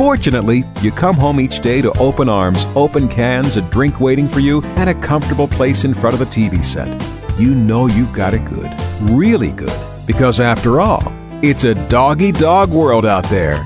Fortunately, 0.00 0.64
you 0.80 0.92
come 0.92 1.14
home 1.14 1.38
each 1.38 1.60
day 1.60 1.82
to 1.82 1.92
open 1.98 2.26
arms, 2.26 2.64
open 2.74 3.06
cans, 3.06 3.58
a 3.58 3.62
drink 3.70 4.00
waiting 4.00 4.30
for 4.30 4.40
you, 4.40 4.62
and 4.78 4.88
a 4.88 4.94
comfortable 4.94 5.46
place 5.46 5.84
in 5.84 5.92
front 5.92 6.14
of 6.14 6.22
a 6.22 6.24
TV 6.24 6.64
set. 6.64 6.88
You 7.38 7.54
know 7.54 7.86
you've 7.86 8.14
got 8.14 8.32
it 8.32 8.42
good, 8.46 8.72
really 9.02 9.50
good, 9.50 9.78
because 10.06 10.40
after 10.40 10.80
all, 10.80 11.02
it's 11.42 11.64
a 11.64 11.74
doggy 11.90 12.32
dog 12.32 12.70
world 12.70 13.04
out 13.04 13.24
there. 13.24 13.62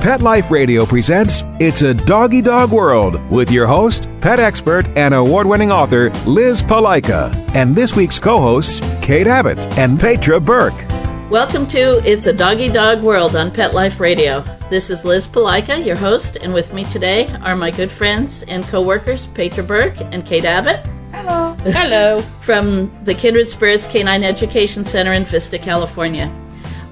Pet 0.00 0.20
Life 0.20 0.50
Radio 0.50 0.84
presents 0.84 1.44
It's 1.60 1.82
a 1.82 1.94
Doggy 1.94 2.42
Dog 2.42 2.72
World 2.72 3.20
with 3.30 3.52
your 3.52 3.68
host, 3.68 4.08
pet 4.20 4.40
expert, 4.40 4.84
and 4.98 5.14
award 5.14 5.46
winning 5.46 5.70
author 5.70 6.10
Liz 6.26 6.60
Palika, 6.60 7.32
and 7.54 7.76
this 7.76 7.94
week's 7.94 8.18
co 8.18 8.40
hosts, 8.40 8.80
Kate 9.00 9.28
Abbott 9.28 9.64
and 9.78 10.00
Petra 10.00 10.40
Burke. 10.40 10.84
Welcome 11.30 11.68
to 11.68 12.00
It's 12.04 12.26
a 12.26 12.32
Doggy 12.32 12.68
Dog 12.68 13.04
World 13.04 13.36
on 13.36 13.52
Pet 13.52 13.74
Life 13.74 14.00
Radio. 14.00 14.44
This 14.70 14.90
is 14.90 15.02
Liz 15.02 15.26
Palika, 15.26 15.82
your 15.82 15.96
host, 15.96 16.36
and 16.36 16.52
with 16.52 16.74
me 16.74 16.84
today 16.84 17.26
are 17.40 17.56
my 17.56 17.70
good 17.70 17.90
friends 17.90 18.42
and 18.42 18.62
co-workers 18.64 19.26
Petra 19.28 19.64
Burke 19.64 19.98
and 20.12 20.26
Kate 20.26 20.44
Abbott. 20.44 20.84
Hello. 21.10 21.54
Hello. 21.60 22.20
From 22.40 22.90
the 23.04 23.14
Kindred 23.14 23.48
Spirits 23.48 23.86
Canine 23.86 24.24
Education 24.24 24.84
Center 24.84 25.14
in 25.14 25.24
Vista, 25.24 25.58
California. 25.58 26.30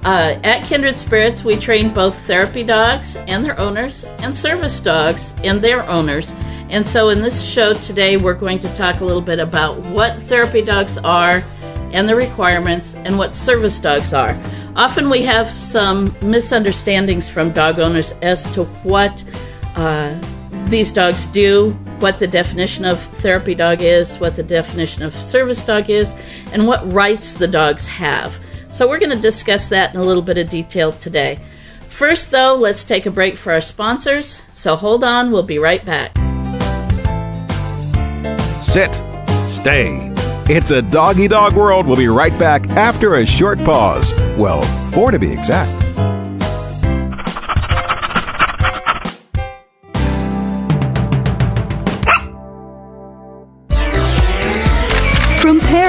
Uh, 0.03 0.39
at 0.43 0.63
Kindred 0.65 0.97
Spirits, 0.97 1.43
we 1.43 1.55
train 1.55 1.93
both 1.93 2.17
therapy 2.25 2.63
dogs 2.63 3.15
and 3.15 3.45
their 3.45 3.59
owners, 3.59 4.05
and 4.21 4.35
service 4.35 4.79
dogs 4.79 5.35
and 5.43 5.61
their 5.61 5.87
owners. 5.87 6.33
And 6.71 6.85
so, 6.85 7.09
in 7.09 7.21
this 7.21 7.47
show 7.47 7.75
today, 7.75 8.17
we're 8.17 8.33
going 8.33 8.57
to 8.59 8.73
talk 8.73 9.01
a 9.01 9.05
little 9.05 9.21
bit 9.21 9.37
about 9.37 9.77
what 9.77 10.19
therapy 10.23 10.63
dogs 10.63 10.97
are 10.97 11.43
and 11.97 12.07
the 12.07 12.15
requirements, 12.15 12.93
and 12.93 13.17
what 13.17 13.33
service 13.33 13.79
dogs 13.79 14.13
are. 14.13 14.37
Often 14.75 15.09
we 15.09 15.23
have 15.23 15.49
some 15.49 16.15
misunderstandings 16.21 17.27
from 17.27 17.51
dog 17.51 17.79
owners 17.79 18.11
as 18.21 18.43
to 18.53 18.65
what 18.83 19.23
uh, 19.75 20.15
these 20.65 20.91
dogs 20.91 21.25
do, 21.25 21.71
what 21.97 22.19
the 22.19 22.27
definition 22.27 22.85
of 22.85 22.99
therapy 22.99 23.55
dog 23.55 23.81
is, 23.81 24.17
what 24.19 24.35
the 24.35 24.43
definition 24.43 25.01
of 25.01 25.11
service 25.11 25.63
dog 25.63 25.89
is, 25.89 26.15
and 26.53 26.67
what 26.67 26.93
rights 26.93 27.33
the 27.33 27.47
dogs 27.47 27.87
have. 27.87 28.37
So 28.69 28.87
we're 28.87 28.99
going 28.99 29.15
to 29.15 29.19
discuss 29.19 29.65
that 29.67 29.95
in 29.95 29.99
a 29.99 30.03
little 30.03 30.21
bit 30.21 30.37
of 30.37 30.49
detail 30.49 30.91
today. 30.91 31.39
First, 31.87 32.29
though, 32.29 32.53
let's 32.53 32.83
take 32.83 33.07
a 33.07 33.11
break 33.11 33.37
for 33.37 33.53
our 33.53 33.61
sponsors. 33.61 34.43
So 34.53 34.75
hold 34.75 35.03
on, 35.03 35.31
we'll 35.31 35.41
be 35.41 35.57
right 35.57 35.83
back. 35.83 36.13
Sit, 38.61 39.01
stay. 39.47 40.16
It's 40.49 40.71
a 40.71 40.81
doggy 40.81 41.27
dog 41.27 41.55
world. 41.55 41.85
We'll 41.85 41.97
be 41.97 42.07
right 42.07 42.37
back 42.39 42.69
after 42.69 43.15
a 43.15 43.25
short 43.25 43.61
pause. 43.65 44.13
Well, 44.37 44.61
four 44.91 45.11
to 45.11 45.19
be 45.19 45.29
exact. 45.29 45.86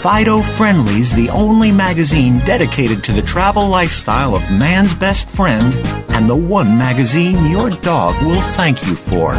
Fido 0.00 0.40
Friendly's 0.40 1.14
the 1.14 1.28
only 1.28 1.72
magazine 1.72 2.38
dedicated 2.38 3.04
to 3.04 3.12
the 3.12 3.20
travel 3.20 3.68
lifestyle 3.68 4.34
of 4.34 4.50
man's 4.50 4.94
best 4.94 5.28
friend 5.28 5.74
and 6.08 6.26
the 6.26 6.34
one 6.34 6.78
magazine 6.78 7.50
your 7.50 7.68
dog 7.68 8.14
will 8.24 8.40
thank 8.52 8.86
you 8.86 8.96
for. 8.96 9.36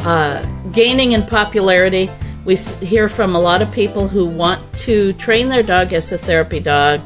uh, 0.05 0.41
gaining 0.71 1.11
in 1.11 1.23
popularity. 1.23 2.09
We 2.45 2.55
hear 2.55 3.09
from 3.09 3.35
a 3.35 3.39
lot 3.41 3.61
of 3.61 3.69
people 3.73 4.07
who 4.07 4.25
want 4.25 4.61
to 4.77 5.11
train 5.11 5.49
their 5.49 5.63
dog 5.63 5.91
as 5.91 6.13
a 6.13 6.17
therapy 6.17 6.61
dog 6.61 7.01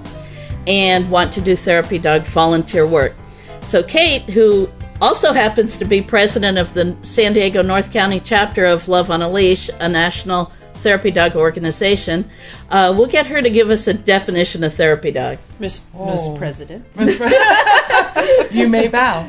and 0.68 1.10
want 1.10 1.34
to 1.34 1.42
do 1.42 1.56
therapy 1.56 1.98
dog 1.98 2.22
volunteer 2.22 2.86
work. 2.86 3.16
So, 3.62 3.82
Kate, 3.82 4.30
who 4.30 4.70
also 5.02 5.34
happens 5.34 5.78
to 5.78 5.86
be 5.86 6.04
president 6.04 6.60
of 6.60 6.76
the 6.76 6.96
San 7.02 7.34
Diego 7.34 7.64
North 7.64 7.92
County 7.92 8.20
chapter 8.20 8.66
of 8.66 8.88
Love 8.88 9.10
on 9.10 9.24
a 9.24 9.28
Leash, 9.28 9.68
a 9.80 9.90
national 9.90 10.52
therapy 10.78 11.12
dog 11.12 11.36
organization, 11.36 12.30
uh, 12.70 12.94
we'll 12.96 13.08
get 13.08 13.28
her 13.28 13.42
to 13.42 13.50
give 13.50 13.70
us 13.70 13.88
a 13.88 13.94
definition 13.94 14.64
of 14.64 14.74
therapy 14.74 15.12
dog. 15.12 15.38
Miss, 15.60 15.82
Miss 15.94 16.28
President. 16.38 16.86
You 18.52 18.70
may 18.70 18.88
bow. 18.88 19.28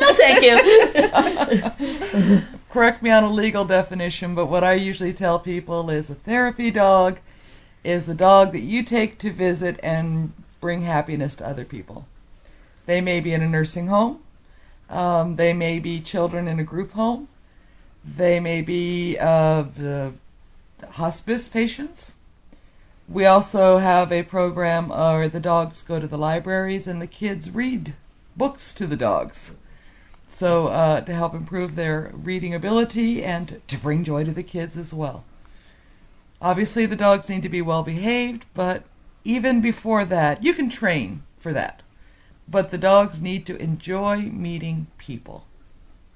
No, 0.00 0.12
thank 0.12 0.42
you. 0.42 2.42
Correct 2.68 3.02
me 3.02 3.10
on 3.10 3.24
a 3.24 3.30
legal 3.30 3.64
definition, 3.64 4.34
but 4.34 4.46
what 4.46 4.62
I 4.62 4.74
usually 4.74 5.12
tell 5.12 5.38
people 5.38 5.90
is 5.90 6.10
a 6.10 6.14
therapy 6.14 6.70
dog 6.70 7.18
is 7.82 8.08
a 8.08 8.14
dog 8.14 8.52
that 8.52 8.60
you 8.60 8.82
take 8.82 9.18
to 9.18 9.32
visit 9.32 9.80
and 9.82 10.32
bring 10.60 10.82
happiness 10.82 11.34
to 11.36 11.48
other 11.48 11.64
people. 11.64 12.06
They 12.86 13.00
may 13.00 13.20
be 13.20 13.32
in 13.32 13.42
a 13.42 13.48
nursing 13.48 13.86
home. 13.86 14.22
Um, 14.88 15.36
they 15.36 15.52
may 15.52 15.78
be 15.78 16.00
children 16.00 16.46
in 16.46 16.60
a 16.60 16.64
group 16.64 16.92
home. 16.92 17.28
They 18.04 18.40
may 18.40 18.62
be 18.62 19.18
uh, 19.18 19.62
the 19.62 20.14
hospice 20.92 21.48
patients. 21.48 22.16
We 23.08 23.26
also 23.26 23.78
have 23.78 24.12
a 24.12 24.22
program 24.22 24.88
where 24.88 25.28
the 25.28 25.40
dogs 25.40 25.82
go 25.82 25.98
to 25.98 26.06
the 26.06 26.18
libraries 26.18 26.86
and 26.86 27.02
the 27.02 27.06
kids 27.06 27.50
read 27.50 27.94
books 28.36 28.72
to 28.74 28.86
the 28.86 28.96
dogs. 28.96 29.56
So 30.28 30.68
uh, 30.68 31.00
to 31.00 31.12
help 31.12 31.34
improve 31.34 31.74
their 31.74 32.12
reading 32.14 32.54
ability 32.54 33.24
and 33.24 33.60
to 33.66 33.76
bring 33.76 34.04
joy 34.04 34.24
to 34.24 34.30
the 34.30 34.44
kids 34.44 34.76
as 34.76 34.94
well. 34.94 35.24
Obviously, 36.40 36.86
the 36.86 36.96
dogs 36.96 37.28
need 37.28 37.42
to 37.42 37.48
be 37.48 37.60
well 37.60 37.82
behaved, 37.82 38.46
but 38.54 38.84
even 39.24 39.60
before 39.60 40.04
that, 40.04 40.42
you 40.42 40.54
can 40.54 40.70
train 40.70 41.24
for 41.38 41.52
that. 41.52 41.82
But 42.48 42.70
the 42.70 42.78
dogs 42.78 43.20
need 43.20 43.44
to 43.46 43.60
enjoy 43.60 44.20
meeting 44.20 44.86
people. 44.96 45.44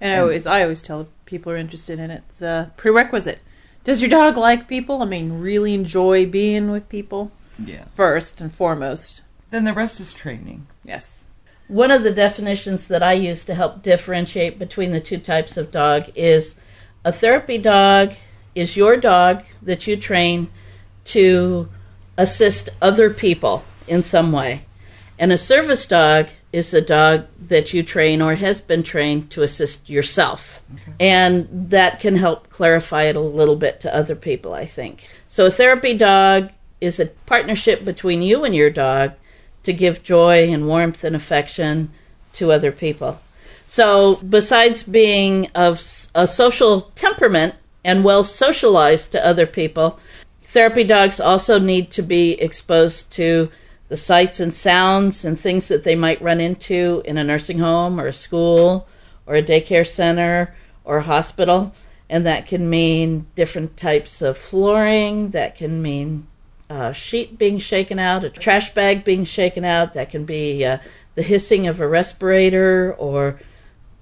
And 0.05 0.13
I 0.13 0.19
always, 0.19 0.47
I 0.47 0.63
always 0.63 0.83
tell 0.83 1.09
people 1.25 1.51
who 1.51 1.57
are 1.57 1.59
interested 1.59 1.99
in 1.99 2.11
it, 2.11 2.25
it's 2.29 2.43
a 2.43 2.71
prerequisite. 2.77 3.41
Does 3.85 4.03
your 4.03 4.11
dog 4.11 4.37
like 4.37 4.69
people? 4.69 5.01
I 5.01 5.07
mean, 5.07 5.41
really 5.41 5.73
enjoy 5.73 6.27
being 6.27 6.71
with 6.71 6.91
people? 6.91 7.33
Yeah. 7.59 7.87
First 7.95 8.43
and 8.43 8.53
foremost. 8.53 9.23
Then 9.49 9.65
the 9.65 9.73
rest 9.73 10.01
is 10.01 10.13
training. 10.13 10.67
Yes. 10.85 11.25
One 11.69 11.91
of 11.91 12.03
the 12.03 12.13
definitions 12.13 12.87
that 12.89 13.03
I 13.03 13.15
use 13.15 13.47
to 13.47 13.55
help 13.55 13.83
differentiate 13.83 14.59
between 14.59 14.93
the 14.93 15.01
two 15.01 15.17
types 15.17 15.57
of 15.57 15.71
dog 15.71 16.11
is 16.15 16.59
a 17.03 17.11
therapy 17.11 17.57
dog 17.57 18.13
is 18.55 18.77
your 18.77 18.99
dog 18.99 19.43
that 19.63 19.87
you 19.87 19.97
train 19.97 20.51
to 21.05 21.71
assist 22.19 22.69
other 22.83 23.09
people 23.09 23.65
in 23.89 24.03
some 24.03 24.33
way. 24.33 24.67
And 25.19 25.33
a 25.33 25.39
service 25.39 25.87
dog 25.87 26.29
is 26.55 26.73
a 26.73 26.81
dog 26.81 27.27
that 27.49 27.75
you 27.75 27.83
train 27.83 28.23
or 28.23 28.37
has 28.37 28.61
been 28.61 28.85
trained 28.85 29.29
to 29.29 29.43
assist 29.43 29.91
yourself. 29.91 30.63
And 31.01 31.49
that 31.51 31.99
can 31.99 32.15
help 32.15 32.49
clarify 32.49 33.03
it 33.05 33.17
a 33.17 33.21
little 33.21 33.57
bit 33.57 33.81
to 33.81 33.95
other 33.95 34.15
people, 34.15 34.55
I 34.55 34.65
think. 34.65 35.09
So 35.27 35.47
a 35.47 35.51
therapy 35.51 35.99
dog 35.99 36.53
is 36.81 37.01
a 37.01 37.07
partnership 37.27 37.85
between 37.85 38.23
you 38.23 38.45
and 38.45 38.55
your 38.55 38.71
dog 38.71 39.15
to 39.65 39.73
give 39.73 40.05
joy 40.05 40.49
and 40.49 40.69
warmth 40.69 41.03
and 41.03 41.17
affection 41.17 41.91
to 42.35 42.53
other 42.53 42.71
people. 42.71 43.19
So, 43.67 44.17
besides 44.17 44.85
being 44.85 45.49
of 45.57 45.83
a 46.15 46.27
social 46.27 46.83
temperament 46.95 47.55
and 47.85 48.05
well 48.05 48.23
socialized 48.23 49.11
to 49.13 49.27
other 49.27 49.47
people, 49.47 49.99
therapy 50.45 50.85
dogs 50.85 51.19
also 51.19 51.59
need 51.59 51.91
to 51.93 52.03
be 52.03 52.33
exposed 52.41 53.11
to 53.15 53.51
the 53.95 53.99
sights 53.99 54.41
and 54.41 54.53
sounds 54.53 55.25
and 55.25 55.39
things 55.39 55.69
that 55.69 55.85
they 55.85 55.95
might 55.95 56.21
run 56.21 56.41
into 56.41 57.01
in 57.05 57.17
a 57.17 57.23
nursing 57.23 57.61
home 57.61 58.01
or 58.01 58.09
a 58.09 58.13
school 58.13 58.89
or 59.25 59.37
a 59.37 59.43
daycare 59.43 59.87
center 59.87 60.53
or 60.83 60.97
a 60.97 61.03
hospital. 61.03 61.73
And 62.11 62.27
that 62.27 62.49
can 62.49 62.69
mean 62.69 63.29
different 63.37 63.77
types 63.77 64.21
of 64.21 64.37
flooring, 64.37 65.31
that 65.31 65.55
can 65.55 65.81
mean 65.81 66.27
a 66.69 66.93
sheet 66.93 67.39
being 67.39 67.59
shaken 67.59 68.01
out, 68.01 68.25
a 68.25 68.31
trash 68.31 68.75
bag 68.75 69.05
being 69.05 69.23
shaken 69.23 69.65
out. 69.65 69.93
That 69.93 70.11
can 70.11 70.25
be 70.25 70.65
uh, 70.65 70.79
the 71.15 71.23
hissing 71.23 71.69
of 71.69 71.81
a 71.81 71.87
respirator 71.87 72.97
or 72.99 73.39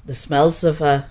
the 0.06 0.14
smells 0.14 0.64
of 0.64 0.80
a 0.80 1.10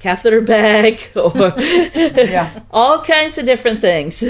catheter 0.00 0.40
bag 0.40 1.08
or 1.14 1.54
Yeah. 1.56 2.62
all 2.72 3.00
kinds 3.00 3.38
of 3.38 3.46
different 3.46 3.80
things. 3.80 4.24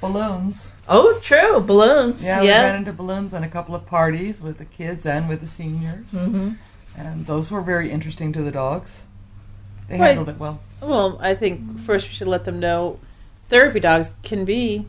Balloons. 0.00 0.70
Oh, 0.90 1.18
true. 1.22 1.60
Balloons. 1.60 2.22
Yeah, 2.22 2.42
Yeah. 2.42 2.60
we 2.62 2.66
ran 2.66 2.76
into 2.76 2.92
balloons 2.92 3.32
on 3.32 3.42
a 3.42 3.48
couple 3.48 3.74
of 3.74 3.86
parties 3.86 4.40
with 4.42 4.58
the 4.58 4.64
kids 4.66 5.06
and 5.06 5.28
with 5.28 5.40
the 5.40 5.48
seniors. 5.48 6.10
Mm-hmm. 6.12 6.50
And 6.96 7.26
those 7.26 7.50
were 7.50 7.62
very 7.62 7.90
interesting 7.90 8.32
to 8.34 8.42
the 8.42 8.50
dogs. 8.50 9.04
They 9.88 9.98
Right. 9.98 10.08
handled 10.08 10.28
it 10.28 10.38
well. 10.38 10.60
Well, 10.82 11.18
I 11.22 11.34
think 11.34 11.80
first 11.80 12.08
we 12.08 12.14
should 12.14 12.28
let 12.28 12.44
them 12.44 12.60
know 12.60 12.98
therapy 13.48 13.80
dogs 13.80 14.12
can 14.22 14.44
be 14.44 14.86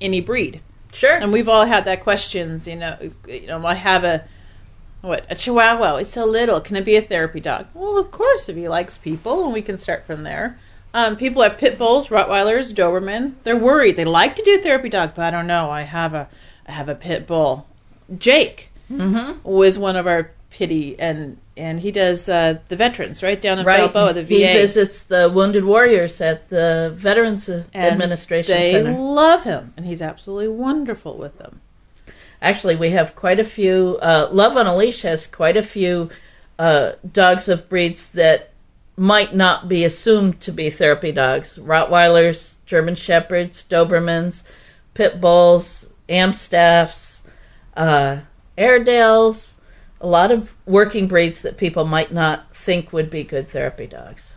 any 0.00 0.20
breed. 0.20 0.60
Sure. 0.92 1.16
And 1.16 1.32
we've 1.32 1.48
all 1.48 1.66
had 1.66 1.84
that 1.84 2.00
questions, 2.00 2.66
you 2.66 2.76
know, 2.76 2.96
you 3.28 3.46
know, 3.46 3.64
I 3.66 3.74
have 3.74 4.04
a 4.04 4.24
what, 5.02 5.24
a 5.30 5.34
chihuahua, 5.34 5.96
it's 5.96 6.10
so 6.12 6.26
little, 6.26 6.60
can 6.60 6.76
it 6.76 6.84
be 6.84 6.94
a 6.96 7.00
therapy 7.00 7.40
dog? 7.40 7.68
Well, 7.72 7.96
of 7.96 8.10
course 8.10 8.48
if 8.50 8.56
he 8.56 8.68
likes 8.68 8.98
people 8.98 9.44
and 9.44 9.52
we 9.54 9.62
can 9.62 9.78
start 9.78 10.04
from 10.06 10.24
there. 10.24 10.58
Um, 10.92 11.16
people 11.16 11.42
have 11.42 11.56
pit 11.58 11.78
bulls, 11.78 12.08
Rottweilers, 12.08 12.74
Doberman. 12.74 13.34
They're 13.44 13.56
worried. 13.56 13.96
They 13.96 14.04
like 14.04 14.34
to 14.36 14.42
do 14.42 14.58
therapy 14.58 14.88
dog, 14.88 15.12
but 15.14 15.24
I 15.24 15.30
don't 15.30 15.46
know. 15.46 15.70
I 15.70 15.82
have 15.82 16.14
a 16.14 16.28
I 16.66 16.72
have 16.72 16.88
a 16.88 16.94
pit 16.94 17.26
bull. 17.26 17.66
Jake 18.18 18.70
was 19.44 19.78
one 19.78 19.94
of 19.96 20.06
our 20.06 20.32
pity 20.50 20.98
and 20.98 21.38
and 21.56 21.80
he 21.80 21.92
does 21.92 22.28
uh, 22.28 22.58
the 22.68 22.76
veterans 22.76 23.22
right 23.22 23.40
down 23.40 23.58
in 23.58 23.66
right. 23.66 23.92
Balboa, 23.92 24.14
the 24.14 24.24
VA. 24.24 24.34
He 24.34 24.42
visits 24.44 25.02
the 25.02 25.30
wounded 25.32 25.64
warriors 25.64 26.20
at 26.20 26.48
the 26.48 26.92
Veterans 26.96 27.48
And 27.48 27.66
Administration 27.74 28.54
they 28.56 28.72
Center. 28.72 28.98
love 28.98 29.44
him, 29.44 29.74
and 29.76 29.84
he's 29.86 30.00
absolutely 30.02 30.48
wonderful 30.48 31.16
with 31.18 31.38
them. 31.38 31.60
Actually, 32.42 32.76
we 32.76 32.90
have 32.90 33.14
quite 33.14 33.38
a 33.38 33.44
few. 33.44 33.98
Uh, 34.00 34.28
Love 34.32 34.56
on 34.56 34.66
a 34.66 34.74
Leash 34.74 35.02
has 35.02 35.26
quite 35.26 35.56
a 35.58 35.62
few 35.62 36.08
uh, 36.58 36.92
dogs 37.12 37.46
of 37.48 37.68
breeds 37.68 38.08
that 38.08 38.49
might 39.00 39.34
not 39.34 39.66
be 39.66 39.82
assumed 39.82 40.42
to 40.42 40.52
be 40.52 40.68
therapy 40.68 41.10
dogs 41.10 41.56
Rottweilers, 41.56 42.56
German 42.66 42.94
Shepherds, 42.94 43.64
Dobermans, 43.66 44.42
Pit 44.92 45.22
Bulls, 45.22 45.90
Amstaffs, 46.06 47.22
uh, 47.74 48.20
Airedales, 48.58 49.58
a 50.02 50.06
lot 50.06 50.30
of 50.30 50.54
working 50.66 51.08
breeds 51.08 51.40
that 51.40 51.56
people 51.56 51.86
might 51.86 52.12
not 52.12 52.54
think 52.54 52.92
would 52.92 53.08
be 53.08 53.24
good 53.24 53.48
therapy 53.48 53.86
dogs. 53.86 54.34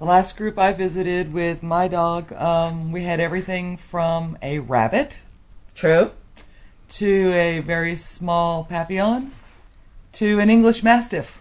The 0.00 0.04
last 0.04 0.36
group 0.36 0.58
I 0.58 0.72
visited 0.72 1.32
with 1.32 1.62
my 1.62 1.86
dog, 1.86 2.32
um, 2.32 2.90
we 2.90 3.04
had 3.04 3.20
everything 3.20 3.76
from 3.76 4.36
a 4.42 4.58
rabbit 4.58 5.18
True? 5.76 6.10
to 6.88 7.32
a 7.34 7.60
very 7.60 7.94
small 7.94 8.64
papillon 8.64 9.30
to 10.14 10.40
an 10.40 10.50
English 10.50 10.82
mastiff. 10.82 11.40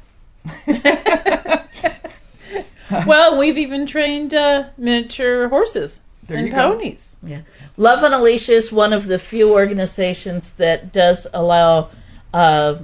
well, 3.07 3.37
we've 3.37 3.57
even 3.57 3.85
trained 3.85 4.33
uh, 4.33 4.69
miniature 4.77 5.47
horses 5.49 5.99
There 6.23 6.37
and 6.37 6.47
you 6.47 6.51
go. 6.53 6.73
ponies. 6.73 7.17
Yeah. 7.23 7.41
Love 7.77 8.03
on 8.03 8.13
a 8.13 8.21
Leash 8.21 8.49
is 8.49 8.71
one 8.71 8.93
of 8.93 9.07
the 9.07 9.19
few 9.19 9.51
organizations 9.53 10.51
that 10.51 10.93
does 10.93 11.27
allow 11.33 11.89
uh, 12.33 12.77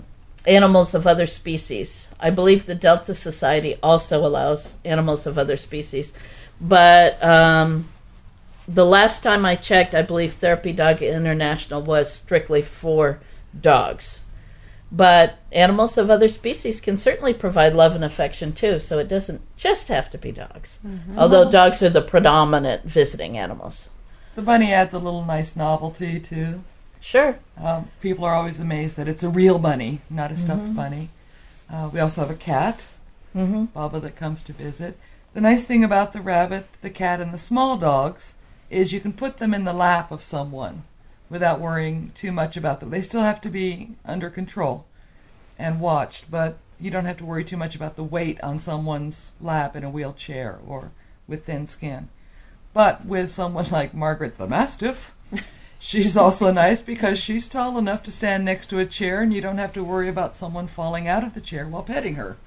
animals 0.48 0.94
of 0.94 1.06
other 1.06 1.28
species. 1.28 2.14
I 2.20 2.30
believe 2.30 2.66
the 2.66 2.76
Delta 2.76 3.14
Society 3.14 3.76
also 3.84 4.26
allows 4.26 4.78
animals 4.84 5.28
of 5.28 5.38
other 5.38 5.58
species. 5.58 6.14
But 6.60 7.24
um, 7.24 7.88
the 8.68 8.86
last 8.86 9.24
time 9.24 9.46
I 9.46 9.56
checked, 9.56 9.94
I 9.94 10.02
believe 10.02 10.34
Therapy 10.34 10.72
Dog 10.74 11.02
International 11.02 11.82
was 11.82 12.12
strictly 12.14 12.62
for 12.62 13.20
dogs. 13.60 14.21
But 14.92 15.40
animals 15.54 15.98
of 15.98 16.10
other 16.10 16.28
species 16.28 16.82
can 16.82 16.98
certainly 16.98 17.34
provide 17.34 17.74
love 17.74 17.96
and 17.96 18.04
affection 18.04 18.52
too, 18.52 18.80
so 18.80 19.00
it 19.00 19.08
doesn't 19.08 19.42
just 19.56 19.88
have 19.88 20.10
to 20.12 20.18
be 20.18 20.32
dogs. 20.32 20.80
Although 21.18 21.50
dogs 21.50 21.82
are 21.82 21.90
the 21.90 22.02
predominant 22.02 22.84
visiting 22.84 23.38
animals. 23.38 23.88
The 24.36 24.42
bunny 24.42 24.74
adds 24.74 24.94
a 24.94 25.00
little 25.00 25.24
nice 25.24 25.56
novelty 25.56 26.20
too. 26.20 26.64
Sure. 27.00 27.40
Um, 27.62 27.90
people 28.02 28.26
are 28.26 28.36
always 28.36 28.60
amazed 28.60 28.98
that 28.98 29.08
it's 29.08 29.24
a 29.24 29.30
real 29.30 29.60
bunny, 29.60 30.02
not 30.10 30.32
a 30.32 30.38
stuffed 30.38 30.76
bunny. 30.76 31.10
Uh, 31.72 31.90
we 31.92 32.00
also 32.00 32.22
have 32.22 32.30
a 32.30 32.36
cat, 32.36 32.86
Mm-hmm. 33.36 33.78
Bubba, 33.78 34.02
that 34.02 34.16
comes 34.18 34.44
to 34.44 34.54
visit. 34.54 34.98
The 35.34 35.42
nice 35.42 35.66
thing 35.66 35.84
about 35.84 36.12
the 36.12 36.20
rabbit, 36.22 36.68
the 36.82 36.90
cat, 36.90 37.22
and 37.22 37.34
the 37.34 37.38
small 37.38 37.78
dogs 37.78 38.36
is 38.70 38.92
you 38.92 39.00
can 39.00 39.14
put 39.14 39.38
them 39.38 39.54
in 39.54 39.64
the 39.64 39.74
lap 39.74 40.12
of 40.12 40.22
someone 40.24 40.84
without 41.32 41.60
worrying 41.60 42.12
too 42.14 42.32
much 42.32 42.56
about 42.56 42.80
them. 42.80 42.92
They 42.92 43.02
still 43.02 43.22
have 43.22 43.42
to 43.42 43.50
be 43.50 43.96
under 44.06 44.30
control 44.30 44.86
and 45.58 45.82
watched, 45.82 46.30
but 46.30 46.58
you 46.80 46.92
don't 46.92 47.06
have 47.06 47.18
to 47.18 47.26
worry 47.26 47.44
too 47.46 47.58
much 47.58 47.76
about 47.76 47.96
the 47.96 48.04
weight 48.04 48.40
on 48.44 48.60
someone's 48.60 49.32
lap 49.42 49.76
in 49.76 49.84
a 49.84 49.90
wheelchair 49.90 50.60
or 50.68 50.92
with 51.28 51.46
thin 51.46 51.66
skin. 51.66 52.10
But 52.74 53.06
with 53.06 53.32
someone 53.32 53.70
like 53.72 53.94
Margaret 53.94 54.38
the 54.38 54.46
Mastiff, 54.46 55.16
She's 55.84 56.16
also 56.16 56.52
nice 56.52 56.80
because 56.80 57.18
she's 57.18 57.48
tall 57.48 57.76
enough 57.80 58.04
to 58.04 58.12
stand 58.12 58.46
next 58.46 58.68
to 58.68 58.78
a 58.78 58.86
chair 58.86 59.24
and 59.24 59.34
you 59.34 59.42
don't 59.42 59.58
have 59.58 59.74
to 59.74 59.84
worry 59.84 60.08
about 60.08 60.38
someone 60.38 60.68
falling 60.68 61.08
out 61.08 61.24
of 61.24 61.34
the 61.34 61.42
chair 61.42 61.68
while 61.68 61.82
petting 61.82 62.16
her. 62.16 62.38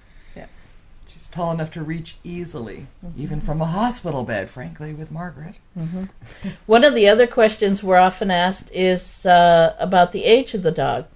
Tall 1.35 1.51
enough 1.51 1.73
to 1.73 1.83
reach 1.83 2.15
easily, 2.23 2.87
even 3.19 3.41
from 3.41 3.61
a 3.61 3.65
hospital 3.65 4.23
bed, 4.23 4.49
frankly, 4.49 4.95
with 4.95 5.11
Margaret. 5.11 5.57
One 6.67 6.85
of 6.85 6.95
the 6.95 7.09
other 7.09 7.27
questions 7.27 7.83
we're 7.83 7.97
often 7.97 8.31
asked 8.31 8.71
is 8.71 9.27
uh, 9.27 9.75
about 9.81 10.13
the 10.13 10.27
age 10.27 10.55
of 10.55 10.63
the 10.63 10.71
dog. 10.71 11.07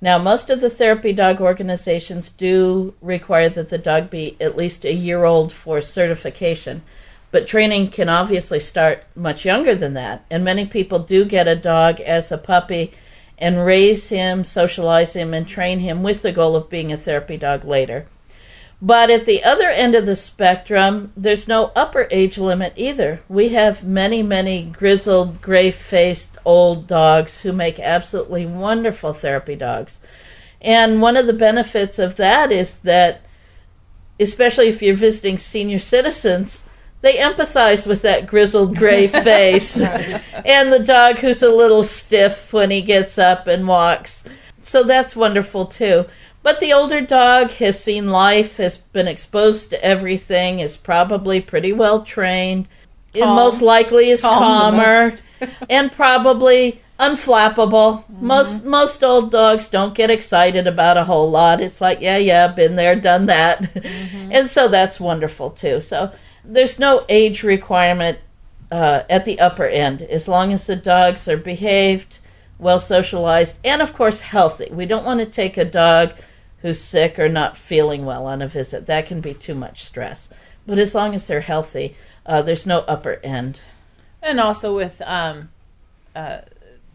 Now, 0.00 0.18
most 0.18 0.50
of 0.50 0.60
the 0.60 0.68
therapy 0.68 1.12
dog 1.12 1.40
organizations 1.40 2.30
do 2.30 2.94
require 3.00 3.48
that 3.50 3.68
the 3.68 3.78
dog 3.78 4.10
be 4.10 4.36
at 4.40 4.56
least 4.56 4.84
a 4.84 4.92
year 4.92 5.22
old 5.22 5.52
for 5.52 5.80
certification, 5.80 6.82
but 7.30 7.46
training 7.46 7.92
can 7.92 8.08
obviously 8.08 8.58
start 8.58 9.04
much 9.14 9.44
younger 9.44 9.76
than 9.76 9.94
that. 9.94 10.24
And 10.32 10.42
many 10.42 10.66
people 10.66 10.98
do 10.98 11.24
get 11.24 11.46
a 11.46 11.54
dog 11.54 12.00
as 12.00 12.32
a 12.32 12.38
puppy 12.38 12.92
and 13.38 13.64
raise 13.64 14.08
him, 14.08 14.42
socialize 14.42 15.14
him, 15.14 15.32
and 15.32 15.46
train 15.46 15.78
him 15.78 16.02
with 16.02 16.22
the 16.22 16.32
goal 16.32 16.56
of 16.56 16.68
being 16.68 16.92
a 16.92 16.96
therapy 16.96 17.36
dog 17.36 17.64
later. 17.64 18.06
But 18.84 19.08
at 19.08 19.24
the 19.24 19.42
other 19.42 19.70
end 19.70 19.94
of 19.94 20.04
the 20.04 20.14
spectrum, 20.14 21.10
there's 21.16 21.48
no 21.48 21.72
upper 21.74 22.06
age 22.10 22.36
limit 22.36 22.74
either. 22.76 23.20
We 23.30 23.48
have 23.48 23.82
many, 23.82 24.22
many 24.22 24.62
grizzled, 24.64 25.40
gray 25.40 25.70
faced 25.70 26.36
old 26.44 26.86
dogs 26.86 27.40
who 27.40 27.52
make 27.54 27.80
absolutely 27.80 28.44
wonderful 28.44 29.14
therapy 29.14 29.56
dogs. 29.56 30.00
And 30.60 31.00
one 31.00 31.16
of 31.16 31.26
the 31.26 31.32
benefits 31.32 31.98
of 31.98 32.16
that 32.16 32.52
is 32.52 32.76
that, 32.80 33.22
especially 34.20 34.68
if 34.68 34.82
you're 34.82 34.94
visiting 34.94 35.38
senior 35.38 35.78
citizens, 35.78 36.64
they 37.00 37.14
empathize 37.14 37.86
with 37.86 38.02
that 38.02 38.26
grizzled 38.26 38.76
gray 38.76 39.06
face 39.24 39.80
and 39.80 40.70
the 40.70 40.84
dog 40.84 41.16
who's 41.20 41.42
a 41.42 41.50
little 41.50 41.84
stiff 41.84 42.52
when 42.52 42.70
he 42.70 42.82
gets 42.82 43.16
up 43.16 43.46
and 43.46 43.66
walks. 43.66 44.24
So 44.60 44.82
that's 44.82 45.16
wonderful 45.16 45.64
too. 45.64 46.04
But 46.44 46.60
the 46.60 46.74
older 46.74 47.00
dog 47.00 47.52
has 47.52 47.82
seen 47.82 48.08
life, 48.08 48.58
has 48.58 48.76
been 48.76 49.08
exposed 49.08 49.70
to 49.70 49.82
everything, 49.82 50.60
is 50.60 50.76
probably 50.76 51.40
pretty 51.40 51.72
well 51.72 52.02
trained, 52.02 52.68
and 53.14 53.30
most 53.30 53.62
likely 53.62 54.10
is 54.10 54.20
Calm 54.20 54.74
calmer, 54.74 55.12
and 55.70 55.90
probably 55.90 56.82
unflappable. 57.00 58.04
Most 58.20 58.66
most 58.66 59.02
old 59.02 59.32
dogs 59.32 59.68
don't 59.68 59.94
get 59.94 60.10
excited 60.10 60.66
about 60.66 60.98
a 60.98 61.04
whole 61.04 61.30
lot. 61.30 61.62
It's 61.62 61.80
like, 61.80 62.02
yeah, 62.02 62.18
yeah, 62.18 62.48
been 62.48 62.76
there, 62.76 62.94
done 62.94 63.24
that. 63.24 63.74
and 64.30 64.50
so 64.50 64.68
that's 64.68 65.00
wonderful 65.00 65.48
too. 65.48 65.80
So 65.80 66.12
there's 66.44 66.78
no 66.78 67.00
age 67.08 67.42
requirement 67.42 68.18
uh, 68.70 69.04
at 69.08 69.24
the 69.24 69.40
upper 69.40 69.64
end 69.64 70.02
as 70.02 70.28
long 70.28 70.52
as 70.52 70.66
the 70.66 70.76
dogs 70.76 71.26
are 71.26 71.38
behaved, 71.38 72.18
well 72.58 72.78
socialized, 72.78 73.60
and 73.64 73.80
of 73.80 73.94
course 73.94 74.20
healthy. 74.20 74.68
We 74.70 74.84
don't 74.84 75.06
want 75.06 75.20
to 75.20 75.26
take 75.26 75.56
a 75.56 75.64
dog 75.64 76.12
who's 76.64 76.80
sick 76.80 77.18
or 77.18 77.28
not 77.28 77.58
feeling 77.58 78.06
well 78.06 78.26
on 78.26 78.40
a 78.40 78.48
visit. 78.48 78.86
That 78.86 79.06
can 79.06 79.20
be 79.20 79.34
too 79.34 79.54
much 79.54 79.84
stress. 79.84 80.30
But 80.66 80.78
as 80.78 80.94
long 80.94 81.14
as 81.14 81.26
they're 81.26 81.42
healthy, 81.42 81.94
uh, 82.24 82.40
there's 82.40 82.64
no 82.64 82.78
upper 82.88 83.20
end. 83.22 83.60
and 84.22 84.40
also 84.40 84.74
with 84.74 85.02
um, 85.04 85.50
uh, 86.16 86.38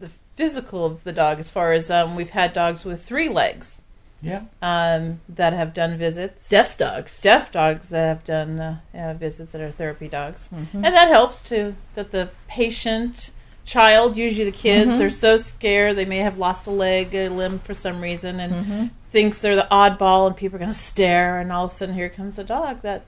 the 0.00 0.08
physical 0.08 0.84
of 0.84 1.04
the 1.04 1.12
dog, 1.12 1.38
as 1.38 1.50
far 1.50 1.70
as 1.70 1.88
um, 1.88 2.16
we've 2.16 2.30
had 2.30 2.52
dogs 2.52 2.84
with 2.84 3.00
three 3.04 3.28
legs 3.28 3.80
Yeah. 4.20 4.42
um, 4.60 5.20
that 5.28 5.52
have 5.52 5.72
done 5.72 5.96
visits. 5.96 6.48
Deaf 6.48 6.76
dogs. 6.76 7.20
deaf 7.20 7.52
dogs 7.52 7.90
that 7.90 8.08
have 8.08 8.24
done 8.24 8.58
uh, 8.92 9.14
visits 9.16 9.52
that 9.52 9.60
are 9.60 9.70
therapy 9.70 10.08
dogs, 10.08 10.48
and 10.72 10.82
that 10.84 11.06
helps 11.06 11.40
too. 11.40 11.76
That 11.94 12.10
the 12.10 12.30
patient, 12.48 13.30
child, 13.70 14.16
usually 14.16 14.44
the 14.44 14.56
kids, 14.56 14.98
they're 14.98 15.10
so 15.10 15.36
scared 15.36 15.96
they 15.96 16.04
may 16.04 16.18
have 16.18 16.38
lost 16.38 16.66
a 16.66 16.70
leg, 16.70 17.14
a 17.14 17.28
limb 17.28 17.58
for 17.58 17.72
some 17.74 18.00
reason, 18.00 18.40
and 18.40 18.90
thinks 19.10 19.40
they're 19.40 19.56
the 19.56 19.68
oddball, 19.70 20.26
and 20.26 20.36
people 20.36 20.56
are 20.56 20.58
going 20.58 20.70
to 20.70 20.76
stare, 20.76 21.38
and 21.38 21.52
all 21.52 21.64
of 21.66 21.70
a 21.70 21.74
sudden 21.74 21.94
here 21.94 22.08
comes 22.08 22.38
a 22.38 22.44
dog 22.44 22.80
that 22.80 23.04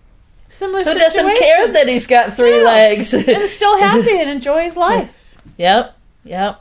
similar 0.48 0.78
Who 0.80 0.84
situation, 0.92 1.24
doesn't 1.24 1.38
care 1.38 1.68
that 1.72 1.88
he's 1.88 2.06
got 2.06 2.34
three 2.34 2.58
Yeah. 2.58 2.64
legs? 2.64 3.12
and 3.14 3.28
is 3.28 3.52
still 3.54 3.78
happy 3.78 4.18
and 4.18 4.30
enjoys 4.30 4.76
life. 4.90 5.36
Yep, 5.56 5.96
yep, 6.24 6.60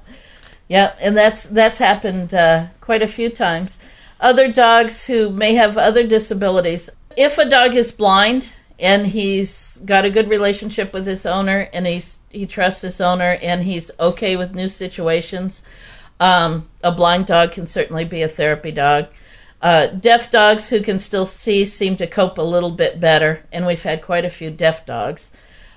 yep. 0.68 0.98
And 1.00 1.16
that's 1.16 1.44
that's 1.44 1.78
happened 1.78 2.34
uh, 2.34 2.68
quite 2.82 3.02
a 3.02 3.08
few 3.08 3.30
times. 3.30 3.78
Other 4.20 4.52
dogs 4.52 5.06
who 5.08 5.30
may 5.30 5.56
have 5.56 5.78
other 5.78 6.06
disabilities. 6.06 6.90
If 7.18 7.38
a 7.38 7.50
dog 7.50 7.76
is 7.76 7.92
blind 7.92 8.50
and 8.80 9.08
he's 9.08 9.80
got 9.86 10.06
a 10.06 10.10
good 10.12 10.28
relationship 10.28 10.94
with 10.94 11.06
his 11.08 11.26
owner 11.26 11.70
and 11.74 11.86
he's 11.88 12.18
he 12.32 12.46
trusts 12.46 12.82
his 12.82 13.02
owner 13.02 13.38
and 13.42 13.64
he's 13.64 13.92
okay 14.00 14.36
with 14.36 14.56
new 14.56 14.68
situations, 14.68 15.64
um, 16.20 16.70
a 16.84 16.92
blind 16.92 17.26
dog 17.26 17.52
can 17.52 17.68
certainly 17.68 18.06
be 18.06 18.22
a 18.22 18.28
therapy 18.28 18.72
dog. 18.72 19.08
Uh, 19.62 19.88
deaf 19.88 20.32
dogs 20.32 20.70
who 20.70 20.82
can 20.82 20.98
still 20.98 21.26
see 21.26 21.66
seem 21.66 21.96
to 21.98 22.08
cope 22.08 22.38
a 22.38 22.44
little 22.44 22.72
bit 22.72 23.00
better, 23.00 23.44
and 23.52 23.66
we've 23.66 23.84
had 23.84 24.02
quite 24.02 24.26
a 24.26 24.30
few 24.30 24.50
deaf 24.50 24.86
dogs. 24.86 25.32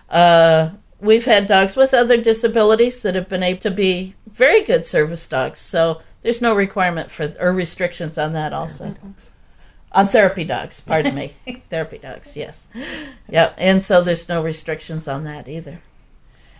Uh, 0.08 0.70
we've 1.00 1.26
had 1.26 1.46
dogs 1.46 1.76
with 1.76 1.92
other 1.92 2.16
disabilities 2.16 3.02
that 3.02 3.14
have 3.14 3.28
been 3.28 3.42
able 3.42 3.60
to 3.60 3.70
be 3.70 4.14
very 4.26 4.62
good 4.62 4.86
service 4.86 5.26
dogs. 5.26 5.60
So 5.60 6.00
there's 6.22 6.40
no 6.40 6.54
requirement 6.54 7.10
for 7.10 7.34
or 7.38 7.52
restrictions 7.52 8.16
on 8.16 8.32
that 8.32 8.52
also. 8.52 8.96
On 9.92 10.08
therapy 10.08 10.44
dogs, 10.44 10.80
pardon 10.80 11.14
me. 11.14 11.32
therapy 11.70 11.98
dogs, 11.98 12.36
yes. 12.36 12.66
Yep. 13.28 13.54
And 13.58 13.84
so 13.84 14.02
there's 14.02 14.28
no 14.28 14.42
restrictions 14.42 15.06
on 15.06 15.24
that 15.24 15.48
either. 15.48 15.80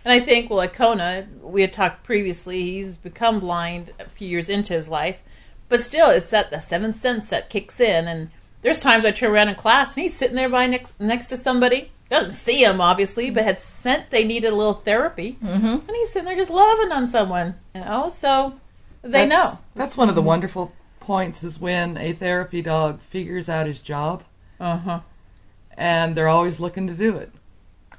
And 0.05 0.13
I 0.13 0.23
think, 0.23 0.49
well, 0.49 0.57
like 0.57 0.73
Kona, 0.73 1.27
we 1.41 1.61
had 1.61 1.73
talked 1.73 2.03
previously, 2.03 2.61
he's 2.61 2.95
become 2.95 3.39
blind 3.39 3.91
a 3.99 4.07
few 4.07 4.27
years 4.27 4.49
into 4.49 4.73
his 4.73 4.87
life, 4.87 5.23
but 5.67 5.81
still, 5.81 6.11
it's 6.11 6.29
that 6.29 6.51
the 6.51 6.59
seventh 6.59 6.95
sense 6.95 7.31
that 7.31 7.49
kicks 7.49 7.79
in. 7.79 8.07
And 8.07 8.29
there's 8.61 8.79
times 8.79 9.03
I 9.03 9.09
turn 9.11 9.31
around 9.31 9.49
in 9.49 9.55
class 9.55 9.95
and 9.95 10.03
he's 10.03 10.15
sitting 10.15 10.35
there 10.35 10.47
by 10.47 10.67
next 10.67 10.99
next 10.99 11.25
to 11.27 11.37
somebody, 11.37 11.91
doesn't 12.07 12.33
see 12.33 12.63
him 12.63 12.79
obviously, 12.79 13.31
but 13.31 13.43
had 13.45 13.59
sent 13.59 14.11
they 14.11 14.23
needed 14.23 14.53
a 14.53 14.55
little 14.55 14.73
therapy, 14.75 15.37
mm-hmm. 15.43 15.65
and 15.65 15.89
he's 15.91 16.11
sitting 16.11 16.27
there 16.27 16.35
just 16.35 16.51
loving 16.51 16.91
on 16.91 17.07
someone, 17.07 17.55
you 17.73 17.81
know. 17.81 18.07
So 18.09 18.59
they 19.01 19.25
That's- 19.25 19.29
know. 19.29 19.59
That's 19.73 19.97
one 19.97 20.09
of 20.09 20.15
the 20.15 20.21
wonderful 20.21 20.71
points 20.99 21.43
is 21.43 21.59
when 21.59 21.97
a 21.97 22.11
therapy 22.13 22.61
dog 22.61 22.99
figures 23.01 23.49
out 23.49 23.65
his 23.67 23.79
job 23.79 24.23
Uh 24.59 24.77
huh. 24.77 24.99
and 25.77 26.15
they're 26.15 26.27
always 26.27 26.59
looking 26.59 26.85
to 26.87 26.93
do 26.93 27.15
it. 27.17 27.31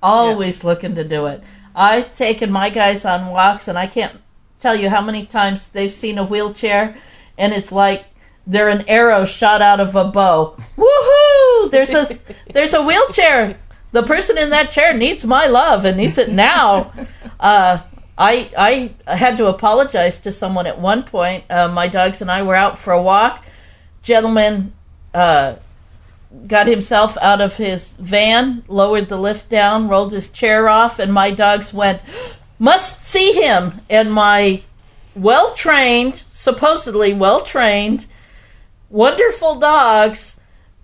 Always 0.03 0.63
looking 0.63 0.95
to 0.95 1.05
do 1.05 1.27
it. 1.27 1.43
I've 1.77 2.15
taken 2.15 2.51
my 2.51 2.71
guys 2.71 3.05
on 3.05 3.31
walks, 3.31 3.69
and 3.69 3.79
I 3.79 3.87
can't 3.87 4.21
tell 4.59 4.75
you 4.75 4.89
how 4.89 5.03
many 5.03 5.27
times 5.27 5.69
they've 5.69 5.91
seen 5.91 6.17
a 6.17 6.25
wheelchair, 6.25 6.97
and 7.37 7.53
it's 7.53 7.71
like 7.71 8.07
they're 8.47 8.71
an 8.71 8.89
arrow 8.89 9.27
shot 9.27 9.61
out 9.61 9.79
of 9.79 9.95
a 9.95 10.05
bow. 10.05 10.57
Woohoo! 10.79 11.71
There's 11.71 11.93
a 11.93 12.19
there's 12.53 12.73
a 12.73 12.83
wheelchair. 12.83 13.59
The 13.93 14.03
person 14.03 14.39
in 14.39 14.51
that 14.51 14.71
chair 14.71 14.95
needs 14.95 15.25
my 15.25 15.47
love 15.47 15.85
and 15.85 15.97
needs 15.97 16.19
it 16.19 16.31
now. 16.31 16.93
Uh, 17.39 17.79
I 18.17 18.51
I 19.07 19.15
had 19.15 19.37
to 19.37 19.47
apologize 19.47 20.19
to 20.21 20.33
someone 20.33 20.67
at 20.67 20.81
one 20.81 21.03
point. 21.03 21.45
Uh, 21.51 21.69
my 21.69 21.89
dogs 21.89 22.23
and 22.23 22.31
I 22.31 22.43
were 22.43 22.55
out 22.55 22.79
for 22.79 22.93
a 22.93 23.03
walk. 23.03 23.45
Gentleman 24.03 24.73
uh, 25.13 25.57
got 26.47 26.67
himself 26.67 27.17
out 27.21 27.41
of 27.41 27.57
his 27.57 27.93
van, 27.93 28.65
lowered 28.69 29.09
the 29.09 29.17
lift 29.17 29.49
down, 29.49 29.89
rolled 29.89 30.13
his 30.13 30.31
chair 30.31 30.69
off, 30.69 30.99
and 30.99 31.13
my 31.13 31.31
dogs 31.31 31.73
went, 31.73 32.01
Must 32.59 33.05
see 33.05 33.33
him. 33.33 33.81
And 33.91 34.13
my 34.13 34.63
well 35.15 35.55
trained, 35.55 36.23
supposedly 36.33 37.13
well 37.13 37.41
trained, 37.41 38.07
wonderful 38.91 39.57
dogs 39.59 40.36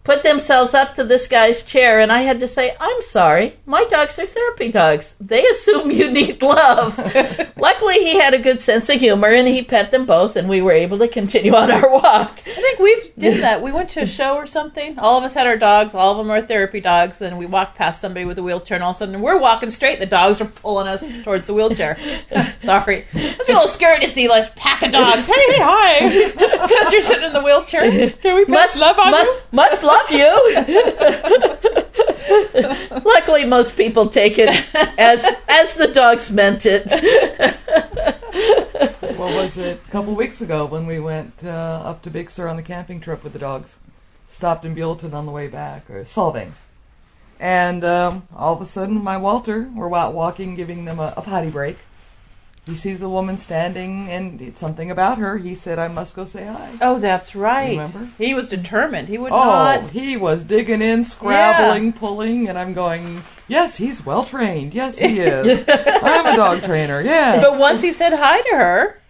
put 0.05 0.23
themselves 0.23 0.75
up 0.75 0.95
to 0.97 1.05
this 1.05 1.29
guy's 1.29 1.65
chair, 1.65 2.01
and 2.01 2.11
I 2.11 2.23
had 2.23 2.41
to 2.41 2.49
say, 2.49 2.75
I'm 2.81 3.03
sorry, 3.03 3.57
my 3.67 3.85
dogs 3.85 4.19
are 4.19 4.27
therapy 4.27 4.71
dogs. 4.71 5.15
They 5.21 5.45
assume 5.47 5.91
you 5.91 6.11
need 6.11 6.43
love. 6.43 6.99
Luckily, 7.57 8.01
he 8.03 8.19
had 8.19 8.35
a 8.35 8.39
good 8.39 8.61
sense 8.61 8.89
of 8.89 8.99
humor, 8.99 9.29
and 9.29 9.47
he 9.47 9.63
pet 9.63 9.91
them 9.91 10.05
both, 10.05 10.35
and 10.37 10.49
we 10.49 10.61
were 10.61 10.73
able 10.73 10.99
to 10.99 11.09
continue 11.09 11.55
on 11.55 11.71
our 11.71 11.89
walk. 11.89 12.41
I 12.47 12.55
think 12.55 12.79
we've 12.81 13.15
did 13.17 13.43
that. 13.43 13.63
We 13.63 13.71
went 13.71 13.91
to 13.91 14.03
a 14.03 14.07
show 14.07 14.37
or 14.37 14.47
something. 14.47 14.99
All 14.99 15.19
of 15.19 15.25
us 15.25 15.35
had 15.35 15.47
our 15.47 15.57
dogs. 15.57 15.95
All 15.95 16.13
of 16.13 16.19
them 16.19 16.31
are 16.31 16.41
therapy 16.41 16.81
dogs, 16.81 17.23
and 17.23 17.39
we 17.39 17.47
walked 17.47 17.77
past 17.77 18.01
somebody 18.01 18.25
with 18.25 18.39
a 18.39 18.43
wheelchair, 18.43 18.77
and 18.77 18.83
all 18.85 18.91
of 18.91 18.97
a 18.97 18.99
sudden 18.99 19.21
we're 19.21 19.39
walking 19.39 19.71
straight. 19.71 20.01
The 20.01 20.07
dogs 20.07 20.41
are 20.41 20.47
pulling 20.47 20.89
us 20.89 21.07
towards 21.23 21.47
the 21.47 21.55
wheelchair. 21.55 21.97
Sorry, 22.57 23.05
it 23.13 23.37
must 23.37 23.47
be 23.47 23.53
a 23.53 23.57
little 23.57 23.69
scary 23.69 24.01
to 24.01 24.09
see 24.09 24.29
like 24.29 24.55
pack 24.57 24.83
of 24.83 24.91
dogs. 24.91 25.27
Hey, 25.27 25.33
hey, 25.53 25.59
hi! 25.61 26.29
Because 26.33 26.93
you're 26.93 27.01
sitting 27.01 27.25
in 27.27 27.33
the 27.33 27.43
wheelchair. 27.43 28.11
Can 28.11 28.37
we 28.37 28.45
pass 28.45 28.77
must 28.77 28.81
love 28.81 28.99
on 28.99 29.11
mu- 29.13 29.19
you? 29.19 29.37
must 29.53 29.83
love 29.83 29.92
you. 30.11 30.33
Luckily, 33.05 33.45
most 33.45 33.77
people 33.77 34.09
take 34.09 34.39
it 34.39 34.49
as 34.99 35.25
as 35.49 35.75
the 35.75 35.89
dogs 35.89 36.31
meant 36.31 36.65
it. 36.67 36.91
What 39.23 39.35
was 39.35 39.57
it? 39.57 39.81
A 39.87 39.91
couple 39.91 40.15
weeks 40.15 40.41
ago 40.41 40.67
when 40.67 40.85
we 40.87 40.99
went 40.99 41.45
uh, 41.45 41.83
up 41.85 42.03
to 42.03 42.11
Big 42.11 42.29
Sur 42.31 42.49
on 42.49 42.57
the 42.57 42.63
camping 42.63 43.01
trip 43.01 43.23
with 43.23 43.33
the 43.33 43.39
dogs. 43.39 43.79
Stopped 44.27 44.65
in 44.65 44.75
Buellton 44.75 45.13
on 45.13 45.27
the 45.27 45.33
way 45.33 45.47
back, 45.47 45.89
or 45.91 46.03
Solvang. 46.03 46.53
And 47.39 47.85
um, 47.85 48.27
all 48.35 48.55
of 48.55 48.61
a 48.61 48.65
sudden, 48.65 49.03
my 49.03 49.17
Walter, 49.17 49.71
we're 49.75 49.95
out 49.95 50.15
walking, 50.15 50.55
giving 50.55 50.87
them 50.87 50.99
a, 50.99 51.13
a 51.17 51.23
potty 51.23 51.51
break. 51.51 51.79
He 52.67 52.77
sees 52.77 53.03
a 53.03 53.09
woman 53.09 53.37
standing 53.39 54.09
and 54.09 54.41
it's 54.41 54.61
something 54.61 54.91
about 54.91 55.19
her. 55.19 55.39
He 55.39 55.55
said, 55.55 55.79
I 55.81 55.89
must 55.89 56.15
go 56.15 56.25
say 56.25 56.47
hi. 56.47 56.73
Oh, 56.81 56.99
that's 57.01 57.35
right. 57.35 57.71
Remember? 57.71 58.09
He 58.19 58.35
was 58.35 58.49
determined. 58.49 59.09
He 59.09 59.19
would 59.19 59.33
Oh, 59.33 59.37
not. 59.81 59.91
he 59.91 60.17
was 60.17 60.45
digging 60.45 60.81
in, 60.81 61.03
scrabbling, 61.05 61.93
pulling, 61.93 62.49
and 62.49 62.57
I'm 62.57 62.73
going, 62.73 63.23
yes, 63.49 63.77
he's 63.79 64.07
well 64.07 64.25
trained. 64.25 64.75
Yes, 64.75 64.99
he 65.01 65.19
is. 65.21 65.65
I'm 65.69 66.27
a 66.27 66.37
dog 66.37 66.63
trainer. 66.63 67.01
Yes. 67.03 67.43
But 67.45 67.59
once 67.59 67.83
he 67.83 67.91
said 67.91 68.13
hi 68.13 68.43
to 68.43 68.57
her, 68.57 69.01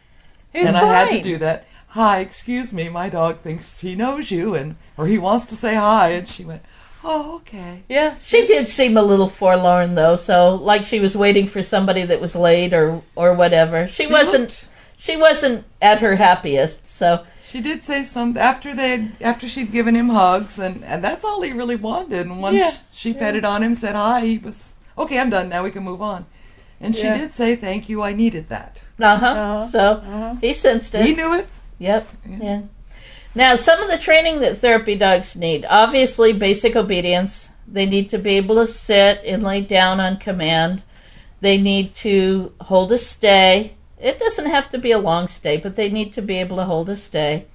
he 0.52 0.60
was 0.60 0.68
and 0.70 0.78
fine. 0.78 0.88
I 0.88 0.94
had 1.04 1.08
to 1.10 1.20
do 1.22 1.36
that. 1.38 1.66
Hi, 1.88 2.20
excuse 2.20 2.72
me, 2.72 2.88
my 2.88 3.10
dog 3.10 3.40
thinks 3.40 3.80
he 3.80 3.94
knows 3.94 4.30
you, 4.30 4.54
and 4.54 4.76
or 4.96 5.06
he 5.06 5.18
wants 5.18 5.44
to 5.44 5.54
say 5.56 5.74
hi, 5.74 6.08
and 6.12 6.26
she 6.26 6.42
went, 6.42 6.62
oh, 7.04 7.36
okay. 7.36 7.82
Yeah, 7.88 8.14
She 8.20 8.46
did 8.46 8.68
seem 8.68 8.96
a 8.96 9.02
little 9.02 9.28
forlorn 9.28 9.94
though, 9.94 10.16
so 10.16 10.54
like 10.54 10.84
she 10.84 11.00
was 11.00 11.16
waiting 11.16 11.46
for 11.46 11.62
somebody 11.62 12.04
that 12.04 12.20
was 12.20 12.34
late 12.36 12.72
or 12.72 13.02
or 13.16 13.32
whatever. 13.34 13.86
She, 13.86 14.04
She 14.04 14.12
wasn't 14.12 14.40
looked- 14.50 14.66
she 14.96 15.16
wasn't 15.16 15.64
at 15.80 15.98
her 16.00 16.14
happiest. 16.16 16.88
So 16.88 17.24
She 17.48 17.60
did 17.60 17.82
say 17.84 18.04
some 18.04 18.36
after 18.36 18.74
they 18.74 19.08
after 19.20 19.48
she'd 19.48 19.72
given 19.72 19.94
him 19.96 20.08
hugs, 20.10 20.58
and 20.58 20.84
and 20.84 21.02
that's 21.04 21.24
all 21.24 21.42
he 21.42 21.52
really 21.52 21.76
wanted. 21.76 22.26
And 22.26 22.40
once 22.40 22.56
Yeah, 22.56 22.70
she 22.92 23.12
petted 23.12 23.44
on 23.44 23.62
him, 23.62 23.74
said 23.74 23.94
hi, 23.94 24.20
he 24.24 24.38
was 24.38 24.74
okay. 24.96 25.18
I'm 25.18 25.30
done 25.30 25.48
now. 25.48 25.62
We 25.64 25.70
can 25.70 25.82
move 25.84 26.00
on. 26.02 26.26
And 26.80 26.96
she 26.96 27.04
Yeah. 27.04 27.16
did 27.18 27.32
say 27.34 27.54
thank 27.56 27.88
you. 27.88 28.02
I 28.02 28.12
needed 28.12 28.48
that. 28.48 28.82
uh-huh. 28.98 29.26
Uh-huh, 29.26 29.64
So 29.66 30.36
he 30.40 30.52
sensed 30.52 30.94
it. 30.94 31.04
He 31.06 31.14
knew 31.14 31.32
it. 31.34 31.46
Yep. 31.78 32.06
Yeah. 32.40 32.60
Now, 33.34 33.56
some 33.56 33.80
of 33.80 33.90
the 33.90 33.96
training 33.96 34.40
that 34.40 34.58
therapy 34.58 34.94
dogs 34.94 35.36
need 35.36 35.64
obviously, 35.68 36.32
basic 36.32 36.76
obedience. 36.76 37.50
They 37.66 37.86
need 37.86 38.10
to 38.10 38.18
be 38.18 38.36
able 38.36 38.56
to 38.56 38.66
sit 38.66 39.22
and 39.24 39.42
lay 39.42 39.62
down 39.62 40.00
on 40.00 40.18
command. 40.18 40.84
They 41.40 41.56
need 41.56 41.94
to 41.96 42.52
hold 42.60 42.92
a 42.92 42.98
stay. 42.98 43.74
It 43.98 44.18
doesn't 44.18 44.46
have 44.46 44.68
to 44.70 44.78
be 44.78 44.90
a 44.90 44.98
long 44.98 45.28
stay, 45.28 45.56
but 45.56 45.76
they 45.76 45.88
need 45.90 46.12
to 46.12 46.22
be 46.22 46.36
able 46.36 46.58
to 46.58 46.64
hold 46.64 46.90
a 46.90 46.96
stay. 46.96 47.46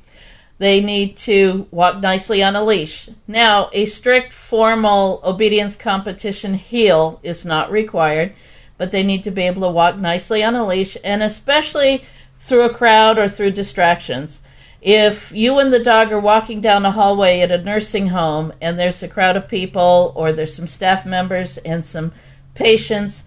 They 0.57 0.81
need 0.81 1.15
to 1.17 1.67
walk 1.69 2.01
nicely 2.01 2.41
on 2.41 2.55
a 2.55 2.63
leash. 2.63 3.09
Now, 3.27 3.69
a 3.73 3.85
strict 3.85 4.33
formal 4.33 5.21
obedience 5.23 5.75
competition 5.75 6.55
heel 6.55 7.19
is 7.21 7.45
not 7.45 7.69
required, 7.69 8.33
but 8.77 8.89
they 8.89 9.03
need 9.03 9.23
to 9.25 9.31
be 9.31 9.43
able 9.43 9.61
to 9.61 9.69
walk 9.69 9.97
nicely 9.97 10.43
on 10.43 10.55
a 10.55 10.65
leash, 10.65 10.97
and 11.03 11.21
especially 11.21 12.03
through 12.39 12.63
a 12.63 12.73
crowd 12.73 13.19
or 13.19 13.29
through 13.29 13.51
distractions. 13.51 14.41
If 14.81 15.31
you 15.31 15.57
and 15.59 15.73
the 15.73 15.83
dog 15.83 16.11
are 16.11 16.19
walking 16.19 16.61
down 16.61 16.85
a 16.85 16.91
hallway 16.91 17.39
at 17.41 17.51
a 17.51 17.61
nursing 17.61 18.09
home 18.09 18.53
and 18.61 18.77
there's 18.77 19.01
a 19.01 19.07
crowd 19.07 19.35
of 19.35 19.47
people 19.47 20.13
or 20.15 20.31
there's 20.31 20.55
some 20.55 20.67
staff 20.67 21.05
members 21.05 21.57
and 21.59 21.85
some 21.85 22.13
patients, 22.53 23.25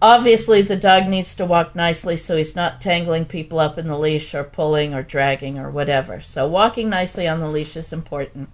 obviously 0.00 0.62
the 0.62 0.76
dog 0.76 1.08
needs 1.08 1.34
to 1.34 1.44
walk 1.44 1.74
nicely 1.74 2.16
so 2.16 2.36
he's 2.36 2.54
not 2.54 2.80
tangling 2.80 3.24
people 3.24 3.58
up 3.58 3.78
in 3.78 3.88
the 3.88 3.98
leash 3.98 4.34
or 4.34 4.44
pulling 4.44 4.94
or 4.94 5.02
dragging 5.02 5.58
or 5.58 5.70
whatever. 5.70 6.20
So 6.20 6.46
walking 6.46 6.88
nicely 6.88 7.26
on 7.26 7.40
the 7.40 7.48
leash 7.48 7.76
is 7.76 7.92
important. 7.92 8.48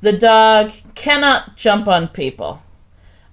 The 0.00 0.12
dog 0.12 0.72
cannot 0.94 1.56
jump 1.56 1.86
on 1.86 2.08
people. 2.08 2.62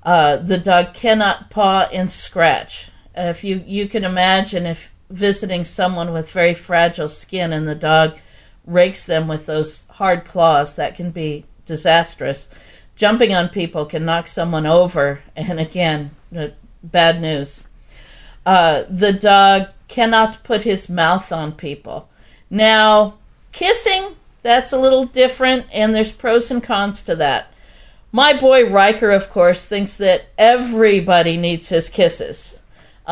Uh, 0.04 0.38
the 0.38 0.58
dog 0.58 0.94
cannot 0.94 1.50
paw 1.50 1.90
and 1.92 2.12
scratch. 2.12 2.90
If 3.14 3.44
you 3.44 3.64
you 3.68 3.88
can 3.90 4.04
imagine 4.04 4.66
if 4.66 4.92
visiting 5.12 5.66
someone 5.66 6.12
with 6.14 6.32
very 6.32 6.54
fragile 6.54 7.10
skin 7.10 7.54
and 7.54 7.68
the 7.68 7.76
dog 7.76 8.18
rakes 8.66 9.04
them 9.04 9.28
with 9.28 9.46
those 9.46 9.86
hard 9.92 10.26
claws, 10.26 10.76
that 10.76 10.96
can 10.96 11.12
be 11.12 11.46
disastrous. 11.66 12.48
Jumping 12.96 13.34
on 13.34 13.50
people 13.50 13.86
can 13.86 14.06
knock 14.06 14.28
someone 14.28 14.66
over, 14.66 15.22
and 15.36 15.60
again, 15.60 16.12
uh, 16.36 16.50
bad 16.84 17.22
news. 17.22 17.68
Uh, 18.46 18.84
the 18.90 19.14
dog 19.14 19.68
cannot 19.88 20.44
put 20.44 20.62
his 20.64 20.90
mouth 20.90 21.32
on 21.32 21.52
people. 21.52 22.10
Now, 22.50 23.16
kissing, 23.52 24.16
that's 24.44 24.72
a 24.72 24.80
little 24.80 25.06
different, 25.06 25.66
and 25.72 25.94
there's 25.94 26.12
pros 26.12 26.50
and 26.52 26.64
cons 26.64 27.04
to 27.04 27.16
that. 27.18 27.52
My 28.12 28.34
boy 28.34 28.70
Riker, 28.70 29.12
of 29.12 29.30
course, 29.30 29.66
thinks 29.66 29.96
that 29.98 30.26
everybody 30.38 31.38
needs 31.38 31.70
his 31.70 31.90
kisses. 31.90 32.60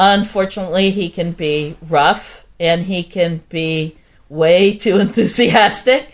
Unfortunately, 0.02 0.92
he 0.92 1.10
can 1.10 1.34
be 1.34 1.76
rough 1.88 2.46
and 2.58 2.86
he 2.86 3.04
can 3.04 3.42
be 3.50 3.98
way 4.30 4.74
too 4.78 4.98
enthusiastic. 4.98 6.10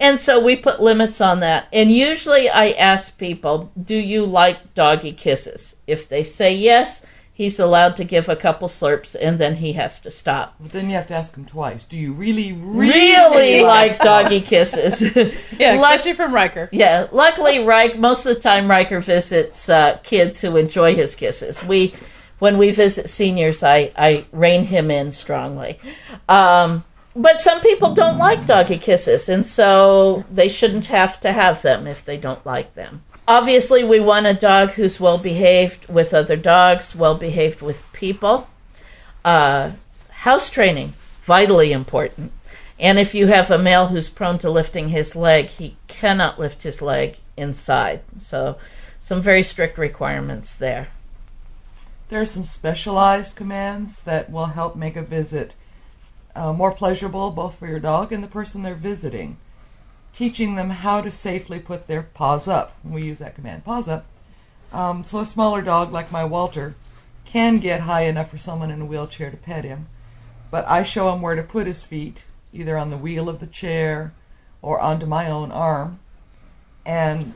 and 0.00 0.18
so 0.18 0.42
we 0.42 0.56
put 0.56 0.80
limits 0.80 1.20
on 1.20 1.40
that. 1.40 1.68
And 1.70 1.92
usually 1.92 2.48
I 2.48 2.70
ask 2.70 3.18
people, 3.18 3.70
do 3.80 3.94
you 3.94 4.24
like 4.24 4.72
doggy 4.74 5.12
kisses? 5.12 5.76
If 5.86 6.08
they 6.08 6.22
say 6.22 6.54
yes, 6.54 7.04
he's 7.34 7.58
allowed 7.60 7.98
to 7.98 8.04
give 8.04 8.30
a 8.30 8.36
couple 8.36 8.68
slurps 8.68 9.14
and 9.20 9.36
then 9.38 9.56
he 9.56 9.74
has 9.74 10.00
to 10.00 10.10
stop. 10.10 10.54
But 10.58 10.72
then 10.72 10.88
you 10.88 10.96
have 10.96 11.06
to 11.08 11.14
ask 11.14 11.36
him 11.36 11.44
twice. 11.44 11.84
Do 11.84 11.98
you 11.98 12.14
really, 12.14 12.54
really, 12.54 12.88
Really 12.90 13.62
like 13.62 13.98
doggy 14.00 14.40
kisses. 14.40 15.02
Yeah, 15.58 15.74
Luck- 15.74 15.96
especially 15.96 16.14
from 16.14 16.34
Riker. 16.34 16.70
yeah, 16.72 17.06
luckily, 17.12 17.64
Riker, 17.64 17.98
most 17.98 18.24
of 18.24 18.34
the 18.34 18.40
time 18.40 18.70
Riker 18.70 19.00
visits 19.00 19.68
uh, 19.68 19.98
kids 20.04 20.40
who 20.40 20.56
enjoy 20.56 20.94
his 20.94 21.14
kisses. 21.14 21.62
We, 21.62 21.92
when 22.38 22.58
we 22.58 22.70
visit 22.70 23.08
seniors, 23.08 23.62
I, 23.62 23.92
I 23.96 24.26
rein 24.32 24.66
him 24.66 24.90
in 24.90 25.12
strongly. 25.12 25.78
Um, 26.28 26.84
but 27.14 27.40
some 27.40 27.60
people 27.60 27.94
don't 27.94 28.18
like 28.18 28.46
doggy 28.46 28.76
kisses, 28.76 29.28
and 29.28 29.46
so 29.46 30.24
they 30.30 30.48
shouldn't 30.48 30.86
have 30.86 31.18
to 31.20 31.32
have 31.32 31.62
them 31.62 31.86
if 31.86 32.04
they 32.04 32.18
don't 32.18 32.44
like 32.44 32.74
them. 32.74 33.02
Obviously, 33.26 33.82
we 33.82 34.00
want 34.00 34.26
a 34.26 34.34
dog 34.34 34.72
who's 34.72 35.00
well 35.00 35.18
behaved 35.18 35.88
with 35.88 36.12
other 36.12 36.36
dogs, 36.36 36.94
well 36.94 37.16
behaved 37.16 37.62
with 37.62 37.90
people. 37.92 38.48
Uh, 39.24 39.72
house 40.10 40.50
training, 40.50 40.92
vitally 41.22 41.72
important. 41.72 42.32
And 42.78 42.98
if 42.98 43.14
you 43.14 43.28
have 43.28 43.50
a 43.50 43.58
male 43.58 43.88
who's 43.88 44.10
prone 44.10 44.38
to 44.40 44.50
lifting 44.50 44.90
his 44.90 45.16
leg, 45.16 45.46
he 45.46 45.76
cannot 45.88 46.38
lift 46.38 46.62
his 46.62 46.82
leg 46.82 47.16
inside. 47.36 48.02
So, 48.18 48.58
some 49.00 49.22
very 49.22 49.42
strict 49.42 49.78
requirements 49.78 50.54
there. 50.54 50.88
There 52.08 52.20
are 52.20 52.26
some 52.26 52.44
specialized 52.44 53.34
commands 53.34 54.02
that 54.04 54.30
will 54.30 54.46
help 54.46 54.76
make 54.76 54.96
a 54.96 55.02
visit 55.02 55.56
uh, 56.36 56.52
more 56.52 56.70
pleasurable 56.70 57.30
both 57.30 57.58
for 57.58 57.66
your 57.66 57.80
dog 57.80 58.12
and 58.12 58.22
the 58.22 58.28
person 58.28 58.62
they're 58.62 58.74
visiting. 58.74 59.38
Teaching 60.12 60.54
them 60.54 60.70
how 60.70 61.00
to 61.00 61.10
safely 61.10 61.58
put 61.58 61.88
their 61.88 62.02
paws 62.02 62.46
up. 62.46 62.76
We 62.84 63.02
use 63.02 63.18
that 63.18 63.34
command, 63.34 63.64
paws 63.64 63.88
up. 63.88 64.06
Um, 64.72 65.02
so 65.02 65.18
a 65.18 65.26
smaller 65.26 65.62
dog 65.62 65.92
like 65.92 66.12
my 66.12 66.24
Walter 66.24 66.76
can 67.24 67.58
get 67.58 67.80
high 67.80 68.02
enough 68.02 68.30
for 68.30 68.38
someone 68.38 68.70
in 68.70 68.82
a 68.82 68.86
wheelchair 68.86 69.30
to 69.30 69.36
pet 69.36 69.64
him. 69.64 69.88
But 70.50 70.66
I 70.68 70.84
show 70.84 71.12
him 71.12 71.22
where 71.22 71.34
to 71.34 71.42
put 71.42 71.66
his 71.66 71.82
feet, 71.82 72.26
either 72.52 72.76
on 72.78 72.90
the 72.90 72.96
wheel 72.96 73.28
of 73.28 73.40
the 73.40 73.46
chair 73.46 74.14
or 74.62 74.80
onto 74.80 75.06
my 75.06 75.28
own 75.28 75.50
arm, 75.50 75.98
and 76.84 77.34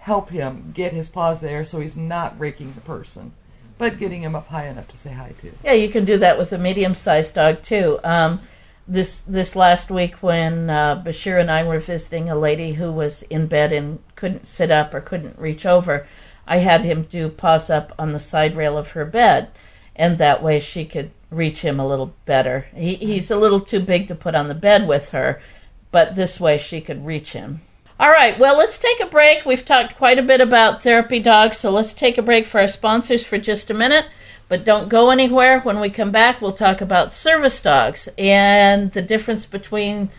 help 0.00 0.30
him 0.30 0.72
get 0.74 0.92
his 0.92 1.08
paws 1.08 1.40
there 1.40 1.64
so 1.64 1.80
he's 1.80 1.96
not 1.96 2.38
raking 2.38 2.74
the 2.74 2.80
person, 2.82 3.32
but 3.78 3.98
getting 3.98 4.22
him 4.22 4.34
up 4.34 4.48
high 4.48 4.66
enough 4.66 4.88
to 4.88 4.96
say 4.96 5.12
hi 5.12 5.34
to. 5.40 5.52
Yeah, 5.64 5.72
you 5.72 5.88
can 5.88 6.04
do 6.04 6.18
that 6.18 6.38
with 6.38 6.52
a 6.52 6.58
medium-sized 6.58 7.34
dog 7.34 7.62
too. 7.62 7.98
Um, 8.04 8.40
this 8.88 9.22
this 9.22 9.56
last 9.56 9.90
week, 9.90 10.22
when 10.22 10.70
uh, 10.70 11.02
Bashir 11.04 11.40
and 11.40 11.50
I 11.50 11.64
were 11.64 11.80
visiting 11.80 12.30
a 12.30 12.36
lady 12.38 12.74
who 12.74 12.92
was 12.92 13.22
in 13.24 13.46
bed 13.46 13.72
and 13.72 13.98
couldn't 14.14 14.46
sit 14.46 14.70
up 14.70 14.94
or 14.94 15.00
couldn't 15.00 15.38
reach 15.38 15.66
over, 15.66 16.06
I 16.46 16.58
had 16.58 16.82
him 16.82 17.02
do 17.02 17.28
paws 17.28 17.68
up 17.68 17.92
on 17.98 18.12
the 18.12 18.20
side 18.20 18.54
rail 18.54 18.78
of 18.78 18.92
her 18.92 19.04
bed, 19.04 19.50
and 19.96 20.18
that 20.18 20.42
way 20.42 20.60
she 20.60 20.84
could 20.84 21.10
reach 21.30 21.62
him 21.62 21.80
a 21.80 21.86
little 21.86 22.14
better. 22.24 22.68
He, 22.74 22.94
he's 22.94 23.30
a 23.30 23.36
little 23.36 23.60
too 23.60 23.80
big 23.80 24.06
to 24.08 24.14
put 24.14 24.36
on 24.36 24.46
the 24.46 24.54
bed 24.54 24.86
with 24.86 25.10
her, 25.10 25.42
but 25.90 26.14
this 26.14 26.38
way 26.38 26.56
she 26.56 26.80
could 26.80 27.04
reach 27.04 27.32
him. 27.32 27.62
All 27.98 28.10
right, 28.10 28.38
well, 28.38 28.58
let's 28.58 28.78
take 28.78 29.00
a 29.00 29.06
break. 29.06 29.46
We've 29.46 29.64
talked 29.64 29.96
quite 29.96 30.18
a 30.18 30.22
bit 30.22 30.42
about 30.42 30.82
therapy 30.82 31.18
dogs, 31.18 31.56
so 31.56 31.70
let's 31.70 31.94
take 31.94 32.18
a 32.18 32.22
break 32.22 32.44
for 32.44 32.60
our 32.60 32.68
sponsors 32.68 33.24
for 33.24 33.38
just 33.38 33.70
a 33.70 33.74
minute. 33.74 34.06
But 34.48 34.66
don't 34.66 34.90
go 34.90 35.08
anywhere. 35.08 35.60
When 35.60 35.80
we 35.80 35.88
come 35.88 36.12
back, 36.12 36.42
we'll 36.42 36.52
talk 36.52 36.82
about 36.82 37.12
service 37.12 37.60
dogs 37.62 38.08
and 38.18 38.92
the 38.92 39.00
difference 39.00 39.46
between 39.46 40.10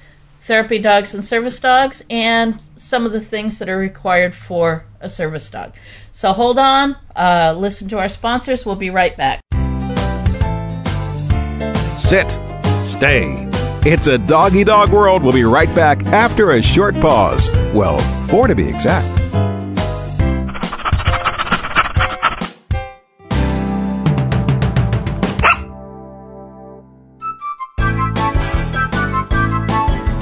therapy 0.41 0.79
dogs 0.79 1.13
and 1.13 1.23
service 1.23 1.59
dogs 1.59 2.03
and 2.09 2.59
some 2.75 3.05
of 3.05 3.11
the 3.11 3.21
things 3.21 3.59
that 3.59 3.69
are 3.69 3.77
required 3.77 4.33
for 4.33 4.85
a 4.99 5.07
service 5.07 5.47
dog. 5.49 5.73
So 6.11 6.33
hold 6.33 6.57
on, 6.57 6.97
uh, 7.15 7.53
listen 7.55 7.87
to 7.89 7.99
our 7.99 8.09
sponsors. 8.09 8.65
We'll 8.65 8.75
be 8.75 8.89
right 8.89 9.15
back. 9.15 9.39
Sit. 11.95 12.39
Stay. 12.83 13.47
It's 13.85 14.07
a 14.07 14.17
doggy 14.17 14.63
dog 14.63 14.91
world. 14.91 15.23
We'll 15.23 15.33
be 15.33 15.43
right 15.43 15.73
back 15.73 16.05
after 16.07 16.51
a 16.51 16.61
short 16.61 16.95
pause. 16.99 17.49
Well, 17.73 17.97
four 18.27 18.47
to 18.47 18.55
be 18.55 18.67
exact. 18.67 19.07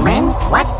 What 0.00 0.79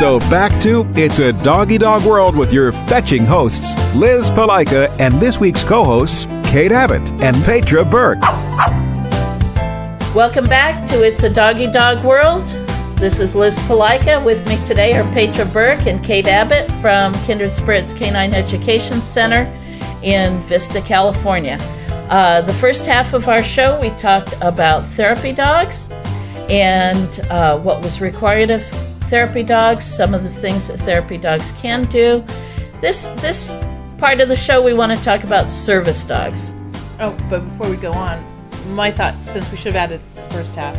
So 0.00 0.18
back 0.28 0.60
to 0.62 0.84
It's 0.96 1.20
a 1.20 1.32
Doggy 1.32 1.78
Dog 1.78 2.04
World 2.04 2.36
with 2.36 2.52
your 2.52 2.72
fetching 2.72 3.24
hosts, 3.24 3.76
Liz 3.94 4.30
Palika, 4.30 4.90
and 4.98 5.20
this 5.20 5.38
week's 5.38 5.62
co 5.62 5.84
hosts, 5.84 6.24
Kate 6.50 6.72
Abbott 6.72 7.08
and 7.22 7.36
Petra 7.44 7.84
Burke. 7.84 8.20
Welcome 10.12 10.46
back 10.46 10.88
to 10.88 11.04
It's 11.04 11.22
a 11.22 11.32
Doggy 11.32 11.70
Dog 11.70 12.04
World. 12.04 12.42
This 12.98 13.20
is 13.20 13.36
Liz 13.36 13.56
Palika. 13.60 14.22
With 14.24 14.44
me 14.48 14.56
today 14.66 14.92
are 14.98 15.04
Petra 15.12 15.44
Burke 15.44 15.86
and 15.86 16.02
Kate 16.02 16.26
Abbott 16.26 16.68
from 16.80 17.14
Kindred 17.22 17.54
Spirits 17.54 17.92
Canine 17.92 18.34
Education 18.34 19.00
Center 19.00 19.44
in 20.02 20.40
Vista, 20.40 20.80
California. 20.80 21.58
Uh, 22.10 22.42
the 22.42 22.52
first 22.52 22.86
half 22.86 23.14
of 23.14 23.28
our 23.28 23.40
show, 23.40 23.80
we 23.80 23.90
talked 23.90 24.34
about 24.40 24.84
therapy 24.84 25.32
dogs 25.32 25.90
and 26.50 27.20
uh, 27.30 27.56
what 27.60 27.80
was 27.82 28.00
required 28.00 28.50
of 28.50 28.64
therapy 29.04 29.44
dogs, 29.44 29.84
some 29.84 30.12
of 30.12 30.24
the 30.24 30.28
things 30.28 30.66
that 30.66 30.78
therapy 30.78 31.18
dogs 31.18 31.52
can 31.52 31.84
do. 31.84 32.24
This 32.80 33.06
this 33.20 33.56
part 33.98 34.20
of 34.20 34.28
the 34.28 34.34
show, 34.34 34.60
we 34.60 34.74
want 34.74 34.90
to 34.90 35.04
talk 35.04 35.22
about 35.22 35.48
service 35.48 36.02
dogs. 36.02 36.52
Oh, 36.98 37.16
but 37.30 37.44
before 37.44 37.70
we 37.70 37.76
go 37.76 37.92
on, 37.92 38.20
my 38.74 38.90
thought, 38.90 39.22
since 39.22 39.48
we 39.52 39.56
should 39.56 39.74
have 39.74 39.90
added 39.90 40.00
the 40.16 40.22
first 40.34 40.56
half, 40.56 40.76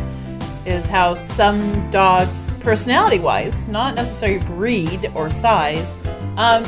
is 0.66 0.86
how 0.86 1.14
some 1.14 1.90
dogs, 1.92 2.52
personality 2.60 3.20
wise, 3.20 3.68
not 3.68 3.96
necessarily 3.96 4.44
breed 4.46 5.12
or 5.16 5.30
size, 5.30 5.96
um, 6.38 6.64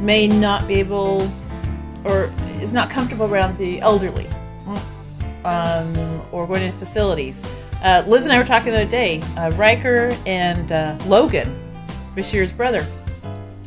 may 0.00 0.26
not 0.26 0.66
be 0.66 0.74
able 0.74 1.30
or 2.04 2.30
is 2.60 2.72
not 2.72 2.88
comfortable 2.90 3.26
around 3.26 3.56
the 3.58 3.80
elderly 3.80 4.26
um, 5.44 6.22
or 6.32 6.46
going 6.46 6.62
into 6.62 6.76
facilities. 6.78 7.44
Uh, 7.82 8.02
Liz 8.06 8.24
and 8.24 8.32
I 8.32 8.38
were 8.38 8.44
talking 8.44 8.72
the 8.72 8.80
other 8.80 8.90
day. 8.90 9.20
Uh, 9.36 9.50
Riker 9.56 10.16
and 10.26 10.72
uh, 10.72 10.96
Logan, 11.06 11.54
Bashir's 12.14 12.52
brother, 12.52 12.86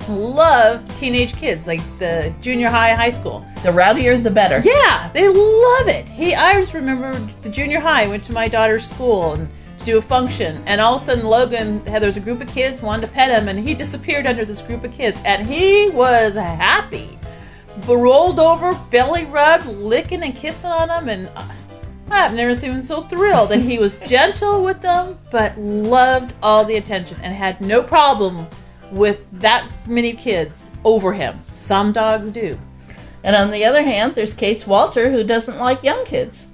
love 0.10 0.84
teenage 0.98 1.36
kids, 1.36 1.68
like 1.68 1.82
the 2.00 2.34
junior 2.42 2.70
high, 2.70 2.94
high 2.94 3.12
school. 3.12 3.46
The 3.64 3.70
rowdier, 3.70 4.22
the 4.22 4.32
better. 4.32 4.60
Yeah, 4.64 5.10
they 5.14 5.28
love 5.28 5.88
it. 5.88 6.10
He, 6.10 6.34
I 6.34 6.60
just 6.60 6.74
remember 6.74 7.14
the 7.50 7.56
junior 7.56 7.80
high. 7.80 8.08
Went 8.08 8.24
to 8.26 8.34
my 8.34 8.48
daughter's 8.48 8.88
school 8.90 9.34
and 9.34 9.50
to 9.80 9.86
do 9.86 9.98
a 9.98 10.02
function, 10.02 10.62
and 10.66 10.80
all 10.82 10.96
of 10.96 11.02
a 11.02 11.06
sudden 11.06 11.26
Logan 11.26 11.86
had 11.86 12.02
there 12.02 12.08
was 12.08 12.18
a 12.18 12.22
group 12.22 12.42
of 12.42 12.48
kids 12.50 12.82
wanted 12.82 13.08
to 13.08 13.14
pet 13.14 13.32
him, 13.32 13.48
and 13.48 13.60
he 13.60 13.74
disappeared 13.74 14.28
under 14.28 14.46
this 14.46 14.62
group 14.62 14.84
of 14.84 14.92
kids, 14.92 15.22
and 15.26 15.48
he 15.48 15.90
was 15.90 16.36
happy, 16.36 17.18
rolled 17.88 18.40
over, 18.40 18.74
belly 18.90 19.26
rubbed, 19.26 19.66
licking 19.68 20.24
and 20.24 20.36
kissing 20.36 20.70
on 20.70 20.88
them, 20.90 21.10
and. 21.10 21.30
uh, 21.36 21.54
I've 22.12 22.34
never 22.34 22.56
seen 22.56 22.72
him 22.72 22.82
so 22.82 23.04
thrilled. 23.04 23.52
And 23.52 23.62
he 23.62 23.78
was 23.78 23.98
gentle 24.10 24.64
with 24.64 24.82
them, 24.82 25.20
but 25.32 25.58
loved 25.60 26.34
all 26.42 26.66
the 26.66 26.78
attention 26.78 27.20
and 27.22 27.34
had 27.34 27.62
no 27.62 27.84
problem 27.84 28.48
with 28.92 29.28
that 29.40 29.70
many 29.88 30.14
kids 30.14 30.72
over 30.84 31.14
him. 31.14 31.40
Some 31.52 31.92
dogs 31.92 32.32
do. 32.32 32.58
And 33.24 33.36
on 33.36 33.52
the 33.52 33.66
other 33.66 33.84
hand, 33.84 34.16
there's 34.16 34.34
Kate's 34.34 34.66
Walter, 34.66 35.12
who 35.12 35.24
doesn't 35.24 35.58
like 35.58 35.84
young 35.84 36.04
kids. 36.06 36.48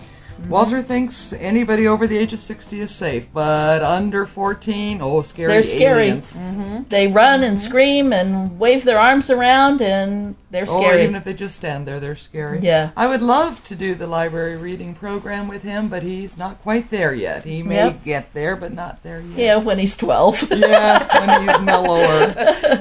Mm-hmm. 0.46 0.54
Walter 0.54 0.82
thinks 0.84 1.34
anybody 1.34 1.88
over 1.88 2.06
the 2.06 2.18
age 2.18 2.32
of 2.32 2.40
60 2.40 2.80
is 2.80 2.94
safe, 2.94 3.28
but 3.34 3.82
under 3.82 4.28
14, 4.28 5.00
oh, 5.02 5.24
scary 5.24 5.52
They're 5.52 5.64
scary. 5.64 6.04
aliens. 6.04 6.34
Mm-hmm. 6.34 6.84
They 6.90 7.08
run 7.08 7.44
and 7.44 7.58
mm-hmm. 7.58 7.66
scream 7.68 8.14
and 8.14 8.60
wave 8.60 8.84
their 8.84 9.00
arms 9.00 9.32
around, 9.32 9.82
and 9.82 10.36
they're 10.52 10.68
scary. 10.68 10.98
Or 10.98 11.04
even 11.04 11.16
if 11.16 11.24
they 11.24 11.34
just 11.34 11.56
stand 11.56 11.88
there, 11.88 12.00
they're 12.00 12.16
scary. 12.16 12.60
Yeah. 12.60 12.92
I 12.96 13.08
would 13.08 13.24
love 13.24 13.64
to 13.66 13.76
do 13.76 13.96
the 13.96 14.06
library 14.06 14.56
reading 14.56 14.94
program 14.94 15.48
with 15.48 15.64
him, 15.64 15.90
but 15.90 16.04
he's 16.04 16.38
not 16.38 16.62
quite 16.62 16.92
there 16.92 17.14
yet. 17.14 17.44
He 17.44 17.64
may 17.64 17.76
Yep. 17.76 18.04
get 18.04 18.34
there, 18.34 18.56
but 18.56 18.72
not 18.72 19.02
there 19.02 19.22
yet. 19.22 19.38
yeah, 19.38 19.56
when 19.58 19.80
he's 19.80 19.98
12. 19.98 20.52
Yeah, 20.52 21.26
when 21.26 21.42
he's 21.50 21.62
mellower. 21.66 22.34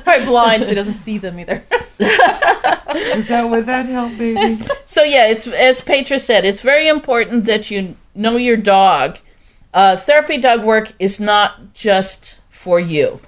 Probably 0.03 0.27
blind, 0.27 0.65
so 0.65 0.69
he 0.69 0.75
doesn't 0.75 0.95
see 0.95 1.17
them 1.19 1.39
either. 1.41 1.65
Is 3.19 3.29
that 3.29 3.49
would 3.49 3.67
that 3.67 3.87
help, 3.87 4.17
baby? 4.19 4.65
So 4.87 5.03
yeah, 5.03 5.27
it's 5.27 5.47
as 5.49 5.81
Petra 5.81 6.19
said, 6.19 6.45
it's 6.45 6.61
very 6.61 6.87
important 6.87 7.47
that 7.47 7.71
you 7.71 7.97
know 8.15 8.37
your 8.37 8.57
dog. 8.57 9.19
Uh, 9.73 9.97
therapy 9.97 10.39
dog 10.39 10.65
work 10.65 10.93
is 11.01 11.19
not 11.19 11.75
just 11.75 12.39
for 12.49 12.79
you. 12.79 13.21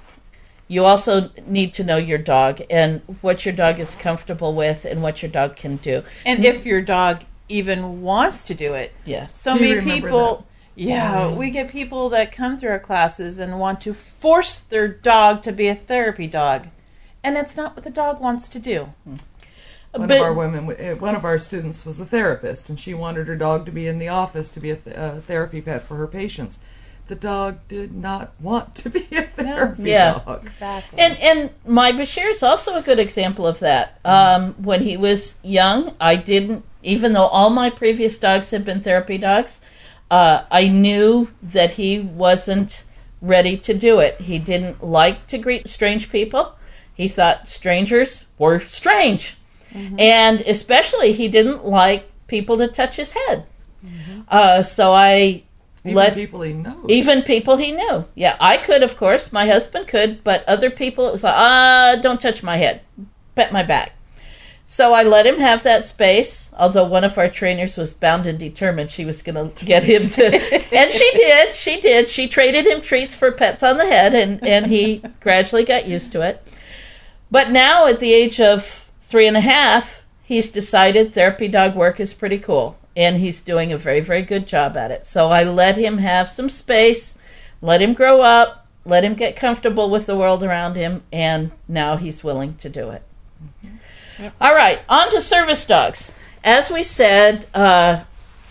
You 0.69 0.85
also 0.85 1.31
need 1.47 1.73
to 1.75 1.85
know 1.85 1.97
your 1.97 2.19
dog 2.19 2.61
and 2.71 3.01
what 3.21 3.45
your 3.45 3.55
dog 3.55 3.81
is 3.81 3.95
comfortable 3.97 4.55
with 4.55 4.85
and 4.85 5.03
what 5.03 5.23
your 5.23 5.31
dog 5.31 5.57
can 5.57 5.77
do. 5.77 6.03
And 6.25 6.45
if 6.45 6.67
your 6.67 6.83
dog 6.83 7.25
even 7.49 8.03
wants 8.03 8.43
to 8.45 8.55
do 8.55 8.75
it. 8.75 8.93
Yeah. 9.05 9.29
So 9.33 9.57
Do 9.57 9.65
you 9.65 9.77
many 9.77 9.81
remember 9.81 10.09
people. 10.09 10.47
Yeah, 10.79 11.33
we 11.33 11.51
get 11.51 11.71
people 11.71 12.11
that 12.11 12.33
come 12.33 12.59
through 12.59 12.71
our 12.71 12.79
classes 12.79 13.39
and 13.39 13.59
want 13.59 13.81
to 13.83 13.95
force 13.95 14.59
their 14.59 14.87
dog 14.87 15.41
to 15.43 15.53
be 15.53 15.69
a 15.69 15.75
therapy 15.75 16.27
dog. 16.27 16.69
And 17.27 17.35
that's 17.35 17.57
not 17.57 17.75
what 17.75 17.83
the 17.83 17.91
dog 17.91 18.21
wants 18.21 18.49
to 18.51 18.61
do. 18.61 18.91
One 19.05 19.19
But- 20.09 20.13
of 20.13 20.23
our 20.23 20.33
women, 20.33 20.71
uh, 20.71 20.95
one 20.95 21.17
of 21.17 21.25
our 21.25 21.41
students 21.41 21.85
was 21.85 21.99
a 21.99 22.05
therapist, 22.05 22.71
and 22.71 22.79
she 22.79 22.95
wanted 22.95 23.27
her 23.27 23.35
dog 23.35 23.67
to 23.67 23.73
be 23.73 23.89
in 23.89 23.99
the 23.99 24.07
office 24.07 24.49
to 24.51 24.61
be 24.61 24.71
a 24.71 24.77
th- 24.77 24.97
uh, 24.97 25.15
therapy 25.27 25.61
pet 25.61 25.83
for 25.83 25.97
her 25.97 26.07
patients. 26.07 26.61
The 27.09 27.17
dog 27.17 27.59
did 27.67 27.93
not 27.97 28.33
want 28.41 28.77
to 28.77 28.91
be 28.91 29.09
a 29.11 29.23
therapy 29.23 29.91
Yeah. 29.91 30.21
dog. 30.25 30.47
Exactly. 30.47 31.01
And 31.01 31.17
and 31.19 31.51
my 31.67 31.91
Bashir 31.91 32.31
is 32.31 32.45
also 32.45 32.77
a 32.77 32.83
good 32.83 33.01
example 33.01 33.45
of 33.45 33.59
that. 33.59 33.99
Um, 34.05 34.55
when 34.59 34.83
he 34.85 34.97
was 34.97 35.39
young, 35.43 35.95
I 36.01 36.15
didn't, 36.15 36.65
even 36.85 37.13
though 37.13 37.27
all 37.27 37.51
my 37.51 37.71
previous 37.71 38.19
dogs 38.19 38.51
had 38.51 38.65
been 38.65 38.83
therapy 38.83 39.19
dogs, 39.19 39.61
uh, 40.13 40.43
I 40.51 40.69
knew 40.69 41.31
that 41.43 41.73
he 41.73 41.99
wasn't 41.99 42.85
ready 43.21 43.57
to 43.57 43.75
do 43.75 43.99
it. 43.99 44.21
He 44.21 44.39
didn't 44.39 44.85
like 44.85 45.27
to 45.29 45.39
greet 45.39 45.69
strange 45.69 46.11
people. 46.13 46.53
He 46.97 47.09
thought 47.09 47.49
strangers 47.49 48.25
were 48.39 48.59
strange, 48.61 49.37
and 49.99 50.41
especially 50.41 51.13
he 51.13 51.29
didn't 51.29 51.65
like 51.65 52.11
people 52.27 52.57
to 52.59 52.69
touch 52.69 52.97
his 52.97 53.13
head. 53.13 53.45
Uh, 54.29 54.63
so 54.63 54.93
I 54.93 55.43
Even 55.85 55.95
let 55.95 56.15
people 56.15 56.41
he 56.43 56.53
knows. 56.55 56.87
even 56.89 57.23
people 57.23 57.59
he 57.59 57.73
knew. 57.73 58.07
Yeah, 58.15 58.37
I 58.41 58.57
could, 58.57 58.83
of 58.83 58.97
course. 58.97 59.33
My 59.33 59.47
husband 59.47 59.87
could, 59.89 60.25
but 60.25 60.43
other 60.49 60.71
people, 60.71 61.07
it 61.07 61.13
was 61.13 61.23
like, 61.23 61.35
ah, 61.37 61.97
don't 62.03 62.21
touch 62.21 62.43
my 62.43 62.57
head, 62.57 62.81
pet 63.35 63.53
my 63.53 63.63
back. 63.63 63.93
So 64.69 64.93
I 64.95 65.05
let 65.05 65.27
him 65.27 65.39
have 65.39 65.63
that 65.63 65.85
space. 65.87 66.53
Although 66.59 66.87
one 66.87 67.05
of 67.05 67.17
our 67.19 67.29
trainers 67.29 67.77
was 67.77 67.93
bound 67.95 68.27
and 68.27 68.37
determined 68.39 68.91
she 68.91 69.05
was 69.05 69.23
going 69.23 69.53
to 69.53 69.65
get 69.65 69.85
him 69.85 70.09
to, 70.11 70.25
and 70.75 70.91
she 70.91 71.11
did. 71.13 71.55
She 71.55 71.81
did. 71.81 72.09
She 72.09 72.27
traded 72.27 72.67
him 72.67 72.81
treats 72.81 73.15
for 73.15 73.31
pets 73.31 73.63
on 73.63 73.77
the 73.77 73.87
head, 73.87 74.15
and 74.15 74.45
and 74.45 74.67
he 74.67 75.03
gradually 75.21 75.65
got 75.65 75.87
used 75.87 76.11
to 76.13 76.23
it. 76.23 76.43
But 77.31 77.51
now, 77.51 77.87
at 77.87 78.01
the 78.01 78.13
age 78.13 78.41
of 78.41 78.91
three 79.03 79.27
and 79.27 79.37
a 79.37 79.41
half, 79.41 80.05
he's 80.23 80.51
decided 80.51 81.13
therapy 81.13 81.49
dog 81.49 81.75
work 81.75 81.99
is 82.01 82.15
pretty 82.15 82.39
cool, 82.39 82.79
and 82.95 83.19
he's 83.19 83.43
doing 83.43 83.73
a 83.73 83.79
very, 83.79 84.01
very 84.01 84.23
good 84.23 84.47
job 84.47 84.77
at 84.77 84.91
it. 84.91 85.07
So 85.07 85.29
I 85.29 85.43
let 85.43 85.77
him 85.77 85.99
have 85.99 86.29
some 86.29 86.49
space, 86.49 87.19
let 87.61 87.83
him 87.83 87.95
grow 87.95 88.21
up, 88.21 88.67
let 88.85 89.05
him 89.05 89.15
get 89.15 89.37
comfortable 89.37 89.91
with 89.91 90.07
the 90.07 90.17
world 90.17 90.45
around 90.45 90.77
him, 90.77 91.03
and 91.13 91.51
now 91.67 91.97
he's 91.97 92.23
willing 92.23 92.55
to 92.57 92.69
do 92.69 92.91
it. 92.91 93.03
All 94.41 94.55
right, 94.55 94.81
on 94.89 95.11
to 95.11 95.21
service 95.21 95.67
dogs. 95.67 96.13
As 96.45 96.71
we 96.71 96.83
said 96.83 97.47
uh, 97.53 98.05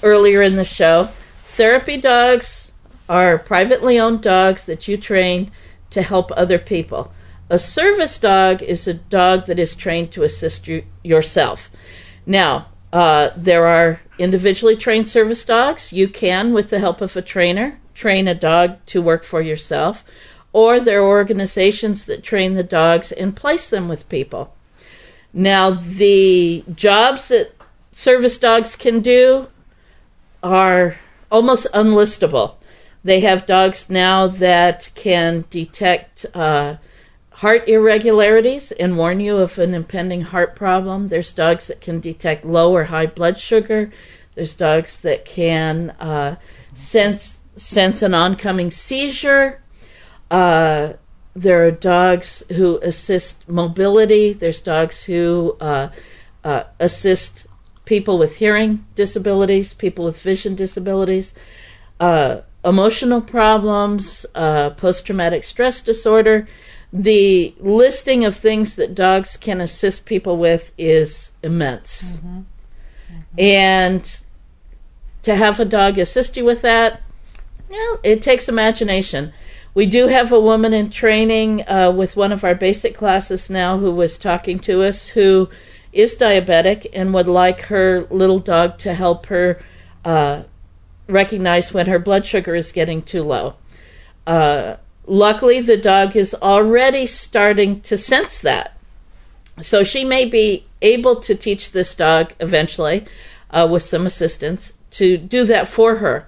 earlier 0.03 0.41
in 0.41 0.57
the 0.57 0.65
show, 0.65 1.09
therapy 1.45 1.99
dogs 1.99 2.73
are 3.07 3.37
privately 3.37 3.97
owned 3.97 4.21
dogs 4.21 4.65
that 4.65 4.87
you 4.87 4.97
train 4.97 5.51
to 5.91 6.01
help 6.01 6.31
other 6.35 6.59
people. 6.59 7.11
A 7.49 7.59
service 7.59 8.17
dog 8.17 8.63
is 8.63 8.87
a 8.87 8.93
dog 8.93 9.45
that 9.45 9.59
is 9.59 9.75
trained 9.75 10.11
to 10.11 10.23
assist 10.23 10.67
you 10.67 10.83
yourself. 11.03 11.69
Now, 12.25 12.67
uh, 12.91 13.29
there 13.35 13.67
are 13.67 14.01
individually 14.17 14.75
trained 14.75 15.07
service 15.07 15.43
dogs. 15.45 15.93
You 15.93 16.07
can, 16.07 16.53
with 16.53 16.69
the 16.69 16.79
help 16.79 17.01
of 17.01 17.15
a 17.15 17.21
trainer, 17.21 17.79
train 17.93 18.27
a 18.27 18.33
dog 18.33 18.77
to 18.87 19.01
work 19.01 19.23
for 19.23 19.41
yourself, 19.41 20.03
or 20.53 20.79
there 20.79 21.01
are 21.01 21.07
organizations 21.07 22.05
that 22.05 22.23
train 22.23 22.55
the 22.55 22.63
dogs 22.63 23.11
and 23.11 23.35
place 23.35 23.69
them 23.69 23.87
with 23.87 24.09
people. 24.09 24.55
Now, 25.33 25.69
the 25.69 26.63
jobs 26.73 27.27
that 27.27 27.51
service 27.91 28.37
dogs 28.37 28.75
can 28.75 29.01
do 29.01 29.49
are 30.41 30.95
almost 31.31 31.67
unlistable. 31.73 32.55
They 33.03 33.19
have 33.19 33.45
dogs 33.45 33.89
now 33.89 34.27
that 34.27 34.89
can 34.95 35.45
detect 35.49 36.25
uh, 36.33 36.77
heart 37.35 37.67
irregularities 37.67 38.71
and 38.71 38.97
warn 38.97 39.19
you 39.19 39.37
of 39.37 39.59
an 39.59 39.73
impending 39.73 40.21
heart 40.21 40.55
problem. 40.55 41.07
There's 41.07 41.33
dogs 41.33 41.67
that 41.67 41.81
can 41.81 41.99
detect 41.99 42.45
low 42.45 42.73
or 42.73 42.85
high 42.85 43.07
blood 43.07 43.37
sugar. 43.37 43.91
There's 44.35 44.53
dogs 44.53 44.97
that 45.01 45.25
can 45.25 45.91
uh, 45.91 46.37
sense 46.73 47.39
sense 47.55 48.01
an 48.01 48.13
oncoming 48.13 48.71
seizure. 48.71 49.61
Uh, 50.31 50.93
there 51.35 51.65
are 51.65 51.71
dogs 51.71 52.43
who 52.55 52.79
assist 52.79 53.47
mobility. 53.49 54.31
There's 54.31 54.61
dogs 54.61 55.03
who 55.03 55.57
uh, 55.59 55.89
uh, 56.43 56.63
assist 56.79 57.47
people 57.83 58.17
with 58.17 58.37
hearing 58.37 58.85
disabilities, 58.95 59.73
people 59.73 60.05
with 60.05 60.21
vision 60.21 60.55
disabilities, 60.55 61.35
uh, 61.99 62.41
emotional 62.63 63.21
problems, 63.21 64.25
uh, 64.35 64.69
post 64.71 65.05
traumatic 65.05 65.43
stress 65.43 65.81
disorder. 65.81 66.47
The 66.93 67.53
listing 67.59 68.23
of 68.23 68.35
things 68.35 68.75
that 68.75 68.95
dogs 68.95 69.37
can 69.37 69.59
assist 69.59 70.05
people 70.05 70.37
with 70.37 70.71
is 70.77 71.33
immense. 71.43 72.19
And 73.37 74.21
to 75.23 75.35
have 75.35 75.59
a 75.59 75.65
dog 75.65 75.97
assist 75.97 76.37
you 76.37 76.45
with 76.45 76.61
that, 76.61 77.01
well, 77.69 77.99
it 78.03 78.21
takes 78.21 78.47
imagination. 78.47 79.33
We 79.73 79.85
do 79.85 80.07
have 80.07 80.31
a 80.31 80.39
woman 80.39 80.73
in 80.73 80.89
training 80.89 81.67
uh, 81.67 81.91
with 81.91 82.15
one 82.15 82.31
of 82.31 82.43
our 82.45 82.55
basic 82.55 82.95
classes 82.95 83.49
now 83.49 83.77
who 83.77 83.91
was 83.91 84.17
talking 84.17 84.59
to 84.59 84.83
us 84.83 85.09
who 85.09 85.49
is 85.91 86.15
diabetic 86.15 86.87
and 86.93 87.13
would 87.13 87.27
like 87.27 87.61
her 87.61 88.07
little 88.09 88.39
dog 88.39 88.77
to 88.77 88.93
help 88.93 89.25
her 89.25 89.59
uh, 90.05 90.43
recognize 91.07 91.73
when 91.73 91.87
her 91.87 91.99
blood 91.99 92.25
sugar 92.25 92.55
is 92.55 92.71
getting 92.71 93.01
too 93.01 93.23
low. 93.23 93.55
Uh, 94.25 94.75
luckily, 95.07 95.61
the 95.61 95.77
dog 95.77 96.15
is 96.15 96.35
already 96.35 97.05
starting 97.05 97.81
to 97.81 97.97
sense 97.97 98.37
that. 98.39 98.77
So 99.61 99.83
she 99.83 100.03
may 100.03 100.25
be 100.25 100.65
able 100.81 101.21
to 101.21 101.35
teach 101.35 101.71
this 101.71 101.95
dog 101.95 102.33
eventually, 102.39 103.05
uh, 103.49 103.67
with 103.71 103.83
some 103.83 104.05
assistance, 104.05 104.73
to 104.91 105.17
do 105.17 105.45
that 105.45 105.67
for 105.67 105.97
her. 105.97 106.27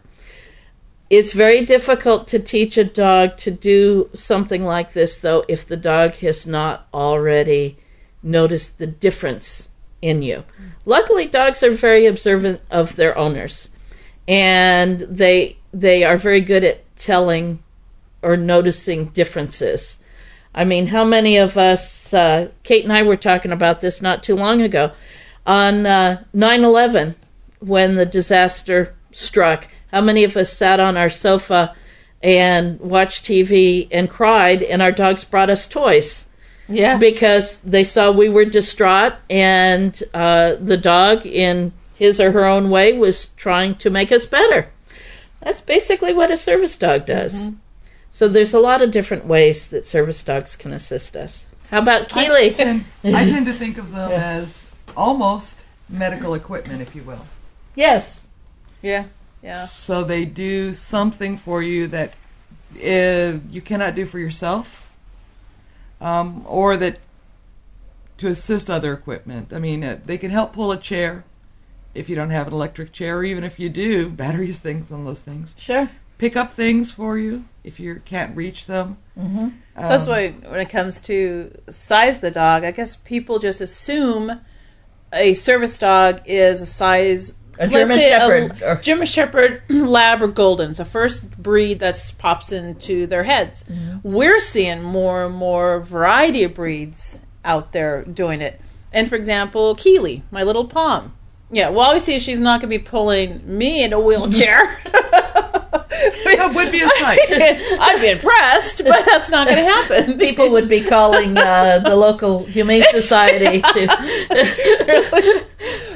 It's 1.09 1.33
very 1.33 1.65
difficult 1.65 2.27
to 2.29 2.39
teach 2.39 2.77
a 2.77 2.83
dog 2.83 3.37
to 3.37 3.51
do 3.51 4.09
something 4.13 4.63
like 4.63 4.93
this, 4.93 5.17
though, 5.17 5.45
if 5.47 5.65
the 5.65 5.77
dog 5.77 6.15
has 6.15 6.45
not 6.45 6.87
already 6.93 7.77
noticed 8.21 8.77
the 8.77 8.87
difference 8.87 9.69
in 10.01 10.21
you. 10.21 10.43
Luckily, 10.85 11.25
dogs 11.25 11.63
are 11.63 11.71
very 11.71 12.05
observant 12.05 12.61
of 12.69 12.95
their 12.95 13.17
owners, 13.17 13.69
and 14.27 14.99
they 14.99 15.57
they 15.73 16.03
are 16.03 16.17
very 16.17 16.41
good 16.41 16.63
at 16.63 16.83
telling 16.95 17.59
or 18.21 18.37
noticing 18.37 19.05
differences. 19.07 19.99
I 20.53 20.65
mean, 20.65 20.87
how 20.87 21.05
many 21.05 21.37
of 21.37 21.57
us? 21.57 22.13
Uh, 22.13 22.49
Kate 22.63 22.83
and 22.83 22.91
I 22.91 23.03
were 23.03 23.15
talking 23.15 23.51
about 23.51 23.81
this 23.81 24.01
not 24.01 24.23
too 24.23 24.35
long 24.35 24.61
ago 24.61 24.91
on 25.45 25.85
uh, 25.85 26.23
9/11 26.35 27.15
when 27.59 27.95
the 27.95 28.05
disaster 28.05 28.95
struck. 29.11 29.67
How 29.91 30.01
many 30.01 30.23
of 30.23 30.35
us 30.35 30.51
sat 30.51 30.79
on 30.79 30.97
our 30.97 31.09
sofa 31.09 31.75
and 32.23 32.79
watched 32.79 33.23
TV 33.23 33.87
and 33.91 34.09
cried, 34.09 34.63
and 34.63 34.81
our 34.81 34.91
dogs 34.91 35.23
brought 35.23 35.49
us 35.49 35.67
toys? 35.67 36.27
Yeah. 36.67 36.97
Because 36.97 37.57
they 37.57 37.83
saw 37.83 38.11
we 38.11 38.27
were 38.27 38.43
distraught, 38.43 39.13
and 39.29 40.01
uh, 40.13 40.55
the 40.59 40.77
dog, 40.77 41.25
in 41.25 41.71
his 41.95 42.19
or 42.19 42.31
her 42.31 42.45
own 42.45 42.69
way, 42.69 42.97
was 42.97 43.27
trying 43.37 43.75
to 43.75 43.89
make 43.89 44.11
us 44.11 44.25
better. 44.25 44.69
That's 45.41 45.61
basically 45.61 46.13
what 46.13 46.31
a 46.31 46.37
service 46.37 46.75
dog 46.75 47.05
does. 47.05 47.51
So 48.11 48.27
there's 48.27 48.53
a 48.53 48.59
lot 48.59 48.81
of 48.81 48.91
different 48.91 49.25
ways 49.25 49.67
that 49.67 49.85
service 49.85 50.23
dogs 50.23 50.55
can 50.55 50.73
assist 50.73 51.15
us. 51.15 51.45
How 51.69 51.79
about 51.79 52.09
Keely? 52.09 52.47
I 52.47 52.49
tend, 52.53 52.85
I 53.03 53.25
tend 53.25 53.45
to 53.45 53.53
think 53.53 53.77
of 53.77 53.91
them 53.91 54.11
as 54.11 54.67
almost 54.95 55.65
medical 55.89 56.33
equipment, 56.33 56.81
if 56.81 56.95
you 56.95 57.03
will. 57.03 57.25
yes. 57.75 58.27
Yeah. 58.81 59.05
Yeah. 59.41 59.65
So 59.65 60.03
they 60.03 60.25
do 60.25 60.73
something 60.73 61.37
for 61.37 61.61
you 61.63 61.87
that 61.87 62.13
uh, 62.75 63.39
you 63.49 63.61
cannot 63.63 63.95
do 63.95 64.05
for 64.05 64.19
yourself, 64.19 64.93
um, 66.01 66.43
or 66.47 66.77
that 66.77 66.99
to 68.17 68.27
assist 68.27 68.69
other 68.69 68.93
equipment. 68.93 69.53
I 69.53 69.59
mean, 69.59 69.83
uh, 69.83 69.99
they 70.05 70.17
can 70.17 70.31
help 70.31 70.53
pull 70.53 70.71
a 70.71 70.77
chair 70.77 71.23
if 71.93 72.09
you 72.09 72.15
don't 72.15 72.29
have 72.29 72.47
an 72.47 72.53
electric 72.53 72.91
chair, 72.91 73.17
or 73.19 73.23
even 73.23 73.43
if 73.43 73.59
you 73.59 73.69
do, 73.69 74.09
batteries, 74.23 74.59
things 74.59 74.91
on 74.91 75.05
those 75.05 75.21
things. 75.21 75.55
Sure. 75.57 75.89
Pick 76.17 76.35
up 76.35 76.53
things 76.53 76.91
for 76.91 77.17
you 77.17 77.45
if 77.63 77.79
you 77.79 78.01
can't 78.05 78.35
reach 78.35 78.65
them. 78.65 78.97
Mm-hmm. 79.17 79.49
Plus, 79.75 80.07
Um, 80.07 80.11
when 80.13 80.33
when 80.51 80.59
it 80.59 80.69
comes 80.69 81.01
to 81.01 81.51
size 81.69 82.19
the 82.19 82.31
dog, 82.31 82.63
I 82.63 82.71
guess 82.71 82.95
people 82.95 83.39
just 83.39 83.61
assume 83.61 84.39
a 85.13 85.33
service 85.35 85.77
dog 85.77 86.21
is 86.25 86.61
a 86.61 86.65
size. 86.65 87.35
A 87.59 87.67
German 87.67 87.97
Shepherd, 87.99 88.61
a 88.61 88.71
or- 88.71 88.75
German 88.75 89.07
Shepherd, 89.07 89.63
Lab, 89.69 90.21
or 90.21 90.27
Golden. 90.27 90.69
It's 90.69 90.77
the 90.77 90.85
first 90.85 91.41
breed 91.41 91.79
that 91.79 91.95
pops 92.19 92.51
into 92.51 93.07
their 93.07 93.23
heads. 93.23 93.63
Mm-hmm. 93.63 93.97
We're 94.13 94.39
seeing 94.39 94.83
more 94.83 95.25
and 95.25 95.33
more 95.35 95.79
variety 95.81 96.43
of 96.43 96.53
breeds 96.53 97.19
out 97.43 97.71
there 97.73 98.03
doing 98.03 98.41
it. 98.43 98.61
And 98.93 99.09
for 99.09 99.15
example, 99.15 99.73
Keely, 99.73 100.21
my 100.29 100.43
little 100.43 100.65
Pom. 100.65 101.13
Yeah, 101.51 101.69
well, 101.69 101.87
obviously 101.87 102.19
she's 102.19 102.39
not 102.39 102.61
going 102.61 102.69
to 102.71 102.77
be 102.77 102.83
pulling 102.83 103.41
me 103.57 103.83
in 103.83 103.91
a 103.91 103.99
wheelchair. 103.99 104.77
that 105.71 106.51
would 106.55 106.71
be 106.71 106.81
a 106.81 106.89
sight. 106.89 107.19
I'd 107.29 107.99
be 108.01 108.09
impressed, 108.09 108.83
but 108.83 109.05
that's 109.05 109.29
not 109.29 109.47
going 109.47 109.57
to 109.59 109.63
happen. 109.65 110.17
People 110.19 110.49
would 110.51 110.67
be 110.69 110.81
calling 110.83 111.37
uh, 111.37 111.79
the 111.79 111.95
local 111.95 112.45
humane 112.45 112.83
society 112.91 113.61
to. 113.61 113.87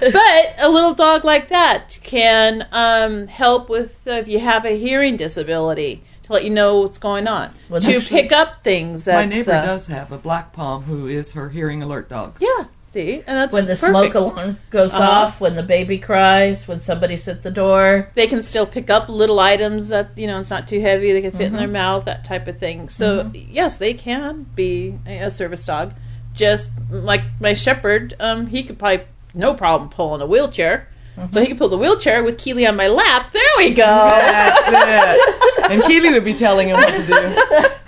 but 0.01 0.55
a 0.59 0.69
little 0.69 0.93
dog 0.93 1.23
like 1.23 1.47
that 1.49 1.99
can 2.03 2.67
um, 2.71 3.27
help 3.27 3.69
with 3.69 4.07
uh, 4.07 4.11
if 4.11 4.27
you 4.27 4.39
have 4.39 4.65
a 4.65 4.77
hearing 4.77 5.17
disability 5.17 6.03
to 6.23 6.33
let 6.33 6.43
you 6.43 6.49
know 6.49 6.81
what's 6.81 6.97
going 6.97 7.27
on 7.27 7.51
Well, 7.69 7.81
to 7.81 7.87
that's- 7.87 8.07
pick 8.07 8.31
up 8.31 8.63
things 8.63 9.05
that 9.05 9.15
My 9.15 9.25
neighbor 9.25 9.51
uh, 9.51 9.61
does 9.65 9.87
have 9.87 10.11
a 10.11 10.17
black 10.17 10.53
Pom 10.53 10.83
who 10.83 11.07
is 11.07 11.33
her 11.33 11.49
hearing 11.49 11.81
alert 11.83 12.09
dog. 12.09 12.35
yeah 12.39 12.65
see 12.91 13.15
and 13.27 13.37
that's 13.37 13.53
when 13.53 13.65
the 13.65 13.75
perfect. 13.75 13.89
smoke 13.89 14.13
alarm 14.15 14.57
goes 14.69 14.93
Uh-huh. 14.93 15.09
off, 15.25 15.39
when 15.41 15.55
the 15.55 15.63
baby 15.63 15.97
cries, 15.97 16.67
when 16.67 16.79
somebody's 16.79 17.27
at 17.27 17.41
the 17.41 17.51
door. 17.51 18.09
they 18.15 18.27
can 18.27 18.41
still 18.41 18.65
pick 18.65 18.89
up 18.89 19.07
little 19.07 19.39
items 19.39 19.89
that 19.89 20.09
you 20.17 20.27
know 20.27 20.39
it's 20.39 20.49
not 20.49 20.67
too 20.67 20.81
heavy 20.81 21.11
they 21.13 21.21
can 21.21 21.31
fit 21.31 21.47
in 21.47 21.53
their 21.55 21.67
mouth 21.67 22.03
that 22.05 22.25
type 22.25 22.47
of 22.47 22.57
thing 22.59 22.89
so 22.89 23.31
yes 23.33 23.77
they 23.77 23.93
can 23.93 24.43
be 24.55 24.97
a, 25.07 25.19
a 25.19 25.31
service 25.31 25.63
dog 25.65 25.93
just 26.33 26.71
like 26.89 27.21
my 27.39 27.53
shepherd 27.53 28.13
um, 28.19 28.47
he 28.47 28.61
could 28.63 28.77
probably 28.77 29.05
no 29.33 29.53
problem 29.53 29.89
pull 29.89 30.09
pulling 30.09 30.21
a 30.21 30.25
wheelchair 30.25 30.87
So 31.29 31.39
he 31.41 31.47
could 31.47 31.57
pull 31.57 31.69
the 31.69 31.77
wheelchair 31.77 32.23
with 32.23 32.37
Keely 32.37 32.65
on 32.65 32.75
my 32.75 32.87
lap. 32.87 33.31
There 33.31 33.53
we 33.57 33.69
go. 33.71 33.85
That's 33.85 34.59
it. 34.65 35.69
And 35.71 35.83
Keely 35.83 36.09
would 36.11 36.23
be 36.25 36.33
telling 36.33 36.69
him 36.69 36.77
what 36.77 36.89
to 36.95 37.03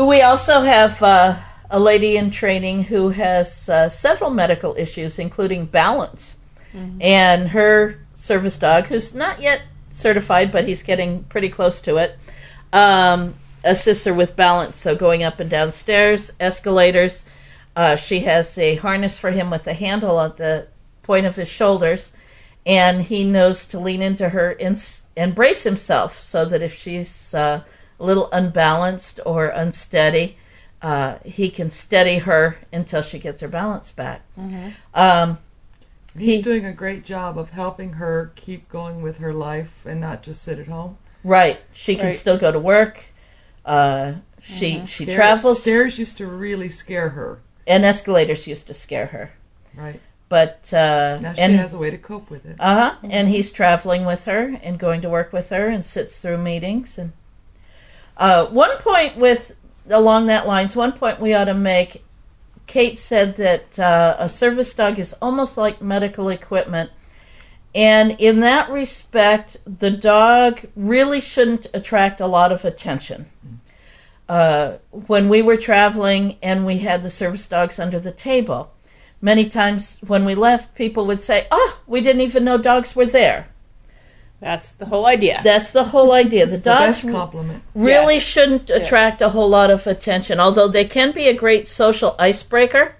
We 0.00 0.22
also 0.22 0.62
have 0.62 1.02
uh, 1.02 1.36
a 1.70 1.78
lady 1.78 2.16
in 2.16 2.30
training 2.30 2.84
who 2.84 3.10
has 3.10 3.68
uh, 3.68 3.88
several 3.88 4.30
medical 4.30 4.74
issues, 4.76 5.18
including 5.18 5.66
balance. 5.66 6.36
And 7.00 7.48
her 7.48 7.98
service 8.14 8.56
dog, 8.56 8.84
who's 8.84 9.12
not 9.12 9.42
yet 9.42 9.62
certified, 9.90 10.52
but 10.52 10.66
he's 10.68 10.82
getting 10.84 11.24
pretty 11.24 11.48
close 11.48 11.80
to 11.82 11.96
it, 11.96 12.16
um, 12.72 13.34
assists 13.64 14.04
her 14.04 14.14
with 14.14 14.36
balance. 14.36 14.78
So 14.78 14.94
going 14.94 15.22
up 15.24 15.40
and 15.40 15.50
down 15.50 15.72
stairs, 15.72 16.32
escalators. 16.38 17.24
Uh, 17.74 17.96
she 17.96 18.20
has 18.20 18.56
a 18.56 18.76
harness 18.76 19.18
for 19.18 19.32
him 19.32 19.50
with 19.50 19.66
a 19.66 19.72
handle 19.74 20.20
at 20.20 20.36
the 20.36 20.68
point 21.02 21.26
of 21.26 21.34
his 21.36 21.48
shoulders, 21.48 22.12
and 22.64 23.02
he 23.02 23.24
knows 23.24 23.66
to 23.66 23.78
lean 23.80 24.00
into 24.02 24.28
her 24.30 24.50
and, 24.60 24.76
s- 24.76 25.04
and 25.16 25.34
brace 25.34 25.64
himself 25.64 26.20
so 26.20 26.44
that 26.44 26.62
if 26.62 26.74
she's 26.74 27.34
uh, 27.34 27.62
a 28.00 28.04
little 28.04 28.28
unbalanced 28.32 29.20
or 29.26 29.46
unsteady, 29.46 30.36
uh, 30.82 31.16
he 31.24 31.50
can 31.50 31.70
steady 31.70 32.18
her 32.18 32.56
until 32.72 33.02
she 33.02 33.18
gets 33.18 33.42
her 33.42 33.48
balance 33.48 33.92
back. 33.92 34.22
Um, 34.94 35.38
He's 36.18 36.38
He- 36.38 36.42
doing 36.42 36.64
a 36.66 36.72
great 36.72 37.04
job 37.04 37.38
of 37.38 37.50
helping 37.50 37.92
her 37.94 38.32
keep 38.34 38.68
going 38.68 39.00
with 39.00 39.18
her 39.18 39.32
life 39.32 39.86
and 39.86 40.00
not 40.00 40.24
just 40.24 40.42
sit 40.42 40.58
at 40.58 40.66
home. 40.66 40.98
right, 41.22 41.58
she 41.72 41.94
can 41.94 42.06
Right. 42.06 42.16
still 42.16 42.36
go 42.38 42.50
to 42.50 42.58
work. 42.58 43.04
Uh, 43.64 44.14
she 44.42 44.84
she 44.86 45.04
Stair- 45.04 45.14
travels, 45.16 45.60
Stairs 45.60 45.98
used 46.00 46.16
to 46.18 46.26
really 46.26 46.68
scare 46.68 47.10
her, 47.10 47.38
and 47.66 47.84
escalators 47.84 48.46
used 48.48 48.66
to 48.66 48.74
scare 48.74 49.06
her. 49.06 49.30
right? 49.76 50.00
But 50.28 50.72
uh, 50.74 51.18
Now 51.20 51.32
she 51.34 51.42
and 51.42 51.54
has 51.56 51.72
a 51.74 51.78
way 51.78 51.90
to 51.90 51.98
cope 51.98 52.28
with 52.30 52.44
it. 52.44 52.56
Uh 52.58 52.74
huh. 52.74 52.94
And 53.08 53.28
he's 53.28 53.52
traveling 53.52 54.04
with 54.04 54.24
her 54.24 54.58
and 54.64 54.78
going 54.80 55.00
to 55.02 55.08
work 55.08 55.32
with 55.32 55.50
her 55.50 55.68
and 55.68 55.84
sits 55.86 56.16
through 56.18 56.38
meetings. 56.38 56.98
And 56.98 57.12
uh, 58.20 58.46
one 58.46 58.76
point 58.78 59.16
with 59.16 59.56
along 59.88 60.26
that 60.26 60.46
lines, 60.46 60.76
one 60.76 60.92
point 60.92 61.18
we 61.18 61.34
ought 61.34 61.46
to 61.46 61.54
make. 61.54 62.04
Kate 62.66 62.98
said 62.98 63.36
that 63.36 63.78
uh, 63.78 64.14
a 64.18 64.28
service 64.28 64.72
dog 64.74 64.98
is 64.98 65.14
almost 65.14 65.56
like 65.56 65.82
medical 65.82 66.28
equipment. 66.28 66.90
And 67.74 68.12
in 68.20 68.40
that 68.40 68.70
respect, 68.70 69.56
the 69.64 69.90
dog 69.90 70.66
really 70.76 71.20
shouldn't 71.20 71.66
attract 71.72 72.20
a 72.20 72.26
lot 72.26 72.52
of 72.52 72.64
attention. 72.64 73.26
Uh, 74.28 74.76
when 74.90 75.28
we 75.28 75.42
were 75.42 75.56
traveling 75.56 76.36
and 76.42 76.64
we 76.64 76.78
had 76.78 77.02
the 77.02 77.10
service 77.10 77.48
dogs 77.48 77.80
under 77.80 77.98
the 77.98 78.12
table, 78.12 78.72
many 79.20 79.48
times 79.48 79.98
when 80.06 80.24
we 80.24 80.34
left, 80.34 80.74
people 80.74 81.06
would 81.06 81.22
say, 81.22 81.46
Oh, 81.50 81.80
we 81.86 82.00
didn't 82.00 82.22
even 82.22 82.44
know 82.44 82.58
dogs 82.58 82.94
were 82.94 83.06
there. 83.06 83.48
That's 84.40 84.70
the 84.72 84.86
whole 84.86 85.06
idea. 85.06 85.40
That's 85.44 85.70
the 85.72 85.84
whole 85.84 86.12
idea. 86.12 86.46
The 86.46 86.56
the 86.56 86.62
dogs 86.62 87.02
best 87.02 87.10
compliment. 87.14 87.62
really 87.74 88.14
Yes. 88.14 88.22
shouldn't 88.22 88.68
Yes. 88.70 88.86
attract 88.86 89.20
a 89.20 89.28
whole 89.30 89.48
lot 89.50 89.70
of 89.70 89.86
attention, 89.86 90.40
although 90.40 90.66
they 90.68 90.86
can 90.86 91.12
be 91.12 91.28
a 91.28 91.34
great 91.34 91.68
social 91.68 92.16
icebreaker. 92.18 92.94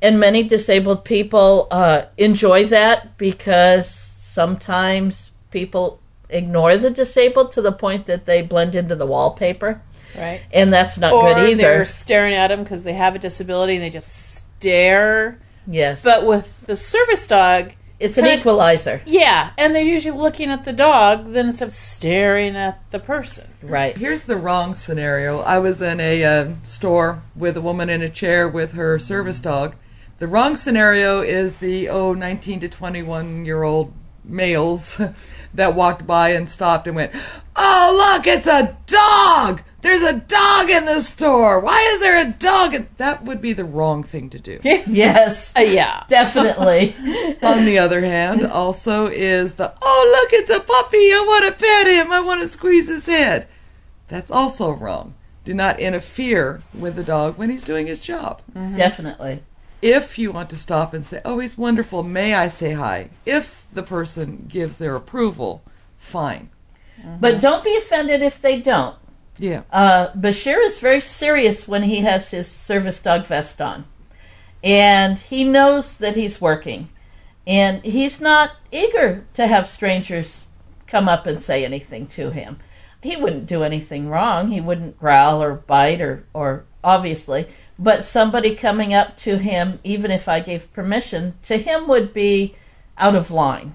And 0.00 0.20
many 0.20 0.42
disabled 0.44 1.04
people 1.04 1.66
uh, 1.70 2.02
enjoy 2.16 2.66
that 2.66 3.16
because 3.18 3.88
sometimes 3.88 5.30
people 5.50 5.98
ignore 6.28 6.76
the 6.76 6.90
disabled 6.90 7.50
to 7.52 7.62
the 7.62 7.72
point 7.72 8.06
that 8.06 8.26
they 8.26 8.42
blend 8.42 8.74
into 8.76 8.94
the 8.94 9.06
wallpaper. 9.06 9.80
right. 10.16 10.40
And 10.52 10.72
that's 10.72 10.98
not 10.98 11.12
Or 11.12 11.34
good 11.34 11.48
either. 11.50 11.62
they're 11.62 11.84
staring 11.84 12.34
at 12.34 12.48
them 12.48 12.62
because 12.62 12.84
they 12.84 12.92
have 12.92 13.14
a 13.14 13.18
disability 13.18 13.74
and 13.76 13.82
they 13.82 13.90
just 13.90 14.36
stare. 14.36 15.38
Yes. 15.66 16.02
But 16.02 16.24
with 16.26 16.66
the 16.66 16.76
service 16.76 17.26
dog, 17.26 17.72
it's 17.98 18.18
an 18.18 18.24
kind- 18.24 18.38
equalizer. 18.40 19.00
yeah, 19.06 19.50
and 19.56 19.74
they're 19.74 19.84
usually 19.84 20.16
looking 20.16 20.50
at 20.50 20.64
the 20.64 20.72
dog 20.72 21.26
then 21.32 21.46
instead 21.46 21.66
of 21.66 21.72
staring 21.72 22.56
at 22.56 22.78
the 22.90 22.98
person. 22.98 23.48
Right. 23.62 23.96
Here's 23.96 24.24
the 24.24 24.36
wrong 24.36 24.74
scenario. 24.74 25.40
I 25.40 25.58
was 25.58 25.80
in 25.80 26.00
a 26.00 26.24
uh, 26.24 26.50
store 26.64 27.22
with 27.34 27.56
a 27.56 27.60
woman 27.60 27.88
in 27.88 28.02
a 28.02 28.08
chair 28.10 28.48
with 28.48 28.72
her 28.74 28.98
service 28.98 29.40
dog. 29.40 29.74
The 30.18 30.26
wrong 30.26 30.56
scenario 30.56 31.20
is 31.20 31.58
the 31.58 31.88
oh 31.88 32.14
19 32.14 32.60
to 32.60 32.68
21 32.68 33.44
year 33.44 33.62
old 33.62 33.92
males 34.24 35.00
that 35.54 35.74
walked 35.74 36.06
by 36.06 36.30
and 36.30 36.48
stopped 36.48 36.86
and 36.86 36.96
went, 36.96 37.12
"Oh, 37.54 38.12
look, 38.16 38.26
it's 38.26 38.46
a 38.46 38.76
dog! 38.86 39.62
There's 39.86 40.02
a 40.02 40.18
dog 40.18 40.68
in 40.68 40.84
the 40.84 41.00
store. 41.00 41.60
Why 41.60 41.80
is 41.92 42.00
there 42.00 42.20
a 42.20 42.32
dog?" 42.32 42.86
That 42.96 43.22
would 43.24 43.40
be 43.40 43.52
the 43.52 43.64
wrong 43.64 44.02
thing 44.02 44.30
to 44.30 44.38
do. 44.40 44.58
Yes. 44.86 45.54
Uh, 45.56 45.60
yeah. 45.60 46.02
Definitely. 46.08 46.96
On 47.40 47.64
the 47.64 47.78
other 47.78 48.00
hand, 48.00 48.44
also 48.44 49.06
is 49.06 49.54
the, 49.54 49.72
"Oh, 49.80 50.18
look, 50.20 50.32
it's 50.32 50.50
a 50.50 50.58
puppy. 50.58 51.12
I 51.12 51.24
want 51.24 51.46
to 51.46 51.64
pet 51.64 51.86
him. 51.86 52.12
I 52.12 52.18
want 52.18 52.40
to 52.40 52.48
squeeze 52.48 52.88
his 52.88 53.06
head." 53.06 53.46
That's 54.08 54.32
also 54.32 54.72
wrong. 54.72 55.14
Do 55.44 55.54
not 55.54 55.78
interfere 55.78 56.62
with 56.74 56.96
the 56.96 57.04
dog 57.04 57.38
when 57.38 57.50
he's 57.50 57.62
doing 57.62 57.86
his 57.86 58.00
job. 58.00 58.42
Definitely. 58.54 59.44
If 59.80 60.18
you 60.18 60.32
want 60.32 60.50
to 60.50 60.56
stop 60.56 60.94
and 60.94 61.06
say, 61.06 61.20
"Oh, 61.24 61.38
he's 61.38 61.56
wonderful. 61.56 62.02
May 62.02 62.34
I 62.34 62.48
say 62.48 62.72
hi?" 62.72 63.10
If 63.24 63.66
the 63.72 63.84
person 63.84 64.46
gives 64.48 64.78
their 64.78 64.96
approval, 64.96 65.62
fine. 65.96 66.48
But 67.20 67.40
don't 67.40 67.62
be 67.62 67.76
offended 67.76 68.20
if 68.20 68.40
they 68.40 68.60
don't. 68.60 68.96
Yeah. 69.38 69.62
Uh, 69.70 70.08
Bashir 70.16 70.64
is 70.64 70.80
very 70.80 71.00
serious 71.00 71.68
when 71.68 71.84
he 71.84 72.00
has 72.00 72.30
his 72.30 72.48
service 72.48 73.00
dog 73.00 73.26
vest 73.26 73.60
on. 73.60 73.84
And 74.62 75.18
he 75.18 75.44
knows 75.44 75.96
that 75.96 76.16
he's 76.16 76.40
working. 76.40 76.88
And 77.46 77.84
he's 77.84 78.20
not 78.20 78.52
eager 78.72 79.24
to 79.34 79.46
have 79.46 79.66
strangers 79.66 80.46
come 80.86 81.08
up 81.08 81.26
and 81.26 81.40
say 81.40 81.64
anything 81.64 82.06
to 82.08 82.30
him. 82.30 82.58
He 83.02 83.14
wouldn't 83.14 83.46
do 83.46 83.62
anything 83.62 84.08
wrong. 84.08 84.50
He 84.50 84.60
wouldn't 84.60 84.98
growl 84.98 85.42
or 85.42 85.54
bite 85.54 86.00
or, 86.00 86.24
or 86.32 86.64
obviously. 86.82 87.46
But 87.78 88.04
somebody 88.04 88.56
coming 88.56 88.94
up 88.94 89.16
to 89.18 89.38
him, 89.38 89.78
even 89.84 90.10
if 90.10 90.28
I 90.28 90.40
gave 90.40 90.72
permission, 90.72 91.34
to 91.42 91.58
him 91.58 91.86
would 91.86 92.12
be 92.12 92.54
out 92.98 93.14
of 93.14 93.30
line. 93.30 93.74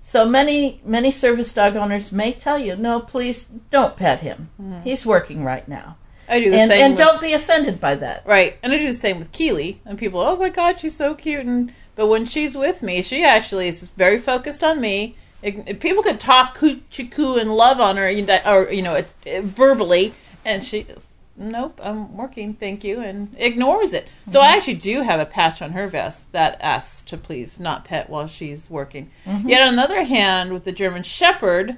So 0.00 0.26
many 0.26 0.80
many 0.84 1.10
service 1.10 1.52
dog 1.52 1.76
owners 1.76 2.12
may 2.12 2.32
tell 2.32 2.58
you, 2.58 2.76
no, 2.76 3.00
please 3.00 3.46
don't 3.70 3.96
pet 3.96 4.20
him. 4.20 4.50
Mm-hmm. 4.60 4.82
He's 4.82 5.04
working 5.04 5.44
right 5.44 5.66
now. 5.68 5.96
I 6.28 6.40
do 6.40 6.50
the 6.50 6.58
And, 6.58 6.70
same. 6.70 6.82
and 6.84 6.92
with- 6.92 6.98
don't 6.98 7.20
be 7.20 7.32
offended 7.32 7.80
by 7.80 7.94
that. 7.96 8.26
Right, 8.26 8.56
and 8.62 8.72
I 8.72 8.78
do 8.78 8.86
the 8.86 8.92
same 8.92 9.18
with 9.18 9.32
Keely. 9.32 9.80
And 9.86 9.98
people, 9.98 10.20
oh 10.20 10.36
my 10.36 10.50
god, 10.50 10.78
she's 10.78 10.94
so 10.96 11.14
cute. 11.14 11.44
And 11.46 11.72
but 11.96 12.06
when 12.08 12.26
she's 12.26 12.56
with 12.56 12.82
me, 12.82 13.02
she 13.02 13.24
actually 13.24 13.68
is 13.68 13.88
very 13.90 14.18
focused 14.18 14.62
on 14.62 14.80
me. 14.80 15.16
It, 15.42 15.80
people 15.80 16.02
could 16.02 16.20
talk 16.20 16.56
coochie 16.56 17.10
coo 17.10 17.36
and 17.38 17.50
love 17.54 17.80
on 17.80 17.96
her, 17.96 18.08
or 18.46 18.70
you 18.72 18.82
know, 18.82 19.04
verbally, 19.42 20.14
and 20.44 20.62
she 20.64 20.82
just 20.84 21.07
nope, 21.38 21.80
I'm 21.82 22.16
working, 22.16 22.54
thank 22.54 22.84
you, 22.84 23.00
and 23.00 23.34
ignores 23.38 23.94
it. 23.94 24.08
So 24.26 24.40
I 24.40 24.56
actually 24.56 24.74
do 24.74 25.02
have 25.02 25.20
a 25.20 25.26
patch 25.26 25.62
on 25.62 25.72
her 25.72 25.86
vest 25.88 26.30
that 26.32 26.58
asks 26.60 27.02
to 27.10 27.16
please 27.16 27.58
not 27.60 27.84
pet 27.84 28.10
while 28.10 28.26
she's 28.26 28.68
working. 28.68 29.10
Yet 29.44 29.66
on 29.66 29.76
the 29.76 29.82
other 29.82 30.02
hand, 30.04 30.52
with 30.52 30.64
the 30.64 30.72
German 30.72 31.02
Shepherd, 31.02 31.76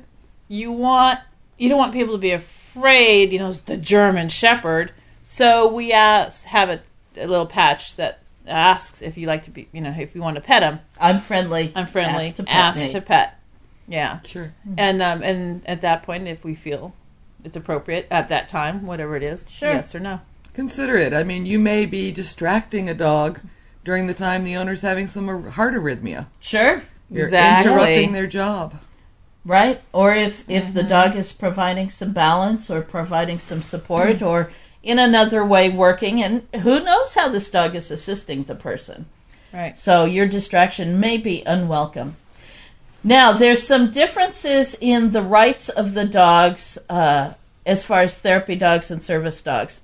you 0.48 0.72
want 0.72 1.20
you 1.58 1.68
don't 1.68 1.78
want 1.78 1.92
people 1.92 2.14
to 2.14 2.18
be 2.18 2.32
afraid. 2.32 3.32
You 3.32 3.38
know, 3.38 3.48
it's 3.50 3.60
the 3.60 3.76
German 3.76 4.28
Shepherd. 4.30 4.92
So 5.22 5.72
we 5.72 5.92
ask, 5.92 6.44
have 6.46 6.70
a, 6.70 6.80
a 7.16 7.26
little 7.26 7.46
patch 7.46 7.96
that 7.96 8.22
asks 8.46 9.02
if 9.02 9.18
you 9.18 9.26
like 9.26 9.42
to 9.44 9.50
be, 9.50 9.68
you 9.72 9.80
know, 9.82 9.94
if 9.96 10.14
you 10.14 10.22
want 10.22 10.36
to 10.36 10.40
pet 10.40 10.62
him. 10.62 10.80
I'm 10.98 11.18
friendly. 11.20 11.72
I'm 11.76 11.86
friendly. 11.86 12.26
Ask 12.26 12.36
to 12.36 12.44
pet 12.44 12.54
Ask 12.56 12.90
to 12.90 13.00
pet. 13.00 13.40
Yeah, 13.86 14.20
Sure. 14.24 14.54
and 14.78 15.02
um, 15.02 15.22
and 15.22 15.66
at 15.66 15.82
that 15.82 16.04
point, 16.04 16.28
if 16.28 16.44
we 16.44 16.54
feel 16.54 16.94
it's 17.44 17.56
appropriate 17.56 18.06
at 18.10 18.28
that 18.28 18.48
time, 18.48 18.86
whatever 18.86 19.16
it 19.16 19.22
is, 19.22 19.46
Sure. 19.50 19.70
yes 19.70 19.94
or 19.94 20.00
no. 20.00 20.20
Consider 20.54 20.96
it. 20.96 21.12
I 21.14 21.22
mean, 21.22 21.46
you 21.46 21.58
may 21.58 21.86
be 21.86 22.10
distracting 22.12 22.88
a 22.88 22.94
dog 22.94 23.40
during 23.84 24.06
the 24.06 24.14
time 24.14 24.44
the 24.44 24.56
owner's 24.56 24.82
having 24.82 25.08
some 25.08 25.50
heart 25.52 25.74
arrhythmia. 25.74 26.26
Sure. 26.40 26.82
You're 27.10 27.24
Exactly. 27.26 27.70
interrupting 27.72 28.12
their 28.12 28.26
job. 28.26 28.80
Right? 29.44 29.80
Or 29.92 30.12
if, 30.14 30.44
if 30.48 30.64
Mm-hmm. 30.66 30.74
the 30.74 30.82
dog 30.82 31.16
is 31.16 31.32
providing 31.32 31.88
some 31.88 32.12
balance 32.12 32.70
or 32.70 32.82
providing 32.82 33.38
some 33.38 33.62
support 33.62 34.16
Mm-hmm. 34.16 34.26
or 34.26 34.50
in 34.82 34.98
another 34.98 35.44
way 35.44 35.68
working, 35.68 36.22
and 36.22 36.46
who 36.62 36.80
knows 36.80 37.14
how 37.14 37.28
this 37.28 37.50
dog 37.50 37.74
is 37.74 37.90
assisting 37.90 38.44
the 38.44 38.54
person. 38.54 39.06
Right. 39.52 39.76
So 39.76 40.04
your 40.04 40.26
distraction 40.26 40.98
may 41.00 41.16
be 41.18 41.42
unwelcome. 41.46 42.16
Now, 43.02 43.32
there's 43.32 43.62
some 43.62 43.90
differences 43.90 44.76
in 44.78 45.12
the 45.12 45.22
rights 45.22 45.70
of 45.70 45.94
the 45.94 46.04
dogs 46.04 46.76
uh, 46.88 47.32
as 47.64 47.82
far 47.82 48.00
as 48.00 48.18
therapy 48.18 48.56
dogs 48.56 48.90
and 48.90 49.02
service 49.02 49.40
dogs. 49.40 49.80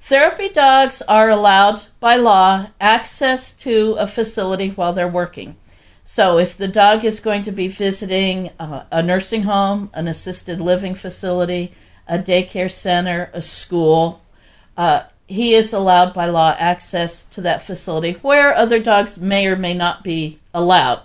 Therapy 0.00 0.48
dogs 0.48 1.00
are 1.02 1.30
allowed 1.30 1.82
by 2.00 2.16
law 2.16 2.66
access 2.80 3.52
to 3.52 3.92
a 4.00 4.06
facility 4.06 4.70
while 4.70 4.92
they're 4.92 5.06
working. 5.06 5.56
So, 6.04 6.38
if 6.38 6.56
the 6.56 6.66
dog 6.66 7.04
is 7.04 7.20
going 7.20 7.44
to 7.44 7.52
be 7.52 7.68
visiting 7.68 8.50
uh, 8.58 8.84
a 8.90 9.00
nursing 9.00 9.44
home, 9.44 9.90
an 9.94 10.08
assisted 10.08 10.60
living 10.60 10.96
facility, 10.96 11.72
a 12.08 12.18
daycare 12.18 12.70
center, 12.70 13.30
a 13.32 13.40
school, 13.40 14.22
uh, 14.76 15.04
he 15.28 15.54
is 15.54 15.72
allowed 15.72 16.12
by 16.12 16.26
law 16.26 16.56
access 16.58 17.22
to 17.22 17.40
that 17.42 17.64
facility 17.64 18.14
where 18.14 18.52
other 18.52 18.80
dogs 18.80 19.18
may 19.18 19.46
or 19.46 19.54
may 19.54 19.74
not 19.74 20.02
be 20.02 20.40
allowed. 20.52 21.02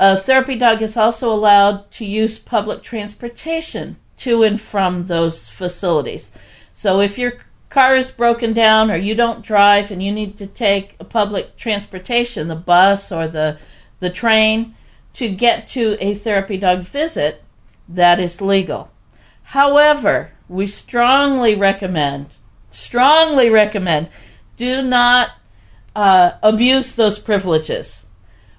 A 0.00 0.16
therapy 0.16 0.54
dog 0.54 0.80
is 0.80 0.96
also 0.96 1.32
allowed 1.32 1.90
to 1.92 2.04
use 2.04 2.38
public 2.38 2.84
transportation 2.84 3.96
to 4.18 4.44
and 4.44 4.60
from 4.60 5.08
those 5.08 5.48
facilities. 5.48 6.30
So 6.72 7.00
if 7.00 7.18
your 7.18 7.32
car 7.68 7.96
is 7.96 8.12
broken 8.12 8.52
down 8.52 8.92
or 8.92 8.96
you 8.96 9.16
don't 9.16 9.42
drive 9.42 9.90
and 9.90 10.00
you 10.00 10.12
need 10.12 10.36
to 10.36 10.46
take 10.46 10.94
a 11.00 11.04
public 11.04 11.56
transportation, 11.56 12.46
the 12.46 12.54
bus 12.54 13.10
or 13.10 13.26
the 13.26 13.58
the 13.98 14.08
train 14.08 14.76
to 15.14 15.28
get 15.28 15.66
to 15.66 15.96
a 15.98 16.14
therapy 16.14 16.58
dog 16.58 16.82
visit, 16.82 17.42
that 17.88 18.20
is 18.20 18.40
legal. 18.40 18.92
However, 19.42 20.30
we 20.48 20.68
strongly 20.68 21.56
recommend, 21.56 22.36
strongly 22.70 23.50
recommend, 23.50 24.10
do 24.56 24.80
not 24.80 25.32
uh, 25.96 26.34
abuse 26.40 26.92
those 26.92 27.18
privileges. 27.18 28.06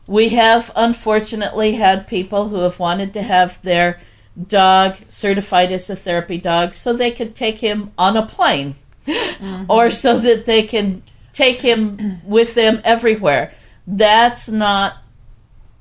We 0.10 0.30
have 0.30 0.72
unfortunately 0.76 1.74
had 1.74 2.08
people 2.08 2.50
who 2.50 2.62
have 2.62 2.80
wanted 2.80 3.14
to 3.14 3.22
have 3.22 3.62
their 3.62 4.02
dog 4.48 4.98
certified 5.08 5.72
as 5.72 5.88
a 5.88 5.96
therapy 5.96 6.40
dog 6.40 6.74
so 6.74 6.94
they 6.94 7.12
could 7.12 7.36
take 7.36 7.60
him 7.60 7.92
on 7.96 8.18
a 8.18 8.26
plane 8.26 8.76
mm-hmm. 9.06 9.66
or 9.70 9.92
so 9.92 10.18
that 10.18 10.48
they 10.48 10.64
can 10.64 11.04
take 11.32 11.62
him 11.62 12.22
with 12.24 12.56
them 12.56 12.82
everywhere. 12.84 13.54
That's 13.86 14.50
not 14.50 14.98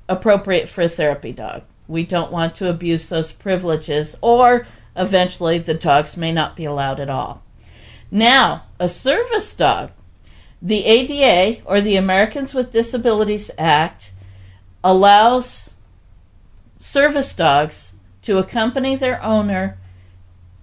appropriate 0.07 0.69
for 0.69 0.83
a 0.83 0.89
therapy 0.89 1.31
dog. 1.31 1.63
We 1.87 2.05
don't 2.05 2.31
want 2.31 2.53
to 2.57 2.69
abuse 2.69 3.09
those 3.09 3.31
privileges, 3.31 4.15
or 4.21 4.67
eventually 4.95 5.57
the 5.57 5.73
dogs 5.73 6.15
may 6.15 6.31
not 6.31 6.55
be 6.55 6.65
allowed 6.65 6.99
at 6.99 7.09
all. 7.09 7.41
Now, 8.11 8.65
a 8.79 8.89
service 8.89 9.55
dog, 9.55 9.89
the 10.61 10.85
ADA 10.85 11.63
or 11.65 11.81
the 11.81 11.95
Americans 11.95 12.53
with 12.53 12.71
Disabilities 12.71 13.49
Act 13.57 14.11
allows 14.83 15.73
service 16.77 17.33
dogs 17.33 17.93
to 18.21 18.37
accompany 18.37 18.95
their 18.95 19.21
owner 19.23 19.77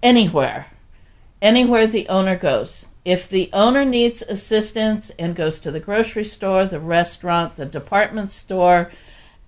anywhere, 0.01 0.67
anywhere 1.41 1.87
the 1.87 2.07
owner 2.09 2.35
goes. 2.35 2.87
If 3.05 3.29
the 3.29 3.49
owner 3.53 3.85
needs 3.85 4.21
assistance 4.21 5.11
and 5.11 5.35
goes 5.35 5.59
to 5.59 5.71
the 5.71 5.79
grocery 5.79 6.25
store, 6.25 6.65
the 6.65 6.79
restaurant, 6.79 7.55
the 7.55 7.65
department 7.65 8.31
store, 8.31 8.91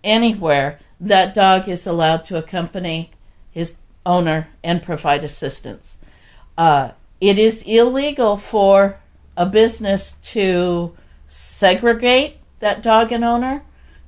anywhere, 0.04 0.80
that 1.00 1.36
dog 1.36 1.68
is 1.68 1.86
allowed 1.86 2.26
to 2.26 2.38
accompany 2.38 3.12
his 3.52 3.76
owner 4.06 4.50
and 4.64 4.82
provide 4.82 5.24
assistance. 5.24 5.98
Uh, 6.58 6.92
it 7.20 7.38
is 7.38 7.64
illegal 7.64 8.38
for 8.38 9.00
a 9.36 9.46
business 9.46 10.14
to 10.24 10.96
segregate 11.28 12.38
that 12.60 12.82
dog 12.82 13.12
and 13.12 13.24
owner, 13.24 13.64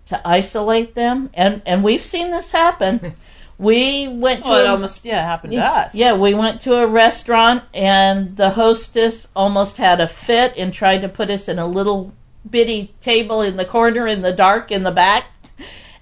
to 0.08 0.22
isolate 0.28 0.96
them, 0.96 1.30
and 1.34 1.62
and 1.66 1.84
we've 1.84 2.02
seen 2.02 2.32
this 2.32 2.52
happen. 2.52 3.16
We 3.58 4.08
went 4.08 4.44
to 4.44 4.50
Well, 4.50 4.66
it 4.66 4.68
a- 4.68 4.72
almost 4.72 5.06
yeah 5.06 5.22
happened 5.24 5.54
to 5.54 5.60
us. 5.60 5.94
Yeah, 5.94 6.16
we 6.18 6.34
went 6.34 6.62
to 6.62 6.78
a 6.78 6.88
restaurant 6.88 7.64
and 7.76 8.36
the 8.36 8.50
hostess 8.52 9.28
almost 9.36 9.78
had 9.78 10.02
a 10.02 10.08
fit 10.08 10.54
and 10.58 10.74
tried 10.74 11.02
to 11.02 11.08
put 11.08 11.30
us 11.30 11.48
in 11.48 11.60
a 11.60 11.68
little 11.68 12.12
bitty 12.50 12.96
table 13.02 13.44
in 13.44 13.58
the 13.58 13.66
corner 13.66 14.08
in 14.08 14.24
the 14.24 14.34
dark 14.34 14.72
in 14.72 14.82
the 14.82 14.90
back. 14.90 15.26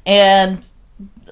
And 0.05 0.63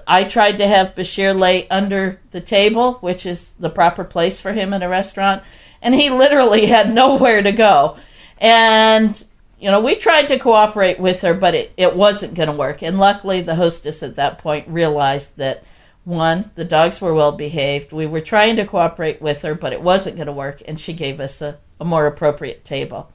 I 0.06 0.26
tried 0.26 0.58
to 0.58 0.68
have 0.68 0.96
Bashir 0.96 1.34
lay 1.38 1.66
under 1.70 2.20
the 2.32 2.42
table, 2.42 2.96
which 2.96 3.26
is 3.26 3.54
the 3.54 3.70
proper 3.70 4.04
place 4.04 4.38
for 4.38 4.52
him 4.52 4.74
in 4.74 4.84
a 4.84 4.90
restaurant, 4.90 5.44
and 5.82 5.96
he 5.96 6.10
literally 6.10 6.66
had 6.66 6.94
nowhere 7.02 7.42
to 7.42 7.54
go. 7.54 7.96
And 8.40 9.24
you 9.60 9.72
know, 9.72 9.80
we 9.80 9.96
tried 9.96 10.28
to 10.28 10.40
cooperate 10.40 11.00
with 11.00 11.22
her, 11.22 11.34
but 11.34 11.56
it, 11.56 11.74
it 11.78 11.96
wasn't 11.96 12.36
going 12.36 12.50
to 12.50 12.56
work. 12.56 12.84
And 12.84 13.00
luckily, 13.00 13.42
the 13.42 13.56
hostess 13.56 14.04
at 14.04 14.16
that 14.16 14.38
point 14.38 14.68
realized 14.68 15.38
that 15.38 15.64
one, 16.04 16.52
the 16.56 16.64
dogs 16.64 17.02
were 17.02 17.14
well 17.14 17.32
behaved. 17.32 17.92
We 17.92 18.06
were 18.06 18.22
trying 18.22 18.56
to 18.58 18.66
cooperate 18.66 19.22
with 19.22 19.42
her, 19.42 19.56
but 19.56 19.74
it 19.74 19.82
wasn't 19.82 20.16
going 20.16 20.28
to 20.28 20.32
work, 20.34 20.62
and 20.68 20.80
she 20.80 20.94
gave 20.94 21.20
us 21.20 21.42
a, 21.42 21.58
a 21.80 21.86
more 21.86 22.06
appropriate 22.06 22.64
table. 22.64 23.12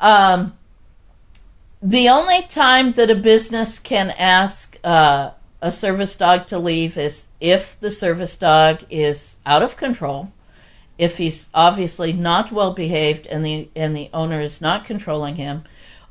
Um, 0.00 0.56
the 1.82 2.08
only 2.08 2.42
time 2.42 2.92
that 2.92 3.10
a 3.10 3.14
business 3.14 3.78
can 3.78 4.10
ask 4.12 4.78
uh, 4.82 5.32
a 5.60 5.72
service 5.72 6.16
dog 6.16 6.46
to 6.46 6.58
leave 6.58 6.96
is 6.96 7.26
if 7.40 7.78
the 7.80 7.90
service 7.90 8.36
dog 8.36 8.84
is 8.88 9.38
out 9.44 9.62
of 9.62 9.76
control, 9.76 10.32
if 10.98 11.18
he's 11.18 11.48
obviously 11.52 12.12
not 12.12 12.52
well 12.52 12.72
behaved 12.72 13.26
and 13.26 13.44
the 13.44 13.68
and 13.76 13.96
the 13.96 14.10
owner 14.12 14.40
is 14.40 14.60
not 14.60 14.84
controlling 14.84 15.36
him, 15.36 15.64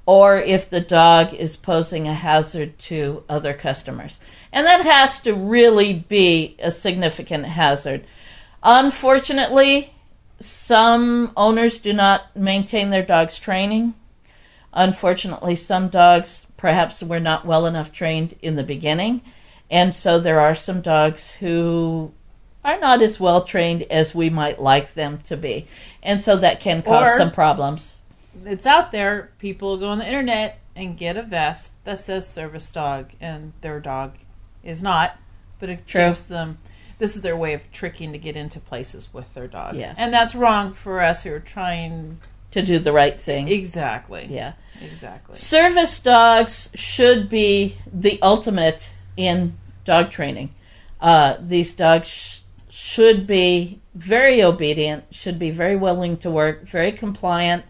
or 0.06 0.38
if 0.38 0.70
the 0.70 0.82
dog 0.82 1.34
is 1.34 1.56
posing 1.56 2.08
a 2.08 2.14
hazard 2.14 2.78
to 2.78 3.24
other 3.28 3.54
customers. 3.54 4.20
And 4.52 4.66
that 4.66 4.86
has 4.86 5.20
to 5.22 5.34
really 5.34 5.94
be 5.94 6.56
a 6.60 6.72
significant 6.72 7.46
hazard. 7.46 8.06
Unfortunately, 8.64 9.94
some 10.40 11.32
owners 11.36 11.80
do 11.80 11.94
not 11.94 12.36
maintain 12.36 12.90
their 12.90 13.06
dog's 13.06 13.40
training. 13.40 13.96
Unfortunately, 14.74 15.56
some 15.56 15.90
dogs 15.90 16.48
perhaps 16.58 17.02
were 17.02 17.20
not 17.20 17.46
well 17.46 17.66
enough 17.66 17.92
trained 17.92 18.36
in 18.42 18.56
the 18.56 18.64
beginning, 18.64 19.22
and 19.72 19.96
so 19.96 20.20
there 20.20 20.40
are 20.40 20.56
some 20.56 20.82
dogs 20.82 21.32
who 21.34 22.12
are 22.66 22.80
not 22.80 23.02
as 23.02 23.20
well 23.20 23.44
trained 23.44 23.84
as 23.84 24.14
we 24.16 24.30
might 24.30 24.60
like 24.62 24.94
them 24.96 25.20
to 25.26 25.38
be, 25.38 25.68
and 26.04 26.22
so 26.22 26.36
that 26.38 26.60
can 26.60 26.82
cause 26.82 27.08
Or- 27.14 27.18
some 27.18 27.32
problems. 27.32 27.98
it's 28.46 28.66
out 28.66 28.92
there. 28.92 29.30
People 29.40 29.78
go 29.78 29.88
on 29.90 30.00
the 30.00 30.06
internet 30.08 30.58
and 30.76 30.98
get 30.98 31.16
a 31.16 31.22
vest 31.22 31.74
that 31.86 32.00
says 32.00 32.28
service 32.28 32.70
dog, 32.72 33.12
and 33.22 33.54
their 33.62 33.80
dog 33.80 34.16
is 34.64 34.84
not, 34.84 35.18
but 35.60 35.70
it 35.70 35.88
True. 35.88 36.02
gives 36.08 36.28
them. 36.28 36.58
This 36.98 37.16
is 37.16 37.22
their 37.22 37.38
way 37.38 37.54
of 37.54 37.72
tricking 37.72 38.12
to 38.14 38.18
get 38.18 38.36
into 38.38 38.60
places 38.60 39.10
with 39.14 39.34
their 39.34 39.48
dog. 39.48 39.76
Yeah. 39.76 39.94
and 39.98 40.14
that's 40.14 40.34
wrong 40.36 40.74
for 40.74 41.02
us 41.02 41.24
who 41.24 41.34
are 41.34 41.40
trying 41.40 42.20
To 42.52 42.62
do 42.62 42.80
the 42.80 42.92
right 42.94 43.20
thing. 43.20 43.48
exactly. 43.50 44.28
Yeah. 44.30 44.54
exactly. 44.82 45.38
Service 45.38 46.00
dogs 46.00 46.70
should 46.74 47.30
be 47.30 47.78
the 47.86 48.18
ultimate 48.22 48.90
in 49.18 49.58
dog 49.86 50.10
training. 50.10 50.54
Uh, 51.02 51.36
these 51.40 51.74
dogs 51.74 52.42
should 52.78 53.26
be 53.26 53.80
very 53.94 54.44
obedient, 54.44 55.06
should 55.10 55.40
be 55.40 55.50
very 55.50 55.78
willing 55.78 56.18
to 56.18 56.30
work, 56.30 56.68
very 56.68 56.92
compliant, 56.92 57.64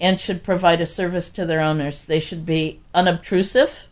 and 0.00 0.20
should 0.20 0.44
provide 0.44 0.80
a 0.80 0.86
service 0.86 1.28
to 1.28 1.44
their 1.44 1.60
owners. 1.60 2.04
They 2.04 2.20
should 2.20 2.46
be 2.46 2.78
unobtrusive. 2.94 3.86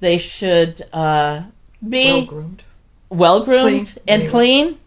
They 0.00 0.16
should 0.16 0.82
uh, 0.90 1.42
be 1.86 2.06
Well 2.06 2.24
groomed. 2.24 2.64
well 3.10 3.44
groomed 3.44 3.98
and 4.08 4.22
anyway. 4.22 4.30
clean. 4.30 4.78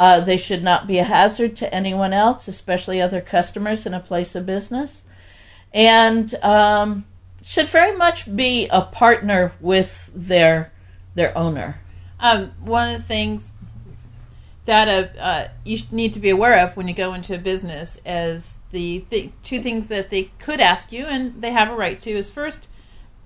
Uh, 0.00 0.18
they 0.18 0.36
should 0.36 0.64
not 0.64 0.88
be 0.88 0.98
a 0.98 1.04
hazard 1.04 1.54
to 1.58 1.72
anyone 1.72 2.12
else, 2.12 2.48
especially 2.48 3.00
other 3.00 3.20
customers 3.20 3.86
in 3.86 3.94
a 3.94 4.00
place 4.00 4.34
of 4.34 4.44
business. 4.44 5.04
And 5.72 6.34
um, 6.42 7.04
should 7.40 7.68
very 7.68 7.96
much 7.96 8.34
be 8.34 8.66
a 8.72 8.82
partner 8.82 9.52
with 9.60 10.10
their 10.12 10.72
their 11.14 11.36
owner. 11.38 11.78
Um, 12.18 12.52
one 12.60 12.94
of 12.94 13.00
the 13.02 13.06
things 13.06 13.52
that 14.64 14.88
uh, 14.88 15.20
uh, 15.20 15.48
you 15.64 15.78
need 15.90 16.12
to 16.14 16.18
be 16.18 16.30
aware 16.30 16.58
of 16.64 16.76
when 16.76 16.88
you 16.88 16.94
go 16.94 17.12
into 17.12 17.34
a 17.34 17.38
business 17.38 18.00
is 18.06 18.58
the, 18.70 19.04
the 19.10 19.30
two 19.42 19.60
things 19.60 19.88
that 19.88 20.10
they 20.10 20.24
could 20.38 20.60
ask 20.60 20.92
you, 20.92 21.04
and 21.04 21.42
they 21.42 21.50
have 21.50 21.70
a 21.70 21.74
right 21.74 22.00
to, 22.00 22.10
is 22.10 22.30
first 22.30 22.68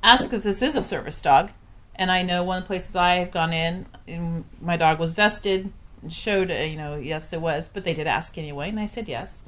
ask 0.03 0.33
if 0.33 0.43
this 0.43 0.63
is 0.63 0.75
a 0.75 0.83
service 0.83 1.21
dog. 1.21 1.53
And 1.95 2.11
I 2.11 2.23
know 2.23 2.45
one 2.45 2.59
of 2.59 2.65
the 2.65 2.69
places 2.69 2.95
I 2.95 3.15
have 3.15 3.31
gone 3.31 3.53
in, 3.53 3.87
and 4.07 4.45
my 4.61 4.77
dog 4.77 4.99
was 4.99 5.13
vested 5.13 5.73
and 6.03 6.13
showed, 6.13 6.51
uh, 6.51 6.55
you 6.55 6.77
know, 6.77 6.97
yes, 6.97 7.33
it 7.33 7.41
was, 7.41 7.69
but 7.69 7.85
they 7.85 7.95
did 7.95 8.07
ask 8.07 8.39
anyway, 8.39 8.69
and 8.69 8.79
I 8.79 8.87
said 8.87 9.09
yes. 9.09 9.43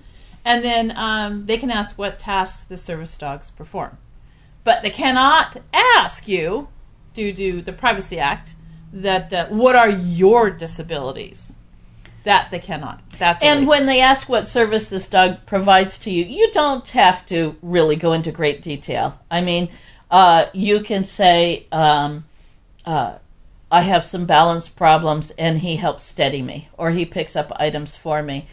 And 0.45 0.65
then 0.65 0.93
um, 0.97 1.47
they 1.47 1.57
can 1.57 1.71
ask 1.71 1.99
what 1.99 2.19
tasks 2.19 2.65
the 2.65 2.77
service 2.77 3.17
dogs 3.17 3.51
perform. 3.51 3.99
But 4.65 4.83
they 4.83 4.91
cannot 4.91 5.59
ask 5.73 6.29
you, 6.29 6.69
due 7.15 7.33
to 7.33 7.63
the 7.63 7.73
Privacy 7.73 8.19
Act, 8.19 8.55
that 8.93 9.33
uh, 9.33 9.47
what 9.47 9.77
are 9.77 9.91
your 9.91 10.51
disabilities? 10.51 11.55
That 12.25 12.51
they 12.51 12.59
cannot. 12.59 13.01
That's 13.19 13.43
And 13.43 13.59
illegal. 13.59 13.71
when 13.71 13.87
they 13.87 14.01
ask 14.01 14.29
what 14.29 14.47
service 14.49 14.89
this 14.89 15.09
dog 15.09 15.47
provides 15.47 15.99
to 16.01 16.11
you, 16.11 16.25
you 16.25 16.51
don't 16.53 16.87
have 16.91 17.25
to 17.27 17.57
really 17.63 17.97
go 17.97 18.13
into 18.13 18.31
great 18.31 18.63
detail. 18.63 19.19
I 19.31 19.41
mean, 19.41 19.71
uh, 20.11 20.47
you 20.53 20.81
can 20.81 21.05
say, 21.05 21.67
um, 21.73 22.25
uh, 22.85 23.15
I 23.71 23.83
have 23.83 24.05
some 24.05 24.27
balance 24.27 24.69
problems, 24.69 25.31
and 25.33 25.61
he 25.61 25.77
helps 25.77 26.03
steady 26.05 26.43
me, 26.43 26.69
or 26.77 26.91
he 26.91 27.07
picks 27.07 27.37
up 27.37 27.53
items 27.57 27.95
for 27.97 28.23
me, 28.23 28.47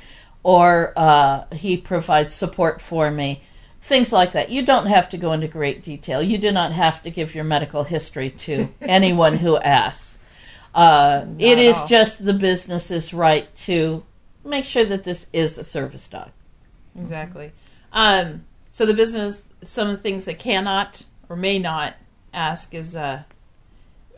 or 0.43 0.93
uh, 0.95 1.45
he 1.53 1.76
provides 1.76 2.34
support 2.34 2.82
for 2.82 3.09
me. 3.09 3.41
Things 3.82 4.11
like 4.13 4.34
that. 4.34 4.49
You 4.49 4.65
don't 4.65 4.88
have 4.88 5.09
to 5.09 5.18
go 5.18 5.32
into 5.32 5.47
great 5.47 5.82
detail. 5.82 6.22
You 6.22 6.38
do 6.38 6.51
not 6.51 6.72
have 6.74 7.01
to 7.03 7.09
give 7.09 7.34
your 7.34 7.43
medical 7.45 7.84
history 7.84 8.30
to 8.30 8.70
anyone 8.82 9.38
who 9.38 9.57
asks. 9.57 10.16
Uh, 10.76 11.26
it 11.39 11.53
at 11.53 11.57
is 11.59 11.78
all. 11.78 11.88
just 11.88 12.26
the 12.26 12.34
business's 12.34 13.13
right 13.13 13.53
to 13.55 14.03
make 14.43 14.65
sure 14.65 14.86
that 14.86 15.03
this 15.03 15.28
is 15.34 15.57
a 15.57 15.63
service 15.63 16.07
dog. 16.07 16.30
Exactly. 16.99 17.51
Um, 17.93 18.45
so 18.72 18.86
the 18.86 18.93
business, 18.93 19.47
some 19.63 19.88
of 19.89 19.97
the 19.97 20.03
things 20.03 20.26
they 20.26 20.34
cannot 20.34 21.03
or 21.30 21.36
may 21.36 21.57
not 21.59 21.95
ask 22.34 22.74
is, 22.74 22.95
uh, 22.95 23.24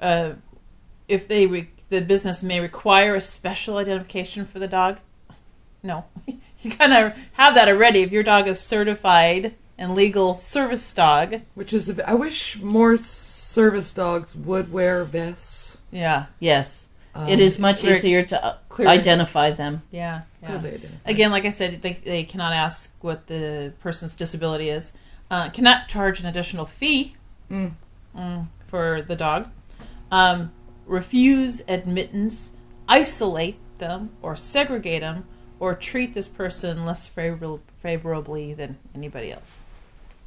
uh, 0.02 0.32
if 1.08 1.28
they 1.28 1.48
re- 1.48 1.70
the 1.90 2.02
business 2.02 2.44
may 2.44 2.60
require 2.60 3.16
a 3.16 3.22
special 3.22 3.78
identification 3.78 4.46
for 4.46 4.60
the 4.60 4.68
dog. 4.68 5.00
No, 5.82 6.06
you 6.28 6.72
kind 6.72 6.94
of 6.94 7.18
have 7.34 7.56
that 7.56 7.68
already. 7.70 8.02
If 8.02 8.12
your 8.12 8.24
dog 8.24 8.48
is 8.48 8.60
certified 8.60 9.56
and 9.78 9.96
legal 9.96 10.38
service 10.40 10.92
dog, 10.94 11.42
Which 11.56 11.72
is, 11.74 11.88
a 11.90 11.94
bit- 11.96 12.06
I 12.06 12.14
wish 12.16 12.60
more 12.62 12.98
service 12.98 13.92
dogs 13.94 14.36
would 14.36 14.72
wear 14.72 15.04
vests. 15.06 15.69
Yeah, 15.92 16.26
Yes. 16.40 16.88
Um, 17.16 17.28
it 17.28 17.40
is 17.40 17.58
much 17.58 17.82
Very 17.82 17.98
easier 17.98 18.24
to 18.24 18.46
uh, 18.46 18.58
clear. 18.70 18.88
identify 18.88 19.50
them. 19.52 19.82
yeah, 19.92 20.22
yeah. 20.44 20.60
Clearly. 20.60 20.80
Again, 21.06 21.32
like 21.32 21.44
I 21.44 21.50
said, 21.50 21.82
they, 21.82 21.94
they 21.94 22.24
cannot 22.24 22.54
ask 22.54 22.94
what 23.02 23.26
the 23.28 23.74
person's 23.82 24.14
disability 24.14 24.70
is. 24.70 24.94
Uh, 25.32 25.50
cannot 25.50 25.88
charge 25.88 26.20
an 26.20 26.28
additional 26.28 26.66
fee 26.66 27.16
Mm. 27.52 27.72
mm, 28.16 28.48
for 28.68 29.02
the 29.02 29.16
dog. 29.16 29.50
Um, 30.12 30.52
refuse 30.86 31.64
admittance, 31.68 32.52
isolate 32.88 33.58
them, 33.80 34.12
or 34.22 34.36
segregate 34.36 35.02
them, 35.02 35.26
or 35.60 35.74
treat 35.74 36.14
this 36.14 36.28
person 36.28 36.86
less 36.86 37.08
favorable, 37.08 37.62
favorably 37.80 38.54
than 38.54 38.78
anybody 38.94 39.32
else. 39.32 39.62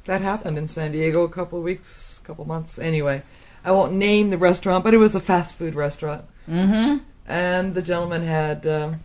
That 0.05 0.19
happened 0.21 0.57
in 0.57 0.67
San 0.67 0.91
Diego 0.91 1.23
a 1.23 1.29
couple 1.29 1.59
of 1.59 1.63
weeks, 1.63 2.19
couple 2.19 2.43
months. 2.45 2.77
Anyway, 2.77 3.23
I 3.63 3.71
won't 3.71 3.93
name 3.93 4.29
the 4.29 4.37
restaurant, 4.37 4.83
but 4.83 4.93
it 4.93 4.97
was 4.97 5.15
a 5.15 5.19
fast 5.19 5.55
food 5.55 5.75
restaurant. 5.75 6.25
Mm-hmm. 6.49 6.97
And 7.25 7.73
the 7.73 7.81
gentleman 7.81 8.23
had 8.23 8.67
um, 8.67 9.03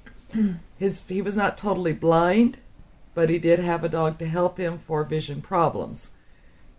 his. 0.78 1.02
He 1.08 1.22
was 1.22 1.36
not 1.36 1.56
totally 1.56 1.92
blind, 1.92 2.58
but 3.14 3.30
he 3.30 3.38
did 3.38 3.60
have 3.60 3.84
a 3.84 3.88
dog 3.88 4.18
to 4.18 4.26
help 4.26 4.58
him 4.58 4.78
for 4.78 5.04
vision 5.04 5.40
problems. 5.40 6.10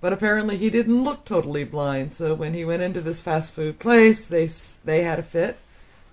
But 0.02 0.14
apparently, 0.14 0.58
he 0.58 0.70
didn't 0.70 1.04
look 1.04 1.26
totally 1.26 1.64
blind. 1.64 2.14
So 2.14 2.34
when 2.34 2.54
he 2.54 2.66
went 2.66 2.84
into 2.84 3.02
this 3.02 3.22
fast 3.22 3.54
food 3.54 3.80
place, 3.80 4.26
they 4.26 4.50
they 4.84 5.04
had 5.04 5.20
a 5.20 5.24
fit. 5.24 5.58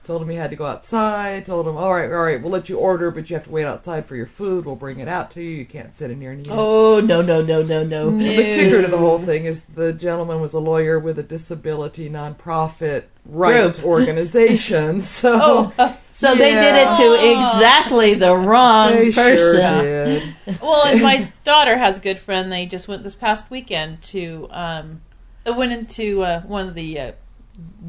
Told 0.07 0.23
him 0.23 0.29
he 0.29 0.37
had 0.37 0.51
to 0.51 0.57
go 0.57 0.67
outside. 0.67 1.45
Told 1.47 1.67
him, 1.67 1.77
all 1.77 1.93
right, 1.93 2.05
all 2.09 2.23
right, 2.23 2.41
we'll 2.41 2.53
let 2.53 2.69
you 2.69 2.79
order, 2.79 3.11
but 3.11 3.29
you 3.29 3.35
have 3.35 3.47
to 3.47 3.51
wait 3.51 3.65
outside 3.65 4.07
for 4.07 4.15
your 4.15 4.27
food. 4.27 4.65
We'll 4.65 4.77
bring 4.77 5.01
it 5.01 5.09
out 5.09 5.33
to 5.33 5.43
you. 5.43 5.51
You 5.51 5.65
can't 5.67 5.97
sit 5.97 6.13
in 6.13 6.21
here 6.21 6.31
and 6.31 6.47
eat. 6.47 6.53
Oh 6.53 7.01
no 7.01 7.23
no 7.23 7.43
no 7.43 7.61
no 7.63 7.83
no! 7.83 8.17
The 8.17 8.25
kicker 8.25 8.83
to 8.83 8.89
the 8.89 8.99
whole 8.99 9.19
thing 9.19 9.47
is 9.47 9.65
the 9.65 9.93
gentleman 9.93 10.41
was 10.41 10.55
a 10.55 10.61
lawyer 10.61 11.01
with 11.01 11.19
a 11.19 11.25
disability 11.25 12.09
nonprofit 12.09 13.07
rights 13.25 13.81
Group. 13.81 13.91
organization. 13.93 15.01
So 15.01 15.73
So 16.13 16.37
they 16.37 16.53
did 16.53 16.75
it 16.77 16.97
to 16.99 17.39
exactly 17.41 18.15
the 18.15 18.37
wrong 18.37 18.93
they 18.93 19.11
person. 19.11 19.37
sure 19.39 19.83
did. 19.83 20.35
well, 20.63 20.87
and 20.87 21.03
my 21.03 21.33
daughter 21.45 21.79
has 21.79 21.99
a 21.99 22.01
good 22.01 22.19
friend. 22.19 22.53
They 22.53 22.65
just 22.67 22.87
went 22.87 23.03
this 23.03 23.17
past 23.17 23.51
weekend 23.51 24.03
to 24.03 24.47
um, 24.53 25.01
went 25.45 25.73
into 25.73 26.23
uh, 26.23 26.43
one 26.43 26.69
of 26.69 26.75
the 26.75 27.01
uh, 27.01 27.13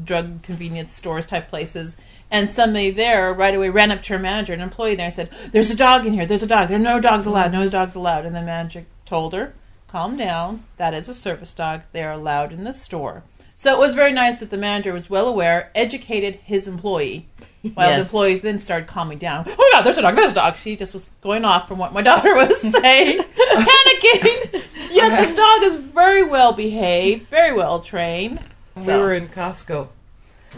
drug 0.04 0.42
convenience 0.42 0.92
stores 0.92 1.26
type 1.26 1.48
places, 1.48 1.96
and 2.30 2.48
somebody 2.50 2.90
there 2.90 3.32
right 3.32 3.54
away 3.54 3.70
ran 3.70 3.90
up 3.90 4.02
to 4.02 4.12
her 4.14 4.18
manager, 4.18 4.52
an 4.52 4.60
employee 4.60 4.94
there, 4.94 5.06
and 5.06 5.14
said, 5.14 5.30
"There's 5.52 5.70
a 5.70 5.76
dog 5.76 6.06
in 6.06 6.12
here. 6.12 6.26
There's 6.26 6.42
a 6.42 6.46
dog. 6.46 6.68
There 6.68 6.76
are 6.76 6.80
no 6.80 7.00
dogs 7.00 7.26
allowed. 7.26 7.52
No 7.52 7.66
dogs 7.68 7.94
allowed." 7.94 8.26
And 8.26 8.34
the 8.34 8.42
manager 8.42 8.86
told 9.04 9.32
her, 9.34 9.54
"Calm 9.86 10.16
down. 10.16 10.64
That 10.76 10.94
is 10.94 11.08
a 11.08 11.14
service 11.14 11.54
dog. 11.54 11.82
They 11.92 12.02
are 12.02 12.12
allowed 12.12 12.52
in 12.52 12.64
the 12.64 12.72
store." 12.72 13.22
So 13.54 13.72
it 13.72 13.78
was 13.80 13.94
very 13.94 14.12
nice 14.12 14.38
that 14.38 14.50
the 14.50 14.56
manager 14.56 14.92
was 14.92 15.10
well 15.10 15.26
aware, 15.26 15.72
educated 15.74 16.36
his 16.44 16.68
employee. 16.68 17.26
While 17.74 17.90
the 17.90 18.02
employees 18.02 18.42
then 18.42 18.60
started 18.60 18.86
calming 18.86 19.18
down. 19.18 19.44
Oh 19.48 19.56
my 19.56 19.70
god, 19.72 19.82
there's 19.82 19.98
a 19.98 20.02
dog, 20.02 20.14
there's 20.14 20.30
a 20.30 20.34
dog. 20.36 20.56
She 20.56 20.76
just 20.76 20.94
was 20.94 21.10
going 21.20 21.44
off 21.44 21.66
from 21.66 21.76
what 21.78 21.92
my 21.92 22.02
daughter 22.10 22.34
was 22.34 22.60
saying, 22.60 23.18
panicking. 23.20 24.62
Yet 24.92 25.18
this 25.18 25.34
dog 25.34 25.62
is 25.64 25.74
very 25.74 26.24
well 26.24 26.52
behaved, 26.52 27.26
very 27.26 27.52
well 27.52 27.80
trained. 27.80 28.40
We 28.76 28.86
were 28.86 29.12
in 29.12 29.28
Costco. 29.28 29.88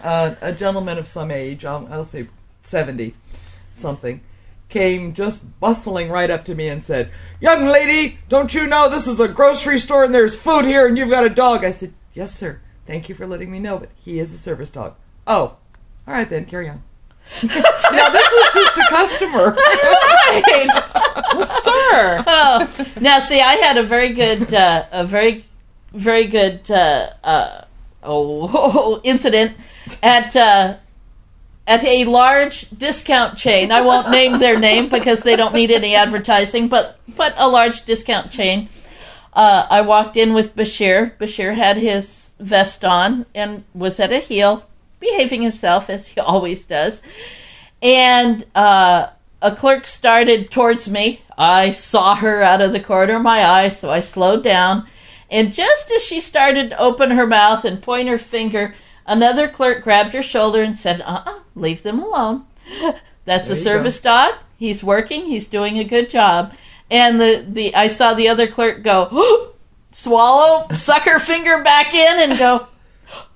Uh, 0.02 0.34
a 0.40 0.52
gentleman 0.52 0.98
of 0.98 1.06
some 1.06 1.30
age, 1.30 1.64
um, 1.64 1.88
I'll 1.90 2.04
say 2.04 2.28
70 2.62 3.14
something, 3.72 4.20
came 4.68 5.12
just 5.12 5.58
bustling 5.60 6.10
right 6.10 6.30
up 6.30 6.44
to 6.46 6.54
me 6.54 6.68
and 6.68 6.84
said, 6.84 7.10
Young 7.40 7.66
lady, 7.66 8.18
don't 8.28 8.54
you 8.54 8.66
know 8.66 8.88
this 8.88 9.06
is 9.06 9.20
a 9.20 9.28
grocery 9.28 9.78
store 9.78 10.04
and 10.04 10.14
there's 10.14 10.36
food 10.36 10.64
here 10.64 10.86
and 10.86 10.96
you've 10.96 11.10
got 11.10 11.24
a 11.24 11.30
dog? 11.30 11.64
I 11.64 11.70
said, 11.70 11.92
Yes, 12.14 12.34
sir. 12.34 12.60
Thank 12.86 13.08
you 13.08 13.14
for 13.14 13.26
letting 13.26 13.50
me 13.50 13.58
know, 13.58 13.78
but 13.78 13.90
he 13.96 14.18
is 14.18 14.32
a 14.32 14.38
service 14.38 14.70
dog. 14.70 14.94
Oh, 15.26 15.56
all 16.06 16.14
right 16.14 16.28
then, 16.28 16.44
carry 16.44 16.68
on. 16.68 16.82
now, 17.42 18.08
this 18.10 18.32
was 18.32 18.54
just 18.54 18.78
a 18.78 18.86
customer. 18.88 19.50
Right. 19.52 20.66
well, 21.34 21.46
sir. 21.46 22.24
Oh, 22.26 22.86
now 23.00 23.20
see, 23.20 23.40
I 23.40 23.54
had 23.54 23.76
a 23.76 23.84
very 23.84 24.12
good, 24.12 24.52
uh, 24.52 24.84
a 24.90 25.04
very, 25.04 25.44
very 25.92 26.26
good 26.26 26.68
uh, 26.68 27.10
uh, 27.22 27.64
oh, 28.02 29.00
incident 29.04 29.56
at 30.02 30.34
uh, 30.36 30.76
at 31.66 31.84
a 31.84 32.04
large 32.04 32.68
discount 32.70 33.36
chain. 33.36 33.70
I 33.70 33.80
won't 33.80 34.10
name 34.18 34.38
their 34.38 34.58
name 34.58 34.88
because 34.88 35.20
they 35.20 35.36
don't 35.36 35.54
need 35.54 35.70
any 35.70 35.94
advertising, 35.94 36.68
but 36.68 36.98
but 37.16 37.34
a 37.36 37.48
large 37.48 37.84
discount 37.84 38.30
chain. 38.30 38.68
Uh, 39.32 39.66
I 39.70 39.80
walked 39.82 40.16
in 40.16 40.34
with 40.34 40.56
Bashir. 40.56 41.16
Bashir 41.18 41.54
had 41.54 41.76
his 41.76 42.30
vest 42.40 42.84
on 42.84 43.26
and 43.34 43.64
was 43.74 44.00
at 44.00 44.12
a 44.12 44.18
heel, 44.18 44.66
behaving 44.98 45.42
himself 45.42 45.88
as 45.88 46.08
he 46.08 46.20
always 46.32 46.64
does. 46.64 47.02
And 47.82 48.44
uh, 48.54 49.08
a 49.40 49.54
clerk 49.54 49.86
started 49.86 50.50
towards 50.50 50.88
me. 50.88 51.22
I 51.38 51.70
saw 51.70 52.16
her 52.16 52.42
out 52.42 52.60
of 52.60 52.72
the 52.72 52.80
corner 52.80 53.16
of 53.16 53.22
my 53.22 53.44
eye, 53.44 53.68
so 53.68 53.90
I 53.90 54.00
slowed 54.00 54.44
down. 54.44 54.86
And 55.30 55.52
just 55.52 55.90
as 55.90 56.02
she 56.02 56.20
started 56.20 56.70
to 56.70 56.78
open 56.78 57.12
her 57.12 57.26
mouth 57.26 57.64
and 57.64 57.80
point 57.80 58.08
her 58.08 58.18
finger, 58.18 58.74
another 59.06 59.48
clerk 59.48 59.84
grabbed 59.84 60.12
her 60.14 60.22
shoulder 60.22 60.62
and 60.62 60.76
said, 60.76 61.00
"Uh, 61.02 61.22
uh 61.24 61.38
leave 61.54 61.82
them 61.82 62.00
alone. 62.00 62.46
That's 63.24 63.48
There 63.48 63.56
a 63.56 63.60
service 63.60 64.00
dog. 64.00 64.34
He's 64.58 64.82
working. 64.82 65.26
He's 65.26 65.46
doing 65.46 65.78
a 65.78 65.84
good 65.84 66.10
job." 66.10 66.52
And 66.90 67.20
the 67.20 67.44
the 67.48 67.74
I 67.74 67.86
saw 67.86 68.14
the 68.14 68.28
other 68.28 68.48
clerk 68.48 68.82
go, 68.82 69.52
swallow, 69.92 70.66
suck 70.74 71.02
her 71.02 71.20
finger 71.20 71.62
back 71.62 71.94
in, 71.94 72.30
and 72.30 72.38
go, 72.38 72.66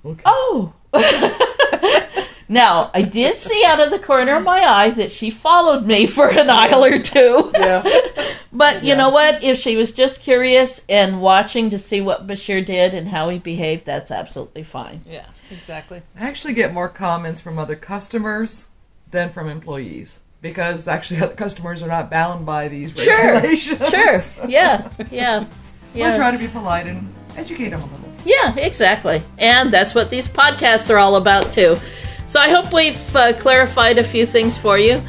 "Oh." 0.25 0.73
Now, 2.47 2.91
I 2.93 3.01
did 3.01 3.37
see 3.39 3.63
out 3.65 3.79
of 3.79 3.89
the 3.89 3.97
corner 3.99 4.35
of 4.35 4.43
my 4.43 4.59
eye 4.61 4.91
that 4.91 5.11
she 5.11 5.31
followed 5.31 5.85
me 5.85 6.05
for 6.05 6.29
an 6.29 6.49
aisle 6.49 6.83
or 6.85 6.99
two. 6.99 7.51
Yeah. 7.53 7.83
But 8.51 8.85
you 8.85 8.95
know 8.95 9.09
what? 9.09 9.43
If 9.43 9.59
she 9.59 9.75
was 9.75 9.91
just 9.91 10.21
curious 10.21 10.81
and 10.87 11.21
watching 11.21 11.69
to 11.71 11.77
see 11.77 11.99
what 11.99 12.25
Bashir 12.25 12.65
did 12.65 12.93
and 12.93 13.09
how 13.09 13.27
he 13.27 13.37
behaved, 13.37 13.85
that's 13.85 14.11
absolutely 14.11 14.63
fine. 14.63 15.01
Yeah, 15.05 15.25
exactly. 15.51 16.01
I 16.17 16.25
actually 16.29 16.53
get 16.53 16.73
more 16.73 16.87
comments 16.87 17.41
from 17.41 17.59
other 17.59 17.75
customers 17.75 18.69
than 19.11 19.29
from 19.29 19.49
employees 19.49 20.21
because 20.41 20.87
actually 20.87 21.19
other 21.21 21.33
customers 21.35 21.83
are 21.83 21.89
not 21.89 22.09
bound 22.09 22.45
by 22.45 22.69
these 22.69 22.93
Sure, 22.97 23.33
regulations. 23.33 23.89
sure, 23.89 24.49
yeah, 24.49 24.87
yeah, 25.11 25.43
I 25.43 25.47
yeah. 25.97 26.15
try 26.15 26.31
to 26.31 26.37
be 26.37 26.47
polite 26.47 26.87
and 26.87 27.13
educate 27.35 27.69
them 27.71 27.81
a 27.81 27.85
little. 27.87 28.09
Yeah, 28.23 28.55
exactly. 28.57 29.21
And 29.37 29.69
that's 29.69 29.93
what 29.93 30.09
these 30.09 30.29
podcasts 30.29 30.89
are 30.89 30.97
all 30.97 31.17
about, 31.17 31.51
too. 31.51 31.77
So 32.25 32.39
I 32.39 32.49
hope 32.49 32.73
we've 32.73 33.15
uh, 33.15 33.33
clarified 33.33 33.97
a 33.97 34.03
few 34.03 34.25
things 34.25 34.57
for 34.57 34.77
you. 34.77 35.01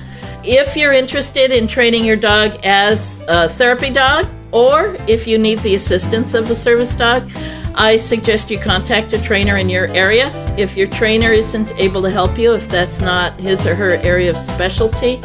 If 0.45 0.77
you're 0.77 0.93
interested 0.93 1.51
in 1.51 1.67
training 1.67 2.05
your 2.05 2.17
dog 2.17 2.61
as 2.65 3.21
a 3.27 3.49
therapy 3.49 3.91
dog, 3.91 4.29
or 4.53 4.97
if 5.09 5.27
you 5.27 5.39
need 5.39 5.59
the 5.61 5.75
assistance 5.75 6.35
of 6.35 6.51
a 6.51 6.55
service 6.55 6.95
dog, 6.95 7.29
I 7.75 7.97
suggest 7.97 8.51
you 8.51 8.59
contact 8.59 9.13
a 9.13 9.23
trainer 9.23 9.57
in 9.57 9.69
your 9.69 9.87
area. 9.89 10.31
If 10.57 10.77
your 10.77 10.89
trainer 10.89 11.31
isn't 11.31 11.73
able 11.79 12.03
to 12.03 12.11
help 12.11 12.39
you, 12.39 12.55
if 12.55 12.69
that's 12.69 13.01
not 13.01 13.39
his 13.41 13.67
or 13.67 13.75
her 13.75 13.97
area 13.97 14.31
of 14.31 14.37
specialty, 14.37 15.21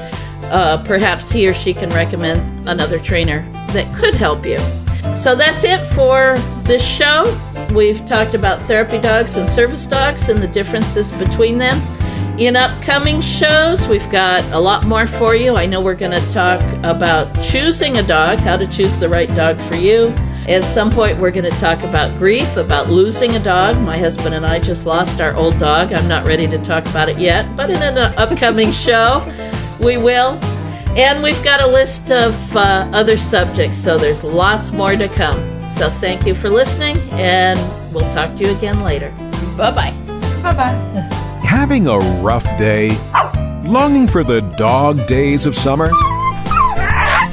uh, 0.45 0.83
perhaps 0.85 1.31
he 1.31 1.47
or 1.47 1.53
she 1.53 1.73
can 1.73 1.89
recommend 1.91 2.67
another 2.67 2.99
trainer 2.99 3.41
that 3.73 3.93
could 3.95 4.15
help 4.15 4.45
you. 4.45 4.57
So 5.13 5.35
that's 5.35 5.63
it 5.63 5.79
for 5.93 6.37
this 6.63 6.85
show. 6.85 7.23
We've 7.73 8.05
talked 8.05 8.33
about 8.33 8.61
therapy 8.63 8.99
dogs 8.99 9.37
and 9.37 9.47
service 9.47 9.85
dogs 9.85 10.27
and 10.27 10.41
the 10.41 10.47
differences 10.47 11.11
between 11.13 11.57
them. 11.57 11.81
In 12.37 12.57
upcoming 12.57 13.21
shows, 13.21 13.87
we've 13.87 14.09
got 14.11 14.43
a 14.51 14.59
lot 14.59 14.85
more 14.87 15.07
for 15.07 15.35
you. 15.35 15.55
I 15.55 15.67
know 15.67 15.79
we're 15.79 15.95
going 15.95 16.19
to 16.19 16.31
talk 16.31 16.61
about 16.83 17.33
choosing 17.41 17.97
a 17.97 18.03
dog, 18.03 18.39
how 18.39 18.57
to 18.57 18.67
choose 18.67 18.99
the 18.99 19.07
right 19.07 19.33
dog 19.35 19.57
for 19.57 19.75
you. 19.75 20.07
At 20.49 20.65
some 20.65 20.91
point, 20.91 21.17
we're 21.17 21.31
going 21.31 21.49
to 21.49 21.59
talk 21.59 21.81
about 21.83 22.17
grief, 22.17 22.57
about 22.57 22.89
losing 22.89 23.35
a 23.35 23.39
dog. 23.39 23.79
My 23.79 23.97
husband 23.97 24.35
and 24.35 24.45
I 24.45 24.59
just 24.59 24.85
lost 24.85 25.21
our 25.21 25.33
old 25.35 25.57
dog. 25.57 25.93
I'm 25.93 26.09
not 26.09 26.25
ready 26.25 26.47
to 26.47 26.57
talk 26.57 26.85
about 26.87 27.07
it 27.07 27.17
yet, 27.17 27.55
but 27.55 27.69
in 27.69 27.81
an 27.81 27.97
upcoming 28.17 28.71
show, 28.71 29.23
we 29.79 29.95
will. 29.95 30.37
And 30.97 31.23
we've 31.23 31.41
got 31.41 31.61
a 31.61 31.67
list 31.67 32.11
of 32.11 32.35
uh, 32.55 32.89
other 32.91 33.15
subjects, 33.15 33.77
so 33.77 33.97
there's 33.97 34.25
lots 34.25 34.73
more 34.73 34.97
to 34.97 35.07
come. 35.07 35.50
So 35.71 35.89
thank 35.89 36.25
you 36.25 36.35
for 36.35 36.49
listening, 36.49 36.97
and 37.11 37.59
we'll 37.93 38.09
talk 38.11 38.35
to 38.35 38.43
you 38.43 38.55
again 38.55 38.83
later. 38.83 39.09
Bye 39.57 39.71
bye. 39.71 39.93
Bye 40.43 40.53
bye. 40.53 41.09
Having 41.43 41.87
a 41.87 41.97
rough 41.97 42.45
day? 42.57 42.97
Longing 43.63 44.07
for 44.07 44.23
the 44.23 44.41
dog 44.57 45.07
days 45.07 45.45
of 45.45 45.55
summer? 45.55 45.89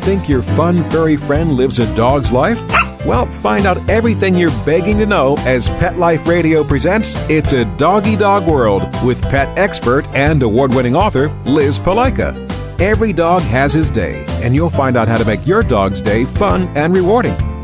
think 0.08 0.26
your 0.26 0.40
fun 0.40 0.88
furry 0.88 1.18
friend 1.18 1.52
lives 1.52 1.78
a 1.80 1.94
dog's 1.94 2.32
life? 2.32 2.58
Well, 3.04 3.30
find 3.30 3.66
out 3.66 3.76
everything 3.90 4.34
you're 4.34 4.64
begging 4.64 4.96
to 5.00 5.04
know 5.04 5.36
as 5.40 5.68
Pet 5.68 5.98
Life 5.98 6.26
Radio 6.26 6.64
presents 6.64 7.14
It's 7.28 7.52
a 7.52 7.66
Doggy 7.76 8.16
Dog 8.16 8.48
World 8.48 8.84
with 9.04 9.20
pet 9.24 9.48
expert 9.58 10.06
and 10.14 10.42
award 10.42 10.72
winning 10.74 10.96
author 10.96 11.28
Liz 11.44 11.78
Palika. 11.78 12.34
Every 12.80 13.12
dog 13.12 13.42
has 13.42 13.74
his 13.74 13.90
day, 13.90 14.24
and 14.42 14.54
you'll 14.54 14.70
find 14.70 14.96
out 14.96 15.08
how 15.08 15.18
to 15.18 15.26
make 15.26 15.46
your 15.46 15.62
dog's 15.62 16.00
day 16.00 16.24
fun 16.24 16.68
and 16.74 16.94
rewarding 16.94 17.36